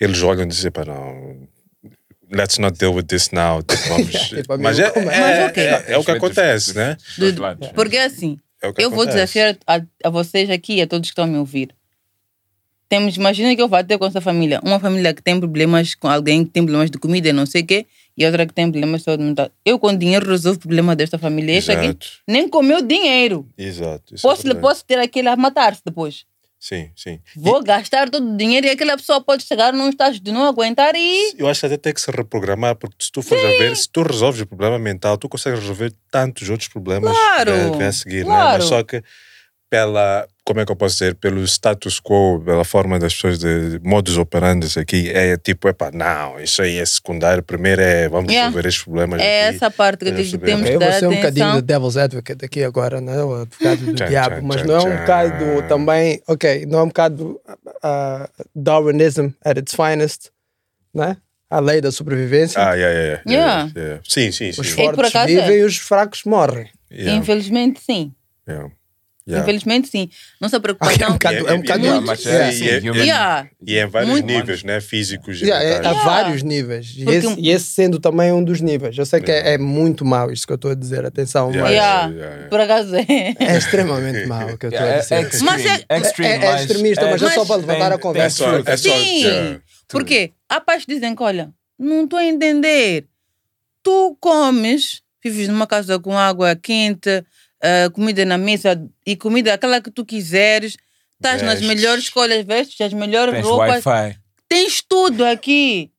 [0.00, 1.46] eles olham e dizem, pá, não,
[2.32, 3.62] let's not deal with this now.
[3.62, 5.62] Tipo, vamos- Tipo, mas é, é, Mas ok.
[5.62, 6.96] é, é o que acontece, né?
[7.74, 11.24] Porque assim, É eu vou desafiar a, a vocês aqui e a todos que estão
[11.24, 11.68] a me ouvir.
[12.88, 14.60] Temos, imagina que eu vou ter com essa família.
[14.62, 17.62] Uma família que tem problemas com alguém que tem problemas de comida e não sei
[17.62, 17.86] o quê,
[18.16, 19.50] e outra que tem problemas de saúde mental.
[19.64, 21.52] Eu, com dinheiro, resolvo o problema desta família.
[21.52, 21.96] Este aqui
[22.28, 23.48] nem comeu dinheiro.
[23.56, 24.14] Exato.
[24.14, 24.60] é Posso, verdade.
[24.62, 26.24] posso ter aquele a matar-se depois.
[26.60, 27.18] Sim, sim.
[27.36, 30.94] Vou gastar todo o dinheiro e aquela pessoa pode chegar num estágio de não aguentar
[30.94, 31.34] e.
[31.36, 33.88] Eu acho que até tem que se reprogramar, porque se tu fores a ver, se
[33.90, 37.92] tu resolves o problema mental, tu consegues resolver tantos outros problemas Claro, que vêm a
[37.92, 38.24] seguir, né?
[38.26, 38.58] claro.
[38.60, 39.02] Mas só que
[39.68, 43.78] pela, como é que eu posso dizer, pelo status quo, pela forma das pessoas de
[43.82, 48.48] modus operandi aqui, é tipo, epá, não, isso aí é secundário, primeiro é vamos Yeah.
[48.48, 49.56] resolver estes problemas É aqui.
[49.56, 50.46] essa parte que eu Quero digo que saber.
[50.46, 51.60] temos que eu vou ser um bocadinho atenção.
[51.60, 53.22] de devil's advocate aqui agora, né?
[53.22, 56.82] o advogado do diabo, tchan, mas tchan, não é um bocado também, ok, não é
[56.82, 60.30] um bocado uh, Darwinism at its finest,
[60.94, 61.16] né?
[61.48, 62.58] A lei da sobrevivência.
[62.60, 63.72] Ah, yeah, yeah, yeah, Yeah.
[63.76, 64.02] yeah.
[64.08, 64.60] Sim, sim, sim.
[64.60, 65.58] os É fortes acaso vivem é.
[65.58, 66.68] e os fracos morrem.
[66.90, 68.12] Yeah, Infelizmente, sim.
[68.48, 68.70] yeah,
[69.28, 69.42] yeah.
[69.42, 70.08] Infelizmente, sim.
[70.40, 71.08] Nossa Ok, é preocupação.
[71.08, 72.48] um bocado, é um bocado Yeah, mas é Yeah.
[72.48, 73.48] assim, E é- human- Yeah.
[73.66, 74.80] E em vários Muito- níveis, né?
[74.80, 76.94] Físicos e Yeah, é, há vários níveis.
[76.96, 78.96] E Porque esse, um- e esse sendo também um dos níveis.
[78.98, 81.62] Eu sei que é, é muito mau isto que eu estou a dizer, atenção, Yeah.
[81.62, 82.48] mas Yeah, yeah, yeah.
[82.48, 83.34] Por acaso é.
[83.38, 85.14] é extremamente mau o que eu estou Yeah, a é, dizer.
[85.14, 85.96] é extreme, Mas é- é,
[86.46, 88.44] é extremista, mas é só para levantar a conversa.
[88.44, 89.22] É só- é só- Sim.
[89.24, 90.32] yeah, Por quê?
[90.48, 93.06] Há pais que dizem que, olha, não estou a entender.
[93.82, 97.24] Tu comes, vives numa casa com água quente,
[97.62, 100.76] ah, comida na mesa e comida aquela que tu quiseres.
[101.16, 103.84] Estás nas melhores escolhas, vestes as melhores Tens roupas.
[103.86, 104.18] Wi-Fi.
[104.48, 105.90] Tens tudo aqui.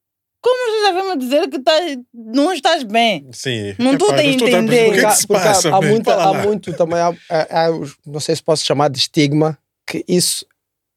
[0.41, 3.30] Como você já veio me dizer que estás- não estás bem?
[3.31, 3.73] Sim.
[3.80, 4.52] Não Epá, a estou entender.
[4.52, 5.69] perceber O que é Porque que há- se porque há- passa?
[5.69, 6.34] há, muito, há
[6.73, 7.69] também, há, há-
[8.06, 9.57] não sei se posso chamar de estigma,
[9.88, 10.45] que isso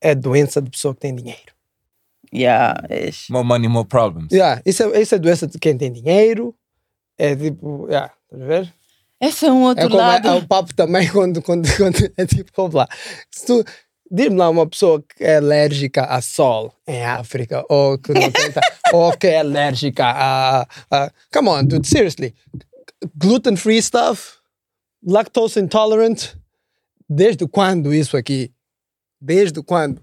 [0.01, 1.55] é doença de pessoa que tem dinheiro.
[2.35, 2.75] Yeah,
[3.31, 4.33] More money, more problems.
[4.33, 6.53] Yeah, isso, é, isso é doença de quem tem dinheiro.
[7.17, 8.75] É tipo, yeah, estás a ver?
[9.21, 10.29] Esse é um outro É como é, lado.
[10.29, 12.87] é o papo também quando, quando, quando é tipo, vamos lá.
[13.31, 13.65] Se tu,
[14.11, 18.61] diz-me lá uma pessoa que é alérgica a sol em África, ou que não tenta,
[18.93, 21.11] ou que é alérgica a, a.
[21.33, 22.35] Come on, dude, seriously.
[23.17, 24.35] Gluten free stuff,
[25.05, 26.35] lactose intolerant.
[27.09, 28.53] Desde quando isso aqui?
[29.21, 30.01] Desde quando?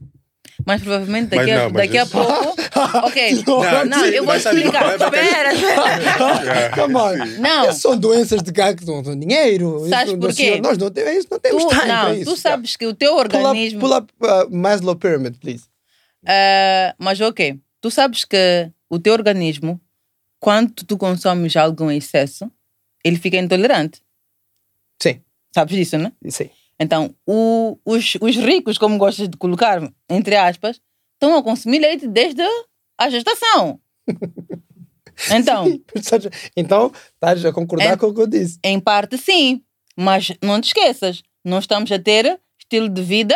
[0.65, 2.55] Mas provavelmente Mas daqui, a, não, mas daqui a isso- pouco.
[3.07, 4.97] ok, Não, não, eu vou explicar.
[4.97, 7.41] bater- Espera, on.
[7.41, 7.63] Não.
[7.65, 9.87] Essas são doenças de cá que não dão dinheiro.
[9.89, 10.59] Sabes Isso- por quê?
[10.61, 12.31] Nós não temos, isso não temos Tu, time para não, isso.
[12.33, 13.79] tu sabes que o teu Pull up, organismo.
[13.79, 15.65] pull up uh, Maslow Pyramid, please.
[16.25, 19.79] Ah, mas ok, tu sabes que o teu organismo,
[20.39, 22.49] quando tu consomes algo em excesso,
[23.03, 24.01] ele fica intolerante.
[25.01, 25.21] Sim,
[25.53, 26.11] Sabes disso, né?
[26.29, 26.49] sim.
[26.79, 30.81] Então, o- os, os ricos, como gostas de colocar, entre aspas,
[31.13, 32.41] estão a consumir leite desde
[32.97, 33.79] a gestação.
[35.31, 35.67] Então,
[36.57, 38.57] então, estás a concordar É- com o que eu disse.
[38.63, 39.61] em parte sim,
[39.95, 43.35] mas não te esqueças, nós estamos a ter estilo de vida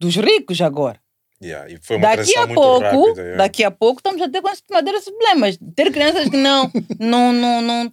[0.00, 1.00] dos ricos agora.
[1.40, 3.20] Yeah, e foi uma Daqui a muito pouco, rápida.
[3.22, 3.36] yeah.
[3.36, 5.58] daqui a pouco estamos a ter com esses madeiras problemas.
[5.76, 7.92] Ter crianças que não, não, não, não,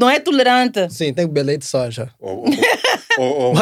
[0.00, 0.88] não é tolerante.
[0.92, 2.10] Sim, tem beleza de soja.
[2.18, 2.44] Ou,
[3.18, 3.54] ou,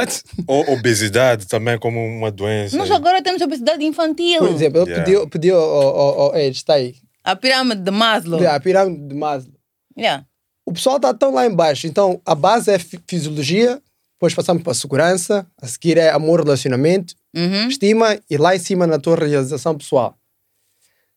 [0.47, 2.77] ou, obesidade também como uma doença.
[2.77, 4.39] Nós agora temos obesidade infantil.
[4.39, 5.05] Por exemplo, eu Yeah.
[5.05, 6.95] pedi, pedi ao, ao, ao, ao Ed, está aí.
[7.25, 8.47] A pirâmide de Maslow.
[8.49, 9.55] A pirâmide de Maslow.
[9.97, 10.25] Yeah.
[10.65, 11.87] O pessoal está tão lá embaixo.
[11.87, 13.81] Então, a base é fi- fisiologia,
[14.15, 17.69] depois passamos para a segurança, a seguir é amor, relacionamento, Uhum.
[17.69, 20.15] estima e lá em cima na tua realização pessoal.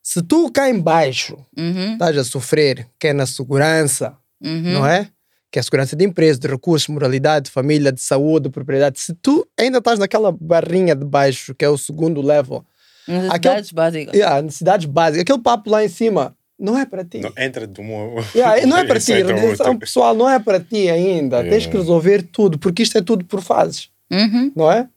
[0.03, 1.93] Se tu cá embaixo Uhum.
[1.93, 4.73] estás a sofrer, que é na segurança, Uhum.
[4.73, 5.07] não é?
[5.51, 8.99] Que é a segurança de empresa, de recursos, moralidade, de família, de saúde, de propriedade.
[8.99, 12.65] Se tu ainda estás naquela barrinha de baixo, que é o segundo level,
[13.07, 14.13] Necessidades básicas.
[14.13, 17.19] yeah, necessidades básicas, aquele papo lá em cima, não é para ti.
[17.19, 18.21] Não, entra de uma.
[18.33, 19.75] Yeah, não é para ti, realização outra.
[19.79, 21.37] pessoal não é para ti ainda.
[21.37, 21.49] Yeah.
[21.49, 24.51] Tens que resolver tudo, porque isto é tudo por fases, Uhum.
[24.55, 24.87] não é?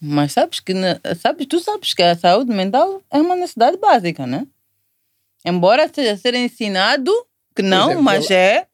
[0.00, 0.72] Mas sabes que
[1.20, 4.46] sabes, tu sabes que a saúde mental é uma necessidade básica, né?
[5.44, 7.12] Embora seja ser ensinado
[7.54, 8.66] que não, exemplo, mas ela- é.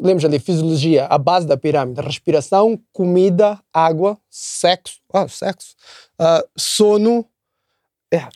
[0.00, 5.76] Lemos ali, fisiologia, a base da pirâmide, respiração, comida, água, sexo, ah, sexo,
[6.18, 7.24] ah, sono.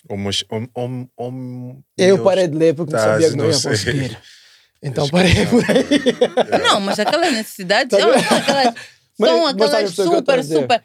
[0.08, 2.20] Homos- hom- hom- hom- Eu Deus.
[2.24, 3.70] parei de ler porque Tá, sabia que não não ia sei.
[3.72, 4.18] conseguir.
[4.84, 6.58] Então parei por aí.
[6.60, 8.24] Não, mas aquelas necessidades Tá são vendo?
[8.36, 8.74] aquelas,
[9.18, 10.84] Mas- são aquelas super, super.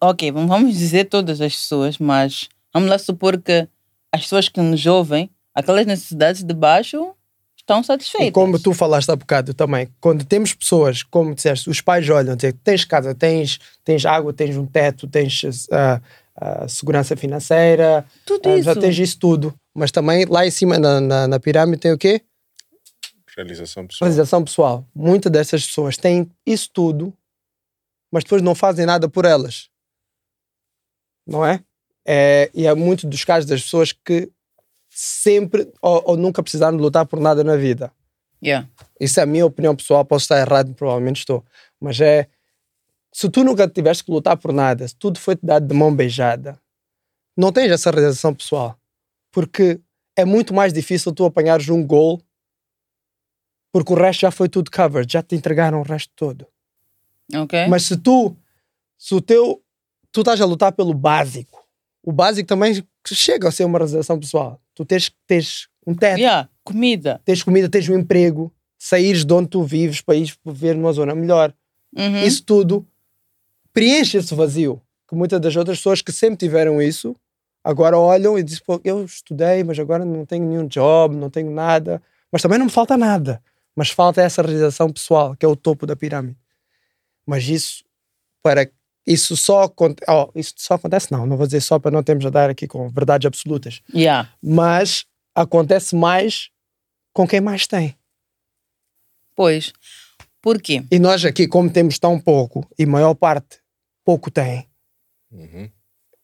[0.00, 3.66] Ok, vamos- vamos dizer todas as pessoas, mas vamos lá supor que
[4.12, 7.14] as pessoas que nos ouvem, aquelas necessidades de baixo
[7.68, 8.28] estão satisfeitas.
[8.28, 12.34] E como tu falaste há bocado também, quando temos pessoas, como disseste, os pais olham,
[12.34, 16.00] dizem, tens casa, tens, tens água, tens um teto, tens ah,
[16.34, 18.80] ah, segurança financeira, Tudo ah, já isso.
[18.80, 19.54] tens isso tudo.
[19.74, 22.22] Mas também lá em cima na, na, na pirâmide tem o quê?
[23.36, 24.08] Realização pessoal.
[24.08, 24.84] Realização pessoal.
[24.94, 27.12] Muitas dessas pessoas têm isso tudo,
[28.10, 29.68] mas depois não fazem nada por elas.
[31.26, 31.60] Não é?
[32.06, 34.30] é e é muito dos casos das pessoas que
[35.00, 37.92] sempre ou, ou nunca precisaram de lutar por nada na vida.
[38.42, 38.68] Yeah.
[38.98, 41.44] Isso é a minha opinião pessoal, posso estar errado, provavelmente estou.
[41.80, 42.26] Mas é.
[43.12, 46.60] Se tu nunca tiveste que lutar por nada, se tudo foi-te dado de mão beijada,
[47.36, 48.76] não tens essa realização pessoal.
[49.30, 49.80] Porque
[50.16, 52.20] é muito mais difícil tu apanhares um gol,
[53.72, 56.44] porque o resto já foi tudo covered, já te entregaram o resto todo.
[57.32, 57.68] Ok?
[57.68, 58.36] Mas se tu,
[58.98, 59.62] se o teu,
[60.10, 61.64] tu estás a lutar pelo básico,
[62.02, 64.60] o básico também chega a ser uma realização pessoal.
[64.78, 67.20] Tu tens, tens um teto, Yeah, comida.
[67.24, 71.16] tens comida, tens um emprego, saíres de onde tu vives para ir viver numa zona
[71.16, 71.52] melhor.
[71.96, 72.22] Uhum.
[72.22, 72.86] Isso tudo
[73.72, 74.80] preenche esse vazio.
[75.08, 77.16] Que muitas das outras pessoas que sempre tiveram isso,
[77.64, 81.50] agora olham e dizem, pô, eu estudei, mas agora não tenho nenhum job, não tenho
[81.50, 82.00] nada.
[82.30, 83.42] Mas também não me falta nada.
[83.74, 86.38] Mas falta essa realização pessoal, que é o topo da pirâmide.
[87.26, 87.82] Mas isso,
[88.40, 88.70] para
[89.12, 92.26] isso só, aconte- oh, isso só acontece, não, não vou dizer só para não termos
[92.26, 94.28] a dar aqui com verdades absolutas Yeah.
[94.42, 95.04] mas
[95.34, 96.50] acontece mais
[97.12, 97.94] com quem mais tem.
[99.34, 99.72] Pois.
[100.40, 100.82] Por quê?
[100.90, 103.58] E nós aqui, como temos tão pouco, e maior parte
[104.04, 104.66] pouco tem,
[105.30, 105.68] Uhum.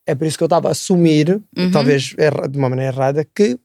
[0.06, 1.70] é por isso que eu estava a assumir, Uhum.
[1.70, 2.14] talvez
[2.50, 3.58] de uma maneira errada, que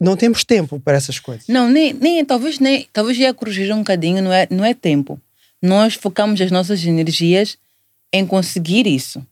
[0.00, 1.46] não temos tempo para essas coisas.
[1.48, 5.20] Não, nem, nem talvez nem, talvez ia corrigir um bocadinho, não é, não é tempo.
[5.62, 7.56] Nós focamos as nossas energias
[8.12, 9.24] em conseguir isso.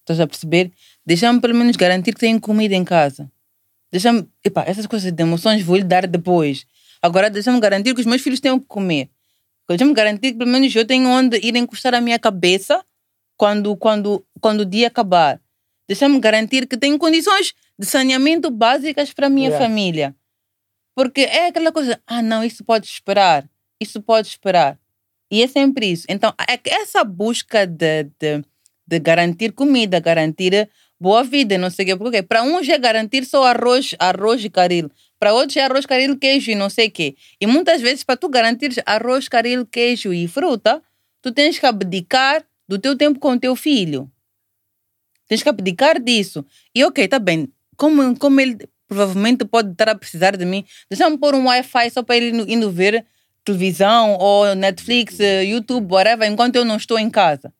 [0.00, 0.72] Estás a perceber?
[1.04, 3.30] Deixa-me pelo menos garantir que tenho comida em casa.
[3.92, 6.66] Deixa-me, epá, essas coisas de emoções vou lhe dar depois.
[7.02, 9.08] Agora deixa-me garantir que os meus filhos tenham o que comer.
[9.68, 12.84] Deixa-me garantir que pelo menos eu tenho onde ir encostar a minha cabeça
[13.36, 15.40] quando, quando, quando o dia acabar.
[15.88, 19.64] Deixa-me garantir que tenho condições de saneamento básicas para a minha Yeah.
[19.66, 20.14] família.
[20.94, 23.48] Porque é aquela coisa, ah, não, isso pode esperar,
[23.80, 24.78] isso pode esperar.
[25.30, 26.06] E é sempre isso.
[26.08, 28.42] Então, é essa busca de, de,
[28.86, 30.68] de garantir comida, garantir
[31.00, 34.50] boa vida, não sei o quê, porque para uns é garantir só arroz, arroz e
[34.50, 37.16] caril, para outros é arroz, caril, queijo e não sei o quê.
[37.40, 40.82] E muitas vezes, para tu garantir arroz, caril, queijo e fruta,
[41.22, 44.10] tu tens que abdicar do teu tempo com o teu filho.
[45.26, 46.44] Tens que abdicar disso.
[46.74, 47.48] E ok, tá bem.
[47.76, 52.02] Como, como ele provavelmente pode estar a precisar de mim, deixa-me pôr um Wi-Fi só
[52.02, 53.06] para ele indo ver
[53.50, 57.52] televisão ou Netflix, eh, YouTube, whatever, enquanto eu não estou em casa.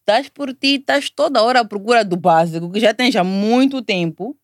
[0.00, 3.80] Estás por ti, estás toda hora à procura do básico, que já tens há muito
[3.82, 4.36] tempo.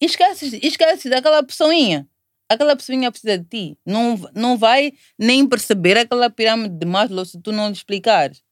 [0.00, 2.08] E esqueces, esqueces daquela pessoinha.
[2.48, 3.78] Aquela pessoinha precisa de ti.
[3.84, 8.42] Não, não vai nem perceber aquela pirâmide de Maslow se tu não lhe explicares.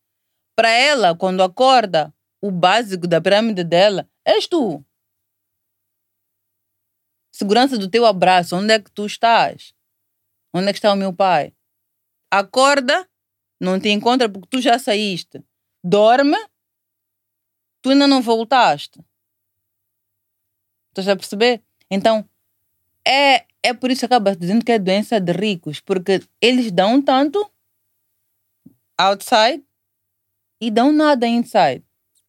[0.55, 4.85] Para ela, quando acorda, o básico da pirâmide dela és tu.
[7.37, 8.57] segurança do teu abraço.
[8.57, 9.76] Onde é que tu estás?
[10.59, 11.53] Onde é que está o meu pai?
[12.31, 13.09] Acorda,
[13.61, 15.45] não te encontra porque tu já saíste.
[15.85, 16.39] Dorme,
[17.83, 19.01] tu ainda não voltaste.
[20.89, 21.63] Estás a perceber?
[21.91, 22.29] Então,
[23.07, 27.03] é, é por isso que acaba dizendo que é doença de ricos, porque eles dão
[27.03, 27.51] tanto
[28.99, 29.63] outside
[30.61, 31.85] e dão nada inside.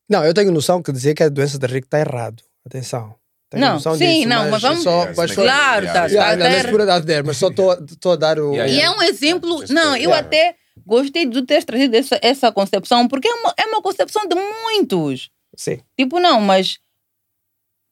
[0.10, 2.44] Não, eu tenho noção que dizer que é doença de rico está errado.
[2.66, 3.18] Atenção.
[3.49, 6.45] Tenho Não, noção sim, disso, não, mas vamos- Só, mas só- Claro, tá, Yeah, não,
[6.45, 8.53] até- na segurança da mas só estou a dar o.
[8.56, 9.64] E é um exemplo.
[9.69, 10.18] Não, eu Yeah.
[10.19, 10.56] até
[10.86, 15.30] gostei de ter trazido essa, essa concepção, porque é uma, é uma concepção de muitos.
[15.56, 15.80] Sim.
[15.98, 16.78] Tipo, não, mas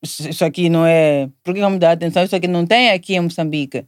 [0.03, 1.29] isso isso aqui não é.
[1.43, 2.23] Por que vamos dar atenção?
[2.23, 3.85] Isso aqui não tem aqui em Moçambique.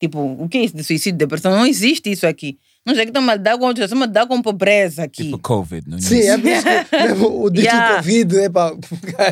[0.00, 1.52] Tipo, o que é isso de suicídio, depressão?
[1.52, 2.58] Não existe isso aqui.
[2.86, 5.24] Não sei que estão a lidar com estão a lidar com pobreza aqui.
[5.24, 7.96] Tipo Covid, não Sim, é por isso que mesmo o dito Yeah.
[7.96, 8.76] Covid é para.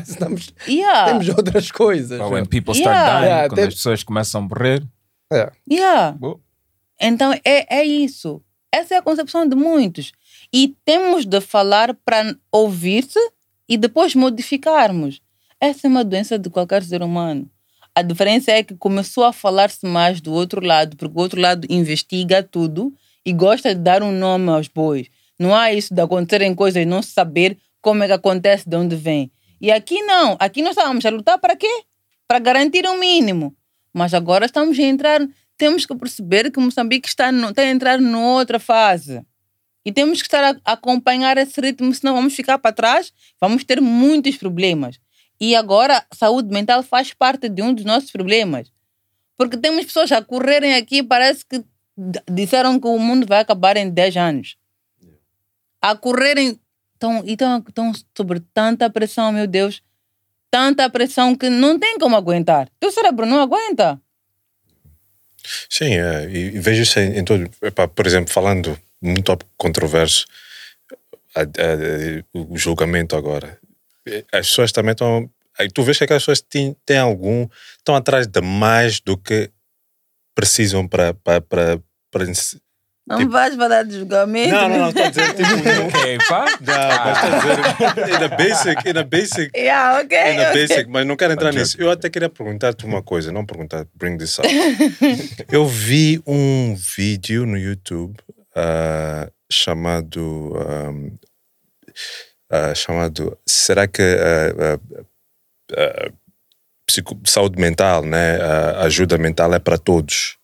[0.06, 1.06] Estamos, Yeah.
[1.12, 2.18] Temos outras coisas.
[2.18, 2.48] But when né?
[2.50, 3.12] people start Yeah.
[3.20, 4.82] dying, Yeah, quando tem- as pessoas começam a morrer,
[5.32, 5.52] É.
[5.70, 6.12] Yeah.
[6.18, 6.40] Boa.
[7.00, 8.42] Então é, é isso.
[8.72, 10.10] Essa é a concepção de muitos.
[10.52, 13.18] E temos de falar para ouvir-se
[13.68, 15.20] e depois modificarmos.
[15.60, 17.48] Essa é uma doença de qualquer ser humano.
[17.94, 21.66] A diferença é que começou a falar-se mais do outro lado, porque o outro lado
[21.70, 22.92] investiga tudo
[23.24, 25.08] e gosta de dar um nome aos bois.
[25.38, 28.96] Não há isso de acontecerem coisas e não saber como é que acontece, de onde
[28.96, 29.30] vem.
[29.60, 30.36] E aqui não.
[30.38, 31.84] Aqui nós estávamos a lutar para quê?
[32.26, 33.56] Para garantir o mínimo.
[33.92, 35.20] Mas agora estamos a entrar.
[35.56, 39.22] Temos que perceber que Moçambique está, no, está a entrar noutra fase.
[39.84, 43.80] E temos que estar a, acompanhar esse ritmo, senão vamos ficar para trás, vamos ter
[43.80, 44.98] muitos problemas.
[45.38, 48.72] E agora, saúde mental faz parte de um dos nossos problemas.
[49.36, 51.62] Porque temos pessoas a correrem aqui, parece que
[52.30, 54.56] disseram que o mundo vai acabar em 10 anos.
[55.80, 56.58] A correrem.
[56.94, 59.82] Estão, estão, estão sobre tanta pressão, meu Deus.
[60.50, 62.68] Tanta pressão que não tem como aguentar.
[62.80, 64.00] Teu cérebro não aguenta.
[65.68, 67.50] Sim, é, e, vejo isso em, em todo.
[67.62, 70.24] epá, por exemplo, falando num tópico controverso,
[71.34, 73.58] a- a- o julgamento agora.
[74.32, 75.28] As pessoas também estão.
[75.58, 77.46] aí Tu vês que aquelas pessoas têm, têm algum.
[77.76, 79.50] estão atrás de mais do que
[80.34, 81.14] precisam para.
[81.14, 81.80] para, para,
[82.10, 82.24] para
[83.06, 84.54] Não vais falar de julgamento.
[84.54, 85.44] Não, não, não, estou a dizer tipo.
[85.98, 86.44] ok, pá.
[86.60, 88.08] Não, mas estou a dizer.
[88.08, 89.58] In a basic, in a basic.
[89.58, 90.18] Yeah, ok.
[90.18, 90.60] In a ok.
[90.60, 91.76] basic, mas não quero entrar nisso.
[91.80, 94.48] Eu até queria perguntar-te uma coisa, não perguntar, bring this up.
[95.50, 98.16] Eu vi um vídeo no YouTube
[98.54, 100.52] ah, chamado.
[100.56, 101.10] ahm,
[102.50, 103.38] ah, chamado.
[103.46, 104.02] Será que.
[104.02, 105.04] ah, ah,
[105.76, 106.12] ah,
[106.86, 108.38] psico- saúde mental, né?
[108.40, 110.36] ah, ajuda mental é para todos.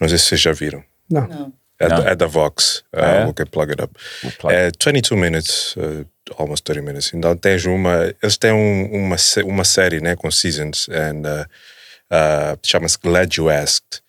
[0.00, 0.82] Não sei se vocês já viram.
[1.10, 1.26] Não.
[1.26, 1.52] Não.
[1.78, 2.02] É, Não.
[2.02, 2.78] da, é da Vox.
[2.92, 3.24] Uh, Ah, é?
[3.24, 3.94] We can plug it up.
[4.22, 4.54] We'll plug.
[4.54, 6.06] É 22 minutes, uh,
[6.36, 7.10] almost 30 minutes.
[7.14, 8.14] Então tens uma.
[8.22, 9.16] Eles têm um, uma,
[9.46, 10.88] uma série né, com seasons.
[10.90, 11.46] And, uh,
[12.12, 14.02] uh, Chama-se Glad You Asked.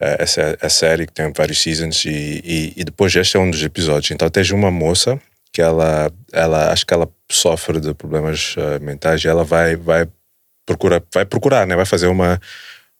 [0.00, 2.02] Uh, essa é a série que tem vários seasons.
[2.06, 4.10] E, e, e depois este é um dos episódios.
[4.10, 5.20] Então tens uma moça
[5.52, 10.08] que ela, ela acho que ela sofre de problemas uh, mentais e ela vai, vai
[10.72, 11.76] procurar, vai procurar, né?
[11.76, 12.40] Vai fazer uma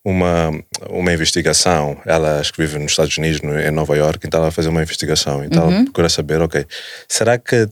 [0.05, 0.51] uma,
[0.91, 2.01] uma investigação.
[2.05, 4.69] Ela acho que vive nos Estados Unidos, no- em Nova York, então ela vai fazer
[4.69, 5.45] uma investigação.
[5.45, 6.67] Então ela procura saber, ok,
[7.09, 7.69] será que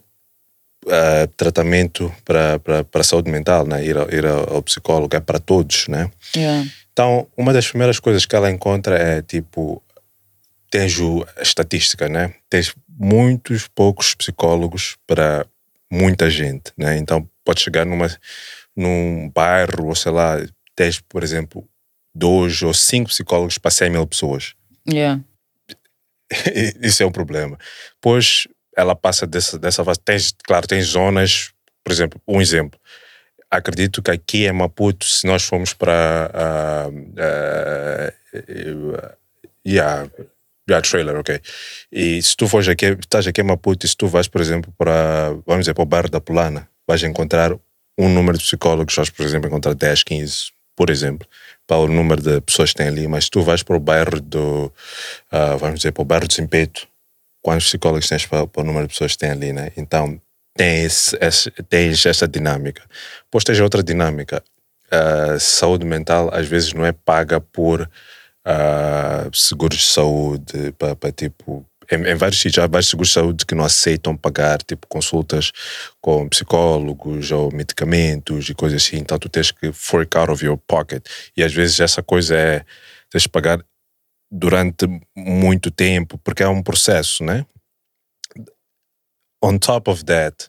[0.88, 2.60] ah, tratamento para,
[3.02, 3.84] saúde mental, né?
[3.84, 6.10] ir, ao, ir ao psicólogo é para todos, né?
[6.36, 6.68] Yeah.
[6.92, 9.82] Então, uma das primeiras coisas que ela encontra é tipo,
[10.70, 10.96] tens
[11.36, 12.32] a estatística, né?
[12.48, 15.44] Tens muitos poucos psicólogos para
[15.90, 16.96] muita gente, né?
[16.96, 18.08] Então, pode chegar numa,
[18.80, 20.36] num bairro, ou sei lá,
[20.74, 21.68] tens, por exemplo,
[22.14, 24.54] dois ou cinco psicólogos para 100 mil pessoas.
[24.88, 25.22] Yeah.
[26.80, 27.58] Isso é um problema.
[28.00, 28.46] Pois
[28.76, 30.00] ela passa dessa, dessa fase.
[30.00, 31.52] Tens, claro, tem zonas,
[31.84, 32.78] por exemplo, um exemplo.
[33.50, 36.30] Acredito que aqui em Maputo, se nós formos para.
[36.88, 38.12] Uh, uh,
[39.66, 40.08] yeah,
[40.68, 41.40] yeah, trailer, ok.
[41.90, 44.72] E se tu fores aqui, estás aqui em Maputo e se tu vais, por exemplo,
[44.78, 47.52] para, vamos dizer, para o bairro da Polana, vais encontrar
[48.00, 51.26] um número de psicólogos, vais, por exemplo, encontrar 10, 15, por exemplo,
[51.66, 53.06] para o número de pessoas que tem ali.
[53.06, 54.72] Mas tu vais para o bairro do,
[55.30, 56.88] ah, vamos dizer, para o bairro do Zimpeto,
[57.42, 59.70] quantos psicólogos tens para, para o número de pessoas que tem ali, né?
[59.76, 60.20] Então,
[60.56, 62.82] tens, esse, tens essa dinâmica.
[63.24, 64.42] Depois tens outra dinâmica.
[64.90, 67.88] A saúde mental, às vezes, não é paga por
[68.44, 71.64] ah, seguros de saúde, para, para tipo.
[71.90, 75.50] Em, em vários sítios há vários seguros de saúde que não aceitam pagar tipo consultas
[76.00, 78.98] com psicólogos ou medicamentos e coisas assim.
[78.98, 81.04] Então tu tens que fork out of your pocket.
[81.36, 82.64] E às vezes essa coisa é
[83.10, 83.64] tens de pagar
[84.30, 84.86] durante
[85.16, 87.44] muito tempo, porque é um processo, né?
[89.42, 90.48] On top of that,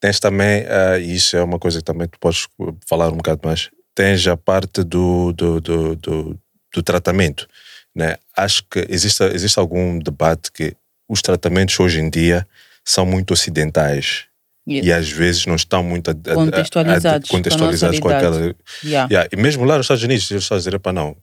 [0.00, 2.48] tens também, ah, e isso é uma coisa que também tu podes
[2.88, 6.40] falar um bocado mais, tens a parte do, do, do, do,
[6.74, 7.46] do tratamento.
[7.94, 8.16] Né?
[8.36, 10.74] Acho que existe, existe algum debate que
[11.08, 12.46] os tratamentos hoje em dia
[12.84, 14.24] são muito ocidentais.
[14.66, 14.88] Yeah.
[14.88, 18.54] E às vezes não estão muito ad- ad- Contextualizados ad- contextualizados com a com, aquela.
[18.84, 19.08] Yeah.
[19.10, 21.16] Yeah, E mesmo lá nos Estados Unidos, eles estão a dizer: "Epá, não,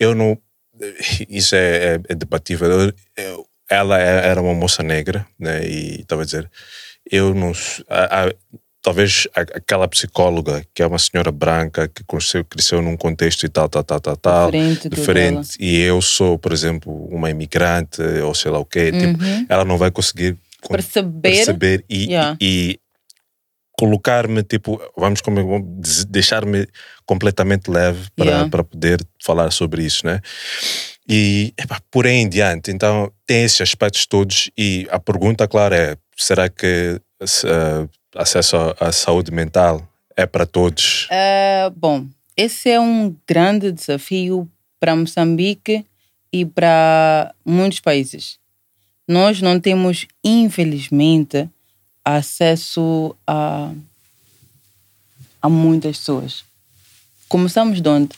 [0.00, 0.36] eu não.
[1.28, 2.68] Isso é, é, é debatível.
[2.70, 5.64] Eu- eu- ela é- era uma moça negra, né?
[5.66, 6.50] E estava a dizer:
[7.10, 7.52] eu não.
[7.88, 8.34] a- a-
[8.86, 13.68] talvez aquela psicóloga, que é uma senhora branca, que cresceu, cresceu num contexto e tal,
[13.68, 18.48] tal, tal, tal, tal Diferente diferente, e eu sou, por exemplo, uma imigrante, ou sei
[18.52, 19.44] lá o quê, tipo, Uhum.
[19.48, 21.20] ela não vai conseguir con- Perceber.
[21.20, 22.36] perceber e, Yeah.
[22.40, 22.78] e
[23.76, 25.20] colocar-me, tipo, vamos
[26.04, 26.68] deixar-me
[27.04, 28.48] completamente leve para, Yeah.
[28.50, 30.20] para poder falar sobre isso, né?
[31.08, 35.74] E epá, por aí em diante, então tem esses aspectos todos e a pergunta, claro,
[35.74, 39.86] é será que se, eh, acesso à, saúde mental
[40.16, 41.06] é para todos?
[41.10, 42.06] Ah, bom,
[42.36, 44.48] esse é um grande desafio
[44.80, 45.84] para Moçambique
[46.32, 48.38] e para muitos países.
[49.06, 51.48] Nós não temos, infelizmente,
[52.04, 53.72] acesso a,
[55.40, 56.44] a muitas pessoas.
[57.28, 58.10] Começamos de onde?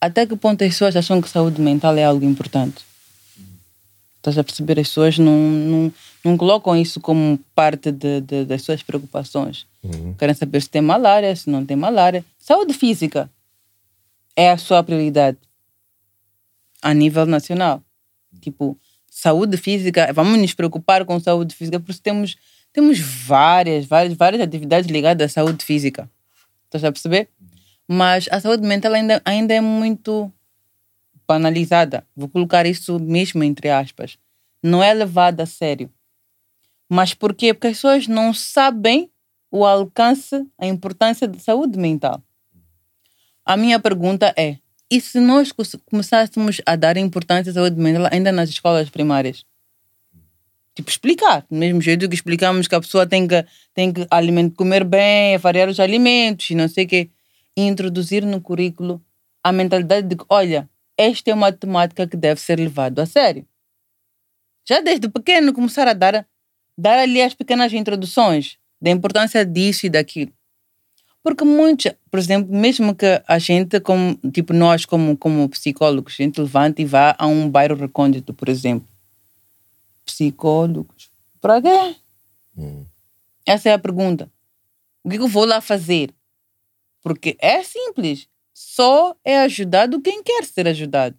[0.00, 2.84] Até que ponto as pessoas acham que saúde mental é algo importante?
[4.16, 4.78] Estás a perceber?
[4.80, 5.92] As pessoas não, não,
[6.24, 9.66] não colocam isso como parte de, de- das suas preocupações.
[10.18, 12.24] Querem saber se tem malária, se não tem malária.
[12.38, 13.30] Saúde física
[14.36, 15.38] é a sua prioridade
[16.82, 17.82] a nível nacional.
[18.40, 18.76] Tipo,
[19.10, 22.36] saúde física, vamos nos preocupar com saúde física porque temos,
[22.72, 26.08] temos várias, várias, várias atividades ligadas à saúde física.
[26.66, 27.28] Estás a perceber?
[27.88, 30.32] Mas a saúde mental ainda, ainda é muito
[31.26, 32.04] banalizada.
[32.14, 34.16] Vou colocar isso mesmo entre aspas.
[34.62, 35.90] Não é levada a sério.
[36.92, 37.54] Mas por quê?
[37.54, 39.08] Porque as pessoas não sabem
[39.48, 42.20] o alcance, a importância da saúde mental.
[43.44, 44.58] A minha pergunta é:
[44.90, 45.52] e se nós
[45.86, 49.44] começássemos a dar importância à saúde mental ainda nas escolas primárias?
[50.74, 51.46] Tipo, explicar.
[51.48, 55.38] Do mesmo jeito que explicamos que a pessoa tem que, tem que aliment- comer bem,
[55.38, 57.10] variar os alimentos e não sei o quê.
[57.56, 59.00] E introduzir no currículo
[59.44, 63.46] a mentalidade de que, olha, esta é uma temática que deve ser levada a sério.
[64.68, 66.26] Já desde pequeno começar a dar,
[66.76, 70.32] dar ali as pequenas introduções da importância disso e daquilo.
[71.22, 76.22] Porque muitos, por exemplo, mesmo que a gente, como, tipo nós como, como psicólogos, a
[76.22, 78.88] gente levanta e vá a um bairro recôndito, por exemplo.
[80.04, 81.10] Psicólogos.
[81.40, 81.96] Para quê?
[83.46, 84.30] Essa é a pergunta.
[85.04, 86.14] O que que eu vou lá fazer?
[87.02, 88.28] Porque é simples.
[88.52, 91.16] Só é ajudado quem quer ser ajudado.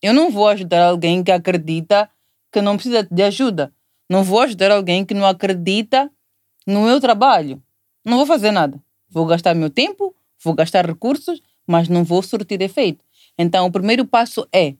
[0.00, 2.08] Eu não vou ajudar alguém que acredita
[2.52, 3.72] que não precisa de ajuda.
[4.08, 6.10] Não vou ajudar alguém que não acredita
[6.66, 7.62] no meu trabalho.
[8.04, 8.80] Não vou fazer nada.
[9.08, 13.04] Vou gastar meu tempo, vou gastar recursos, mas não vou surtir efeito.
[13.38, 14.74] Então, o primeiro passo é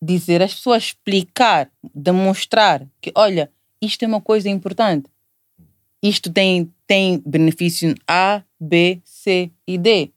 [0.00, 5.10] dizer às pessoas, explicar, demonstrar que, olha, isto é uma coisa importante.
[6.02, 10.10] Isto tem, tem benefício A, B, C e D.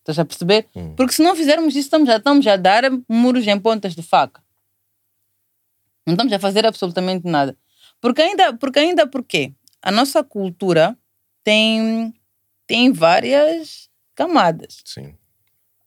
[0.00, 0.66] Estás a perceber?
[0.96, 4.42] Porque se não fizermos isso, estamos, já estamos a dar muros em pontas de faca.
[6.08, 7.54] Não estamos a fazer absolutamente nada.
[8.00, 9.52] Porque ainda, porque ainda porquê?
[9.82, 10.96] A nossa cultura
[11.44, 12.14] tem,
[12.66, 14.80] tem várias camadas.
[14.86, 15.14] Sim.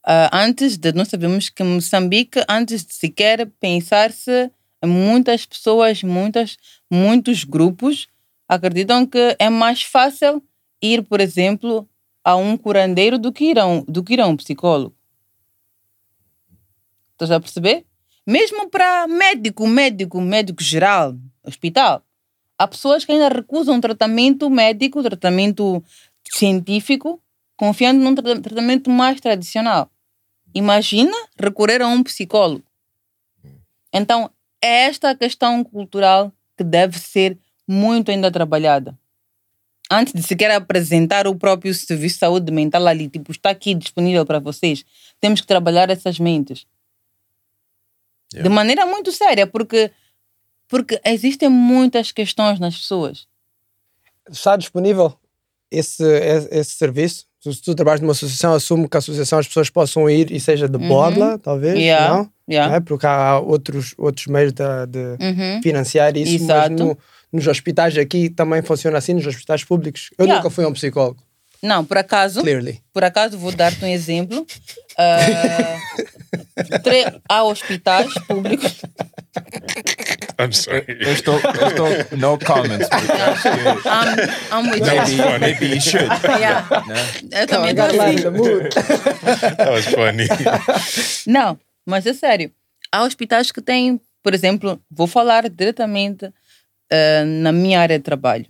[0.05, 4.51] Ah, antes de nós sabemos que Moçambique, antes de sequer pensar-se,
[4.85, 6.55] muitas pessoas, muitas,
[6.89, 8.07] muitos grupos
[8.47, 10.43] acreditam que é mais fácil
[10.83, 11.89] ir, por exemplo,
[12.23, 14.95] a um curandeiro do que ir a um, do que ir a um psicólogo.
[17.13, 17.87] Estás a perceber?
[18.27, 22.03] Mesmo para médico, médico, médico geral, hospital,
[22.57, 25.83] há pessoas que ainda recusam tratamento médico, tratamento
[26.31, 27.21] científico,
[27.57, 29.89] confiando num tra- tratamento mais tradicional.
[30.53, 32.63] Imagina recorrer a um psicólogo.
[33.93, 34.29] Então,
[34.61, 37.37] é esta a questão cultural que deve ser
[37.67, 38.97] muito ainda trabalhada.
[39.91, 44.25] Antes de sequer apresentar o próprio serviço de saúde mental ali, tipo, está aqui disponível
[44.25, 44.85] para vocês,
[45.19, 46.65] temos que trabalhar essas mentes.
[48.33, 49.91] De maneira muito séria, porque,
[50.67, 53.27] porque existem muitas questões nas pessoas.
[54.29, 55.13] Está disponível
[55.69, 56.03] esse,
[56.51, 57.25] esse, serviço?
[57.39, 60.69] Se tu trabalhas numa associação, assumo que a associação as pessoas possam ir e seja
[60.69, 60.87] de Uhum.
[60.87, 62.31] borla, talvez, Yeah, não?
[62.49, 62.75] yeah.
[62.75, 62.79] É?
[62.79, 65.61] Porque há outros, outros meios de, de Uhum.
[65.63, 66.71] financiar isso, Exato.
[66.71, 66.97] mas no-
[67.33, 70.11] nos hospitais aqui também funciona assim, nos hospitais públicos.
[70.17, 71.23] Eu nunca fui a um psicólogo,
[71.63, 72.81] Não, por acaso, clearly.
[72.91, 74.45] por acaso vou dar-te um exemplo.
[76.83, 78.81] Tre- há hospitais públicos.
[80.39, 80.83] I'm sorry.
[80.87, 82.87] Eu estou, eu estou no comments.
[83.85, 84.17] I'm,
[84.51, 85.39] I'm with maybe, you.
[85.39, 86.07] maybe you should.
[86.39, 86.67] Yeah.
[86.87, 87.41] né?
[87.41, 88.23] Eu também in assim.
[89.57, 90.27] That was funny.
[91.27, 92.51] Não, mas é sério.
[92.91, 96.29] Há hospitais que têm, por exemplo, vou falar diretamente
[96.89, 98.45] eh, na minha área de trabalho,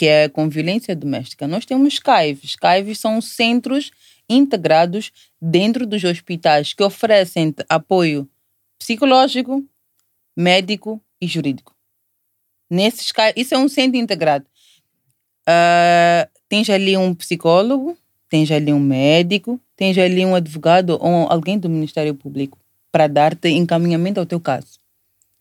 [0.00, 1.46] que é com violência doméstica.
[1.46, 2.56] Nós temos CAIVs.
[2.56, 3.90] CAIVs são centros
[4.30, 8.26] integrados dentro dos hospitais que oferecem apoio
[8.78, 9.62] psicológico,
[10.34, 11.76] médico e jurídico.
[12.70, 14.46] Nesses isso é um centro integrado.
[15.46, 17.94] Ah, tens ali um psicólogo,
[18.26, 22.58] tens ali um médico, tens ali um advogado ou alguém do Ministério Público
[22.90, 24.78] para dar-te encaminhamento ao teu caso.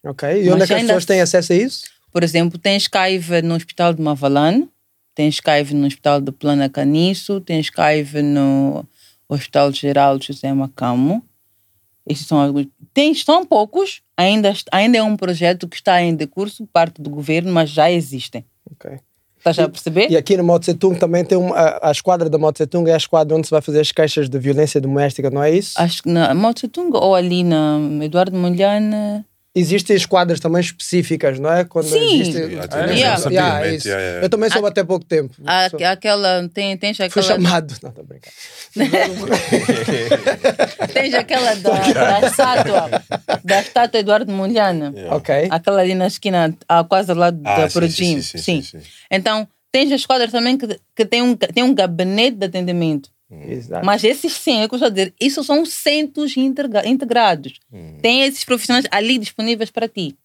[0.03, 0.27] Ok.
[0.29, 1.98] E onde Mas é que as pessoas têm acesso a isso?
[2.11, 4.67] Por exemplo, tens CAIV no Hospital de Mavalane,
[5.13, 8.85] tens CAIV no Hospital de Plana Caniço, tens CAIV no
[9.27, 11.23] Hospital Geral José Macamo.
[12.07, 12.67] Esses são alguns.
[12.93, 17.51] Tens, são poucos, ainda, ainda é um projeto que está em decurso, parte do governo,
[17.51, 18.43] mas já existem.
[18.71, 18.99] Ok.
[19.37, 20.11] Estás a perceber?
[20.11, 22.67] E aqui no Mao Tse Tung também tem uma, a, a esquadra da Mao Tse
[22.67, 25.51] Tung é a esquadra onde se vai fazer as queixas de violência doméstica, não é
[25.51, 25.79] isso?
[25.79, 29.23] Acho que na Mao Tse Tung ou ali na Eduardo Mondlane.
[29.55, 31.65] Existem esquadras também específicas, não é?
[31.65, 32.21] Quando Sim.
[32.21, 33.29] existe- Yeah, Yeah.
[33.29, 33.89] Yeah, isso.
[33.89, 35.33] Eu também soube até pouco tempo.
[35.45, 36.47] Há Sou- aquela.
[36.53, 37.25] Tem, tens Fui aquela.
[37.25, 37.73] chamado.
[37.81, 38.31] Não, estou a brincar.
[40.93, 41.79] Tens aquela da,
[42.19, 42.89] da estátua.
[43.43, 44.91] Da estátua Eduardo Mondlane.
[44.95, 45.15] Yeah.
[45.15, 45.47] Ok.
[45.49, 48.21] Aquela ali na esquina, ah, quase ao lado Ah, da sim, Prodim.
[48.21, 48.79] sim, sim, sim, sim.
[49.11, 53.09] Então, tens as quadras também que, que tem, um, tem um gabinete de atendimento.
[53.31, 53.85] Exato.
[53.85, 57.59] Mas esses sim, é o que eu estou a dizer, isso são centros integra- integrados.
[58.01, 60.17] Tem esses profissionais ali disponíveis para ti.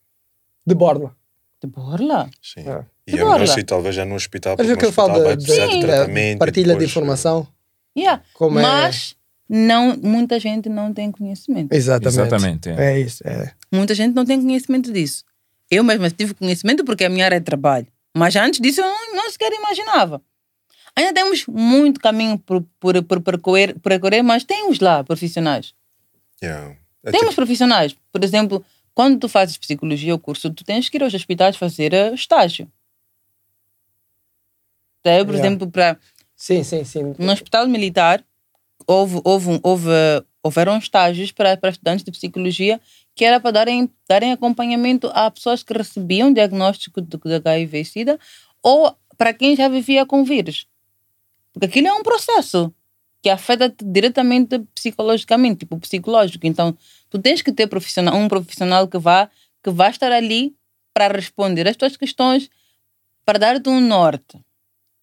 [0.66, 1.14] De borla.
[1.62, 2.30] De borla.
[2.42, 2.64] Sim.
[2.68, 2.84] Ah.
[3.06, 3.40] E é Agora.
[3.40, 4.54] melhor se talvez já no hospital.
[4.56, 6.38] Mas porque o que eu falo vai de, precisar de- de de tratamento.
[6.38, 7.46] partilha de depois, informação.
[7.96, 8.22] Yeah.
[8.32, 9.14] Como é- Mas
[9.46, 11.72] não, muita gente não tem conhecimento.
[11.72, 12.08] Exatamente.
[12.18, 12.94] Exatamente, é.
[12.94, 13.22] É isso.
[13.28, 13.52] É.
[13.70, 15.22] Muita gente não tem conhecimento disso.
[15.70, 17.86] Eu mesma tive conhecimento porque é a minha área de trabalho.
[18.16, 20.22] Mas antes disso eu não, não sequer imaginava.
[20.96, 25.74] Ainda temos muito caminho por, por, por percorrer, percorrer, mas temos lá profissionais.
[26.42, 26.76] Yeah.
[27.02, 27.96] É Temos tipo- profissionais.
[28.12, 28.64] Por exemplo,
[28.94, 32.70] quando tu fazes psicologia, o curso, tu tens que ir aos hospitais fazer eh, estágio.
[35.04, 35.46] Daí, por Yeah.
[35.48, 35.98] exemplo, para
[36.36, 37.14] Sim, sim, sim.
[37.18, 38.24] no hospital militar
[38.86, 39.90] houve, houve, houve,
[40.42, 42.80] houveram estágios para, para estudantes de psicologia
[43.14, 47.84] que era para darem, darem acompanhamento a pessoas que recebiam diagnóstico de, de HIV e
[47.84, 48.18] SIDA
[48.62, 50.66] ou para quem já vivia com vírus.
[51.54, 52.74] Porque aquilo é um processo
[53.22, 56.46] que afeta-te diretamente psicologicamente, tipo psicológico.
[56.46, 56.76] Então,
[57.08, 59.30] tu tens que ter profissional, um profissional que vá,
[59.62, 60.54] que vá estar ali
[60.92, 62.50] para responder as tuas questões,
[63.24, 64.38] para dar-te um norte.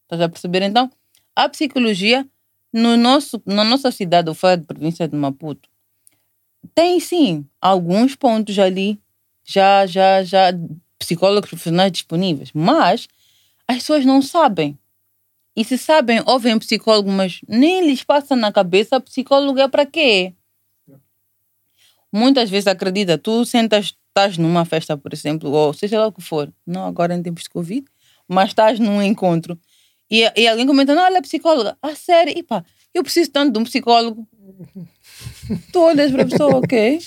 [0.04, 0.62] Estás a perceber?
[0.62, 0.92] Então,
[1.36, 2.28] a psicologia
[2.72, 5.68] no nosso, na nossa cidade, ou fora da província de Maputo,
[6.76, 9.00] tem sim alguns pontos ali,
[9.44, 10.54] já, já, já,
[11.00, 13.08] psicólogos profissionais disponíveis, mas
[13.68, 14.78] as pessoas não sabem.
[15.56, 20.34] E se sabem, ouvem psicólogo, mas nem lhes passa na cabeça psicólogo é para quê?
[22.12, 26.22] Muitas vezes acredita, tu sentas, estás numa festa, por exemplo, ou seja lá o que
[26.22, 27.86] for, não agora em tempos de Covid,
[28.28, 29.58] mas estás num encontro
[30.12, 31.78] e, e alguém comenta, não, ela é psicóloga.
[31.82, 32.34] Ah, sério?
[32.38, 34.28] E pá, eu preciso tanto de um psicólogo.
[35.72, 37.00] tu olhas para a pessoa, ok.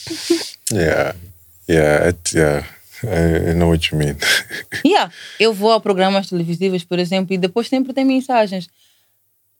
[0.72, 1.14] Yeah.
[1.68, 2.08] Yeah.
[2.08, 2.66] It, yeah.
[3.04, 4.16] I, I know what you mean.
[4.84, 8.66] Yeah, eu vou a programas televisivos, por exemplo, e depois sempre tem mensagens.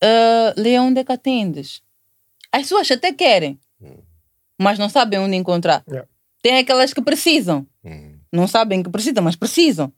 [0.02, 1.82] Uh, Leia onde é que atendes.
[2.52, 3.58] As pessoas até querem,
[4.58, 5.82] mas não sabem onde encontrar.
[5.88, 6.08] Yeah.
[6.42, 7.66] Tem aquelas que precisam.
[7.84, 8.18] Hum.
[8.32, 9.92] Não sabem que precisam, mas precisam.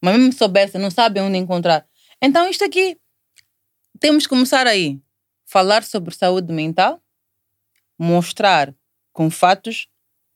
[0.00, 1.86] Mas mesmo se soubessem, não sabem onde encontrar.
[2.20, 2.96] Então, isto aqui,
[4.00, 5.00] temos que começar aí.
[5.44, 7.00] Falar sobre saúde mental,
[7.98, 8.74] mostrar
[9.12, 9.88] com fatos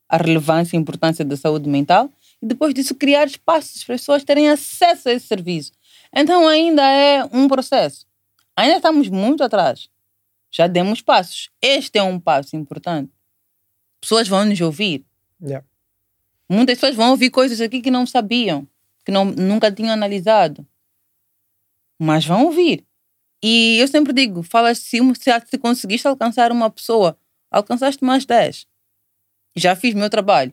[0.08, 2.10] a relevância e a importância da saúde mental
[2.42, 5.72] e depois disso criar espaços para as pessoas terem acesso a esse serviço.
[6.12, 8.04] Então, ainda é um processo.
[8.56, 9.88] Ainda estamos muito atrás.
[10.50, 11.48] Já demos passos.
[11.62, 13.12] Este é um passo importante.
[14.00, 15.06] Pessoas vão nos ouvir.
[15.40, 15.64] Yeah.
[16.48, 18.68] Muitas pessoas vão ouvir coisas aqui que não sabiam,
[19.04, 20.66] que não, nunca tinham analisado.
[21.98, 22.84] Mas vão ouvir.
[23.42, 27.16] E eu sempre digo, fala se, se, se conseguiste alcançar uma pessoa,
[27.50, 28.66] alcançaste mais 10.
[29.56, 30.52] Já fiz meu trabalho.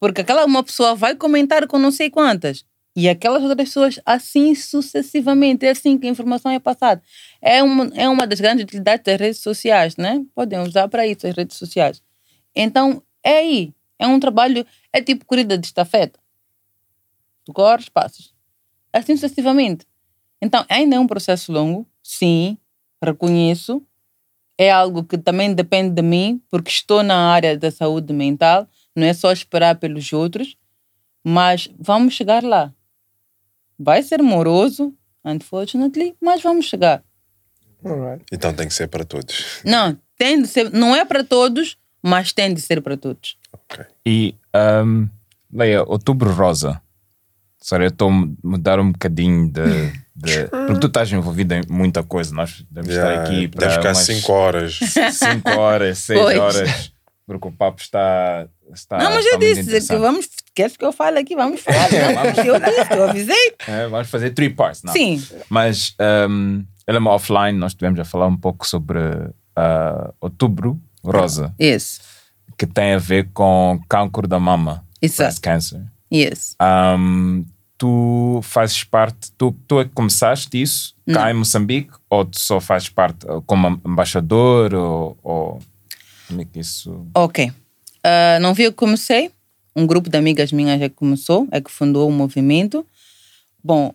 [0.00, 2.64] Porque aquela uma pessoa vai comentar com não sei quantas.
[2.96, 5.64] E aquelas outras pessoas, assim sucessivamente.
[5.64, 7.02] É assim que a informação é passada.
[7.40, 10.24] É uma, é uma das grandes utilidades das redes sociais, né?
[10.34, 12.02] Podem usar para isso as redes sociais.
[12.56, 13.74] Então, é aí.
[13.98, 16.18] É um trabalho, é tipo corrida de estafeta.
[17.44, 18.32] Tu corres, passas.
[18.92, 19.86] Assim sucessivamente.
[20.42, 22.56] Então, ainda é um processo longo, sim,
[23.02, 23.82] reconheço.
[24.58, 28.66] É algo que também depende de mim, porque estou na área da saúde mental.
[28.96, 30.56] Não é só esperar pelos outros.
[31.24, 32.72] Mas vamos chegar lá.
[33.78, 34.94] Vai ser moroso,
[35.24, 37.02] unfortunately, mas vamos chegar.
[37.84, 38.24] Alright.
[38.32, 39.60] Então tem que ser para todos.
[39.64, 43.36] Não, tem de ser, não é para todos, mas tem de ser para todos.
[44.06, 44.34] E,
[44.84, 45.08] um,
[45.52, 46.80] Leia, Outubro Rosa.
[47.58, 49.62] Sorry, eu estou a mudar um bocadinho de,
[50.16, 52.34] de- Porque tu estás envolvida em muita coisa.
[52.34, 53.56] Nós devemos Yeah, estar aqui para.
[53.56, 54.78] podemos ficar umas cinco horas.
[55.12, 56.38] cinco horas, seis Pois.
[56.38, 56.92] horas.
[57.30, 58.48] Porque o papo está.
[58.74, 60.00] está não, mas eu disse que interessante.
[60.00, 60.28] vamos.
[60.52, 61.36] Queres que eu fale aqui?
[61.36, 61.94] Vamos falar.
[61.94, 62.38] É, vamos.
[62.38, 63.54] Eu disse, eu avisei.
[63.68, 64.92] É, vamos fazer three parts, não?
[64.92, 65.24] Sim.
[65.48, 65.94] Mas
[66.28, 68.98] um, ela é uma offline, nós tivemos a falar um pouco sobre
[69.54, 72.00] ah, Outubro Rosa, Yes.
[72.58, 75.40] que tem a ver com cancro da mama, Exato.
[75.40, 75.80] cancer.
[76.12, 76.56] Yes.
[76.60, 77.44] Um,
[77.78, 82.60] tu fazes parte, tu, tu é que começaste isso cá em Moçambique ou tu só
[82.60, 85.58] fazes parte uh, como embaixador ou, ou
[86.30, 87.06] como é que isso...
[87.14, 87.52] Ok.
[88.04, 89.30] Ah, não vi que comecei.
[89.74, 92.86] Um grupo de amigas minhas é que começou, é que fundou o movimento.
[93.62, 93.92] Bom,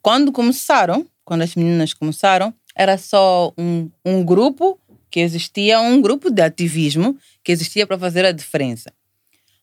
[0.00, 4.78] quando começaram, quando as meninas começaram, era só um, um grupo
[5.10, 8.92] que existia, um grupo de ativismo que existia para fazer a diferença.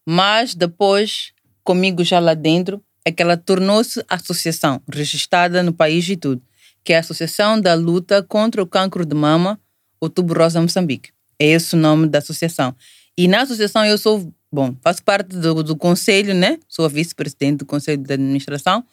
[0.05, 1.31] Mas depois,
[1.63, 6.41] comigo já lá dentro, é que ela tornou-se associação, registrada no país e tudo,
[6.83, 9.59] que é a Associação da Luta contra o Cancro de Mama,
[9.99, 11.14] Outubro Rosa Moçambique.
[11.39, 12.75] É esse o nome da associação.
[13.17, 16.57] E na associação eu sou, bom, faço parte do, do conselho, né?
[16.67, 18.83] Sou a vice-presidente do conselho de administração,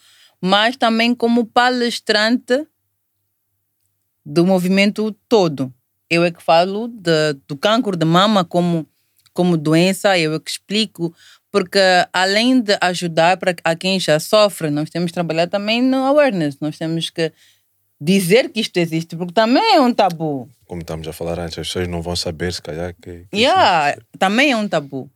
[0.41, 2.67] mas também como palestrante
[4.25, 5.73] do movimento todo.
[6.09, 8.87] Eu é que falo de- do cancro de mama como,
[9.33, 11.15] como doença, eu é que explico,
[11.51, 11.79] porque
[12.13, 16.59] além de ajudar para a quem já sofre, nós temos que trabalhar também no awareness,
[16.61, 17.33] nós temos que
[18.03, 20.49] dizer que isto existe, porque também é um tabu.
[20.67, 23.27] Como estamos a falar antes, as pessoas não vão saber, se calhar, que.
[23.31, 25.11] que Yeah, também é um tabu.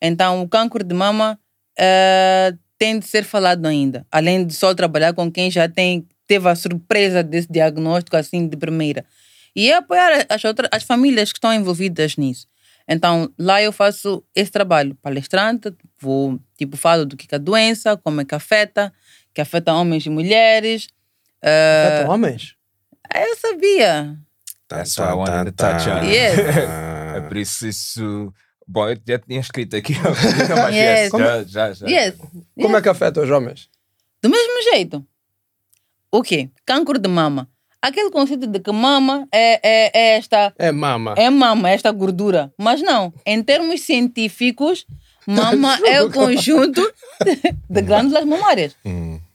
[0.00, 1.38] Então, o câncer de mama
[1.78, 4.04] eh, tem de ser falado ainda.
[4.10, 8.56] Além de só trabalhar com quem já tem, teve a surpresa desse diagnóstico assim de
[8.56, 9.04] primeira.
[9.54, 12.48] E é apoiar as, outras, as famílias que estão envolvidas nisso.
[12.88, 14.96] Então, lá eu faço esse trabalho.
[15.00, 18.92] Palestrante, vou, tipo, falo do que é a doença, como é que afeta,
[19.32, 20.88] que afeta homens e mulheres.
[21.42, 22.54] Afeta homens?
[23.14, 24.16] eu sabia.
[24.68, 26.04] That's why I wanted to touch on.
[26.04, 26.38] Yes.
[27.16, 28.32] É por isso isso...
[28.66, 31.10] Bom, eu já tinha escrito aqui, mas Yes.
[31.12, 31.86] yes, já, já, já.
[31.86, 32.14] Yes.
[32.58, 33.68] Como é que afeta os homens?
[34.22, 35.04] Do mesmo jeito.
[36.10, 36.48] O quê?
[36.64, 37.48] Câncer de mama.
[37.82, 40.54] Aquele conceito de que mama é, é, é esta.
[40.56, 41.14] É mama.
[41.18, 42.52] É mama, é esta gordura.
[42.56, 43.12] Mas não.
[43.26, 44.86] Em termos científicos,
[45.26, 46.80] mama é o conjunto
[47.68, 48.76] de glândulas mamárias.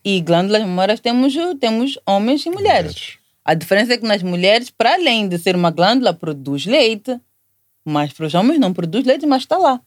[0.10, 3.18] E glândulas mamárias temos, temos homens e mulheres.
[3.44, 7.20] A diferença é que nas mulheres, para além de ser uma glândula, produz leite.
[7.84, 9.82] Mas para os homens não produz leite, mas está lá.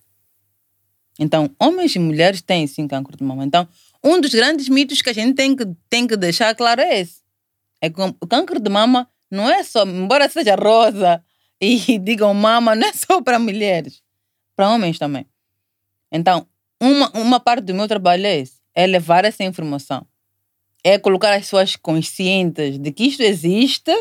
[1.18, 3.46] Então, homens e mulheres têm sim câncer de mama.
[3.46, 3.66] Então,
[4.04, 7.22] um dos grandes mitos que a gente tem que, tem que deixar claro é esse.
[7.80, 11.24] É que o câncer de mama não é só, embora seja rosa
[11.58, 14.02] e digam mama, não é só para mulheres,
[14.54, 15.24] para homens também.
[16.12, 16.46] Então,
[16.78, 20.06] uma, uma parte do meu trabalho é esse, é levar essa informação.
[20.82, 23.92] É colocar as pessoas conscientes de que isto existe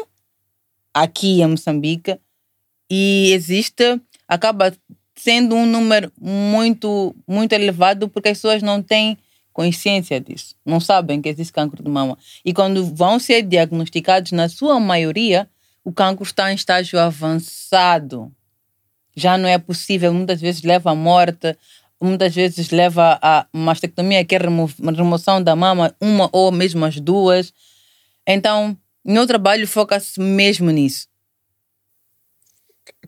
[0.94, 2.18] aqui em Moçambique
[2.90, 4.74] e existe, acaba
[5.16, 9.18] sendo um número muito, muito elevado porque as pessoas não têm
[9.52, 12.18] consciência disso, não sabem que existe câncer de mama.
[12.46, 15.50] E quando vão ser diagnosticados, na sua maioria,
[15.84, 18.32] o câncer está em estágio avançado.
[19.16, 21.58] Já não é possível, muitas vezes leva à morte,
[22.02, 26.86] muitas vezes leva a mastectomia, que é a remo- remoção da mama, uma ou mesmo
[26.86, 27.54] as duas.
[28.28, 31.08] Então, meu trabalho foca-se mesmo nisso.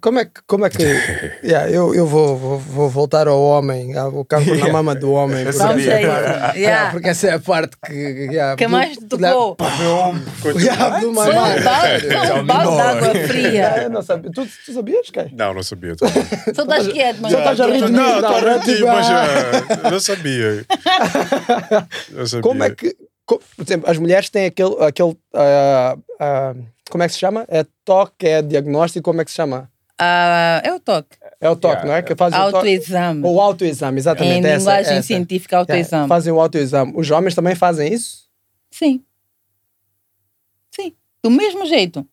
[0.01, 0.41] Como é que.
[0.47, 0.81] Como é que
[1.45, 5.43] yeah, eu eu vou, vou, vou voltar ao homem, ao cancro na mama do homem.
[5.43, 6.91] porque Vamos essa é yeah, Yeah.
[6.91, 7.93] porque essa é a parte que.
[7.93, 9.57] Yeah, que mais te tocou?
[10.59, 13.89] Yeah, do my Foi um balde, de água fria.
[13.93, 14.31] Não sabia.
[14.31, 15.29] Tu, tu sabias, Kai?
[15.33, 15.95] Não, não sabia.
[15.97, 18.85] Só estás quieto, mas Só estás a rir de mim, Não, estou a não, rir
[18.85, 19.25] mas ah.
[19.83, 20.65] ah, não sabia.
[22.11, 22.41] Não sabia.
[22.41, 22.95] Como é que.
[23.25, 24.75] por exemplo, as mulheres têm aquele.
[24.83, 26.55] aquele ah, ah,
[26.89, 27.45] como é que se chama?
[27.47, 29.70] É toque, é diagnóstico, como é que se chama?
[30.03, 31.15] Ah, é o toque.
[31.39, 32.01] É o toque, não é?
[32.01, 32.39] Que fazem.
[32.39, 33.21] Autoexame.
[33.23, 34.45] O autoexame, exatamente.
[34.47, 35.07] Em essa, linguagem essa.
[35.07, 35.91] científica, autoexame.
[36.01, 36.93] Yeah, fazem o autoexame.
[36.95, 38.27] Os homens também fazem isso?
[38.71, 39.03] Sim.
[40.71, 40.93] Sim.
[41.23, 42.07] Do mesmo jeito.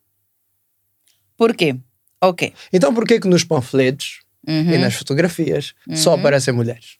[1.35, 1.75] Por quê?
[2.21, 2.53] Ok.
[2.71, 4.71] Então por que que nos panfletos Uhum.
[4.73, 6.97] e nas fotografias só aparecem mulheres?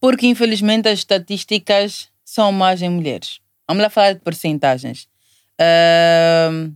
[0.00, 3.38] Porque, infelizmente, as estatísticas são mais em mulheres.
[3.68, 5.06] Vamos lá falar de porcentagens.
[5.60, 6.72] Ahm,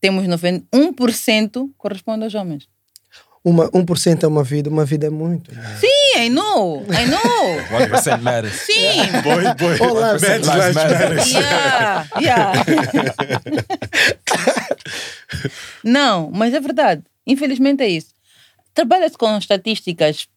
[0.00, 2.68] temos 90, 1% corresponde aos homens.
[3.48, 5.50] Uma, 1% é uma vida, uma vida é muito.
[5.80, 6.84] Sim, I know.
[6.90, 7.78] I know.
[7.88, 8.52] 1% matters.
[8.60, 9.00] Sim.
[9.22, 9.78] Boy, boy.
[9.78, 10.40] Mad matter.
[10.40, 11.32] lives matters.
[11.32, 12.52] Yeah, yeah.
[15.82, 17.02] não, mas é verdade.
[17.26, 18.08] Infelizmente é isso.
[18.74, 20.28] Trabalha-se com estatísticas,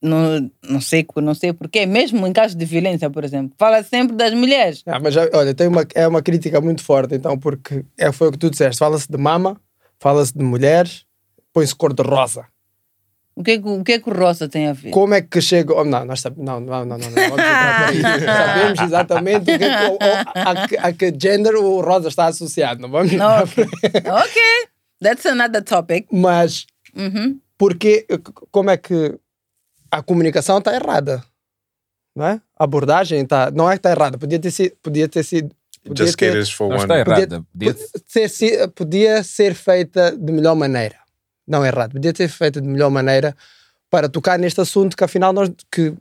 [0.00, 3.54] não, não sei, não sei porquê, mesmo em casos de violência, por exemplo.
[3.58, 4.82] Fala sempre das mulheres.
[4.86, 8.28] Ah, mas já- olha, tem uma, é uma crítica muito forte, então, porque é, foi
[8.28, 8.78] o que tu disseste.
[8.78, 9.60] Fala-se de mama,
[10.00, 11.04] fala-se de mulheres,
[11.52, 12.46] põe-se cor de rosa.
[13.34, 14.90] O que, é que- o que é que o Rosa tem a ver?
[14.90, 15.72] Como é que chega.
[15.74, 16.44] oh, não, nós sabemos.
[16.44, 17.36] Não, não, não, não, não.
[18.26, 22.80] Sabemos exatamente o que é que, a, que- a que gender o rosa está associado.
[22.80, 23.18] Não vamos aí.
[23.18, 24.42] ok,
[25.02, 26.06] that's another topic.
[26.12, 27.40] Mas Uhum.
[27.56, 28.06] porque
[28.50, 29.18] como é que
[29.90, 31.24] a comunicação está errada?
[32.14, 32.40] Não é?
[32.58, 33.50] A abordagem está.
[33.50, 34.76] Não é que está errada, podia ter sido.
[34.82, 36.84] Podia ter sido podia Just ter- for Não one.
[36.84, 37.44] está Podia- errada.
[37.50, 37.76] Podia-
[38.06, 40.96] ser, se- podia ser feita de melhor maneira.
[41.46, 41.92] Não é errado.
[41.92, 43.36] Podia ser feita de melhor maneira
[43.90, 45.92] para tocar neste assunto que afinal nós que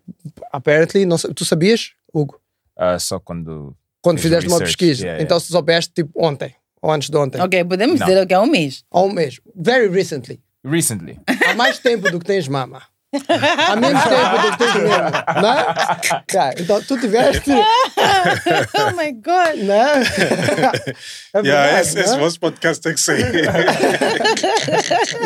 [0.51, 2.39] apparently não, tu sabias, Hugo,
[2.77, 3.75] Ah, só quando.
[4.01, 5.05] quando Fiz fizeste uma research, pesquisa.
[5.05, 7.41] yeah, Então se soubeste tipo ontem ou antes de ontem.
[7.41, 8.07] Ok, podemos Não.
[8.07, 8.83] dizer que é um mês.
[8.91, 9.39] Há um mês.
[9.55, 10.39] Very recently.
[10.63, 11.19] Recently.
[11.47, 12.81] Há mais tempo do que tens mama.
[13.13, 15.11] Há menos tempo do que tens mesmo.
[15.41, 16.23] Não é?
[16.31, 17.51] Yeah, então tu tiveste.
[17.51, 19.57] oh my God.
[19.63, 20.01] Não é?
[21.33, 22.05] É Yeah, verdade, esse, não é?
[22.05, 23.31] esse vosso podcast tem que sair.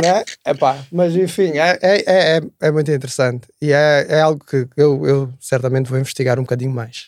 [0.02, 0.24] né?
[0.46, 2.04] Epá, mas enfim, é, é,
[2.38, 6.44] é, é muito interessante e é, é algo que eu, eu certamente vou investigar um
[6.44, 7.08] bocadinho mais.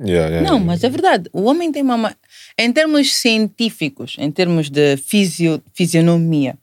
[0.00, 0.64] Yeah, yeah, Não, yeah.
[0.64, 1.28] mas é verdade.
[1.32, 2.14] O homem tem mama.
[2.56, 6.56] Em termos científicos, em termos de fisio, fisionomia,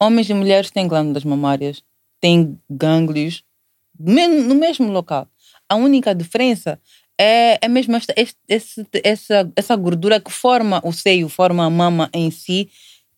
[0.00, 1.82] homens e mulheres têm glândulas mamárias,
[2.24, 3.42] têm gânglios
[3.98, 5.28] no mesmo local.
[5.68, 6.80] A única diferença
[7.20, 8.38] é, é mesmo esta, este-
[9.04, 12.70] essa, essa gordura que forma o seio, forma a mama em si,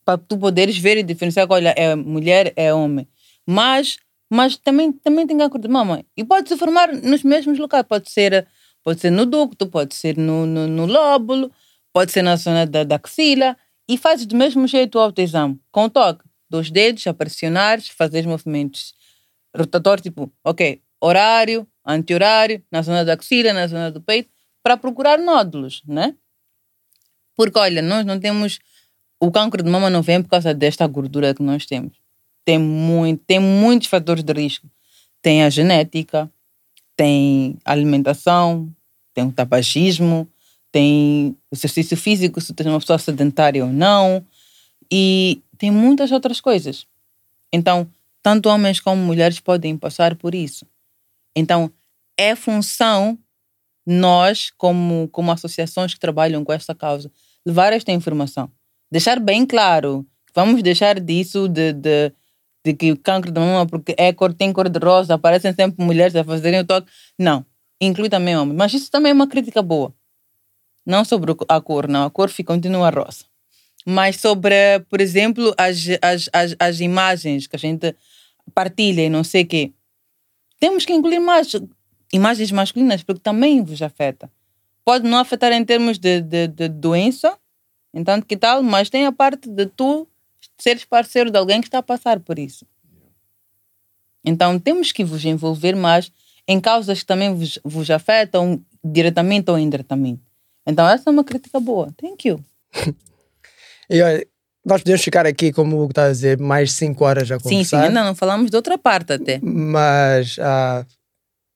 [0.04, 3.06] para tu poderes ver e diferenciar que, olha, é mulher, é homem.
[3.46, 3.96] Mas,
[4.28, 6.04] mas também, também tem cancro de mama.
[6.16, 7.86] E pode se formar nos mesmos locais.
[7.88, 8.44] Pode ser,
[8.82, 11.50] pode ser no ducto, pode ser no, no, no lóbulo,
[11.92, 13.56] pode ser na zona da, da axila.
[13.88, 15.60] E fazes do mesmo jeito o autoexame.
[15.70, 17.88] Com toque dos dedos, a pressionares,
[18.26, 18.95] movimentos
[19.56, 24.30] rotatórios, tipo, ok, horário, anti-horário, na zona da axila, na zona do peito,
[24.62, 26.14] para procurar nódulos, né?
[27.36, 28.58] Porque, olha, nós não temos.
[29.20, 31.92] O câncer de mama não vem por causa desta gordura que nós temos.
[32.44, 34.68] Tem, muito, tem muitos fatores de risco.
[35.22, 36.30] Tem a genética,
[36.96, 38.70] tem alimentação,
[39.14, 40.28] tem o tabagismo,
[40.70, 44.24] tem o exercício físico, se tu és uma pessoa sedentária ou não,
[44.90, 46.86] e tem muitas outras coisas.
[47.52, 47.88] Então,
[48.26, 50.66] tanto homens como mulheres podem passar por isso.
[51.36, 51.70] Então,
[52.18, 53.16] é função
[53.86, 57.08] nós, como, como associações que trabalham com esta causa,
[57.46, 58.50] levar esta informação.
[58.90, 60.04] Deixar bem claro,
[60.34, 62.12] vamos deixar disso de, de,
[62.64, 65.84] de que o câncer da mama, porque é cor, tem cor de rosa, aparecem sempre
[65.84, 66.90] mulheres a fazerem o toque.
[67.16, 67.46] Não,
[67.80, 68.56] inclui também homens.
[68.56, 69.94] Mas isso também é uma crítica boa.
[70.84, 72.06] Não sobre a cor, não.
[72.06, 73.24] A cor fica, continua rosa.
[73.86, 77.94] Mas sobre, por exemplo, as, as, as, as imagens que a gente
[78.54, 79.72] partilha e não sei o quê.
[80.58, 81.52] Temos que incluir mais
[82.12, 84.30] imagens masculinas, porque também vos afeta.
[84.84, 87.36] Pode não afetar em termos de, de, de doença,
[87.92, 90.06] então que tal, mas tem a parte de tu
[90.58, 92.66] seres parceiro de alguém que está a passar por isso.
[94.24, 96.10] Então temos que vos envolver mais
[96.48, 100.22] em causas que também vos, vos afetam diretamente ou indiretamente.
[100.66, 101.92] Então essa é uma crítica boa.
[101.96, 102.44] Thank you.
[103.88, 104.26] E olha,
[104.66, 107.42] nós podemos ficar aqui, como o Hugo está a dizer, mais 5 horas a Sim,
[107.44, 107.82] sim, conversar.
[107.84, 109.38] ainda não falamos de outra parte até.
[109.42, 110.84] Mas ah,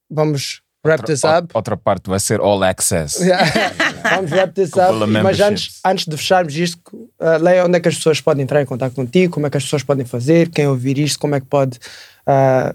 [0.09, 1.49] vamos wrap this Outra- up.
[1.55, 3.19] Outra parte vai ser all access.
[4.15, 4.93] vamos wrap this up.
[5.23, 8.63] Mas antes, antes de fecharmos isto, uh, Leia, onde é que as pessoas podem entrar
[8.63, 9.35] em contato contigo?
[9.35, 10.49] Como é que as pessoas podem fazer?
[10.49, 11.79] Quem ouvir isto, como é que pode
[12.27, 12.73] a-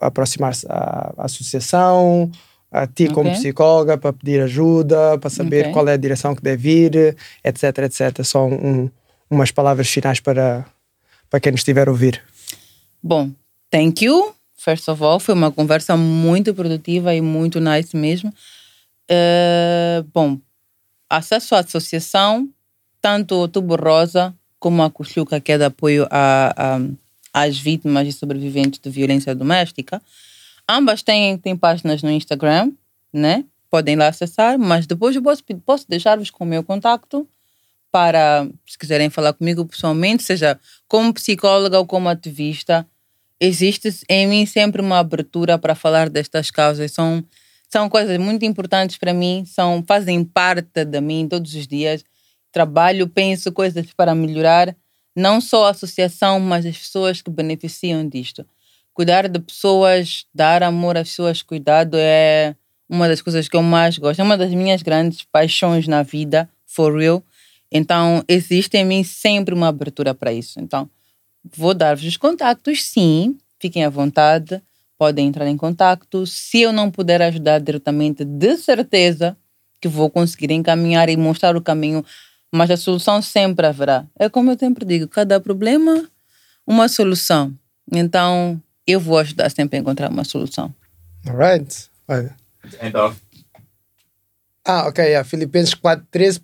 [0.00, 2.30] aproximar-se à, à associação?
[2.70, 3.38] A ti como Ok.
[3.40, 5.72] psicóloga para pedir ajuda, para saber Ok.
[5.72, 8.22] qual é a direção que deve ir, etc, etc.
[8.24, 8.90] Só um-
[9.30, 10.64] umas palavras finais para,
[11.30, 12.22] para quem nos estiver a ouvir.
[13.02, 13.30] Bom,
[13.70, 14.34] thank you.
[14.56, 18.32] First of all, foi uma conversa muito produtiva e muito nice mesmo.
[19.08, 20.38] Eh, bom,
[21.08, 22.48] acesso à associação,
[23.00, 26.80] tanto o Tubo Rosa como a Cuxuca, que é de apoio a, a-
[27.44, 30.02] às vítimas e sobreviventes de violência doméstica.
[30.68, 32.72] Ambas têm, têm páginas no Instagram,
[33.12, 33.44] né?
[33.70, 37.28] Podem lá acessar, mas depois eu posso, posso deixar-vos com o meu contacto
[37.90, 40.58] para, se quiserem falar comigo pessoalmente, seja
[40.88, 42.86] como psicóloga ou como ativista,
[43.40, 46.92] existe em mim sempre uma abertura para falar destas causas.
[46.92, 47.24] São,
[47.68, 52.04] são coisas muito importantes para mim, são, fazem parte de mim todos os dias.
[52.52, 54.74] Trabalho, penso coisas para melhorar,
[55.14, 58.46] não só a associação, mas as pessoas que beneficiam disto.
[58.94, 62.56] cuidar de pessoas, dar amor às pessoas, cuidado é
[62.88, 64.20] uma das coisas que eu mais gosto.
[64.20, 67.22] É uma das minhas grandes paixões na vida, for real.
[67.70, 70.60] Então, existe em mim sempre uma abertura para isso.
[70.60, 70.88] Então,
[71.56, 73.36] vou dar-vos os contactos, sim.
[73.60, 74.62] Fiquem à vontade.
[74.98, 76.26] Podem entrar em contato.
[76.26, 79.36] Se eu não puder ajudar diretamente, de certeza
[79.80, 82.04] que vou conseguir encaminhar e mostrar o caminho.
[82.52, 84.06] Mas a solução sempre haverá.
[84.18, 86.08] É como eu sempre digo: cada problema,
[86.66, 87.52] uma solução.
[87.92, 90.74] Então, eu vou ajudar sempre a encontrar uma solução.
[91.26, 91.90] Alright.
[92.08, 92.34] Olha.
[92.82, 93.14] Então,
[94.64, 95.04] Ah, ok.
[95.04, 95.28] Yeah.
[95.28, 96.40] Filipenses 4.13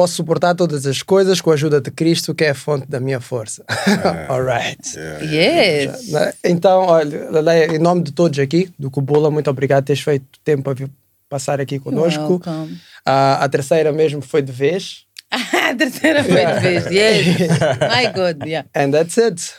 [0.00, 2.98] Posso suportar todas as coisas com a ajuda de Cristo, que é a fonte da
[2.98, 3.62] minha força.
[3.68, 4.24] É.
[4.32, 4.96] All Alright.
[4.96, 5.26] Yeah.
[5.26, 6.08] É, é, yes.
[6.08, 6.32] Né?
[6.42, 10.70] Então, olha, em nome de todos aqui, do Cubula, muito obrigado por teres feito tempo
[10.70, 10.88] a vir
[11.28, 12.36] passar aqui conosco.
[12.36, 12.70] Uh,
[13.04, 15.04] a terceira mesmo foi de vez.
[15.30, 17.36] a terceira foi de vez, yes.
[17.36, 18.66] My God, yeah.
[18.74, 19.54] And that's it.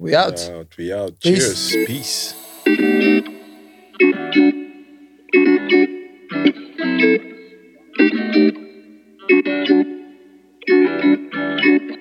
[0.00, 0.42] We out.
[0.42, 1.16] We out, we out.
[1.22, 1.70] Cheers.
[1.86, 2.34] Peace.
[2.66, 3.36] Peace.
[9.28, 9.46] Thank
[10.68, 11.95] you.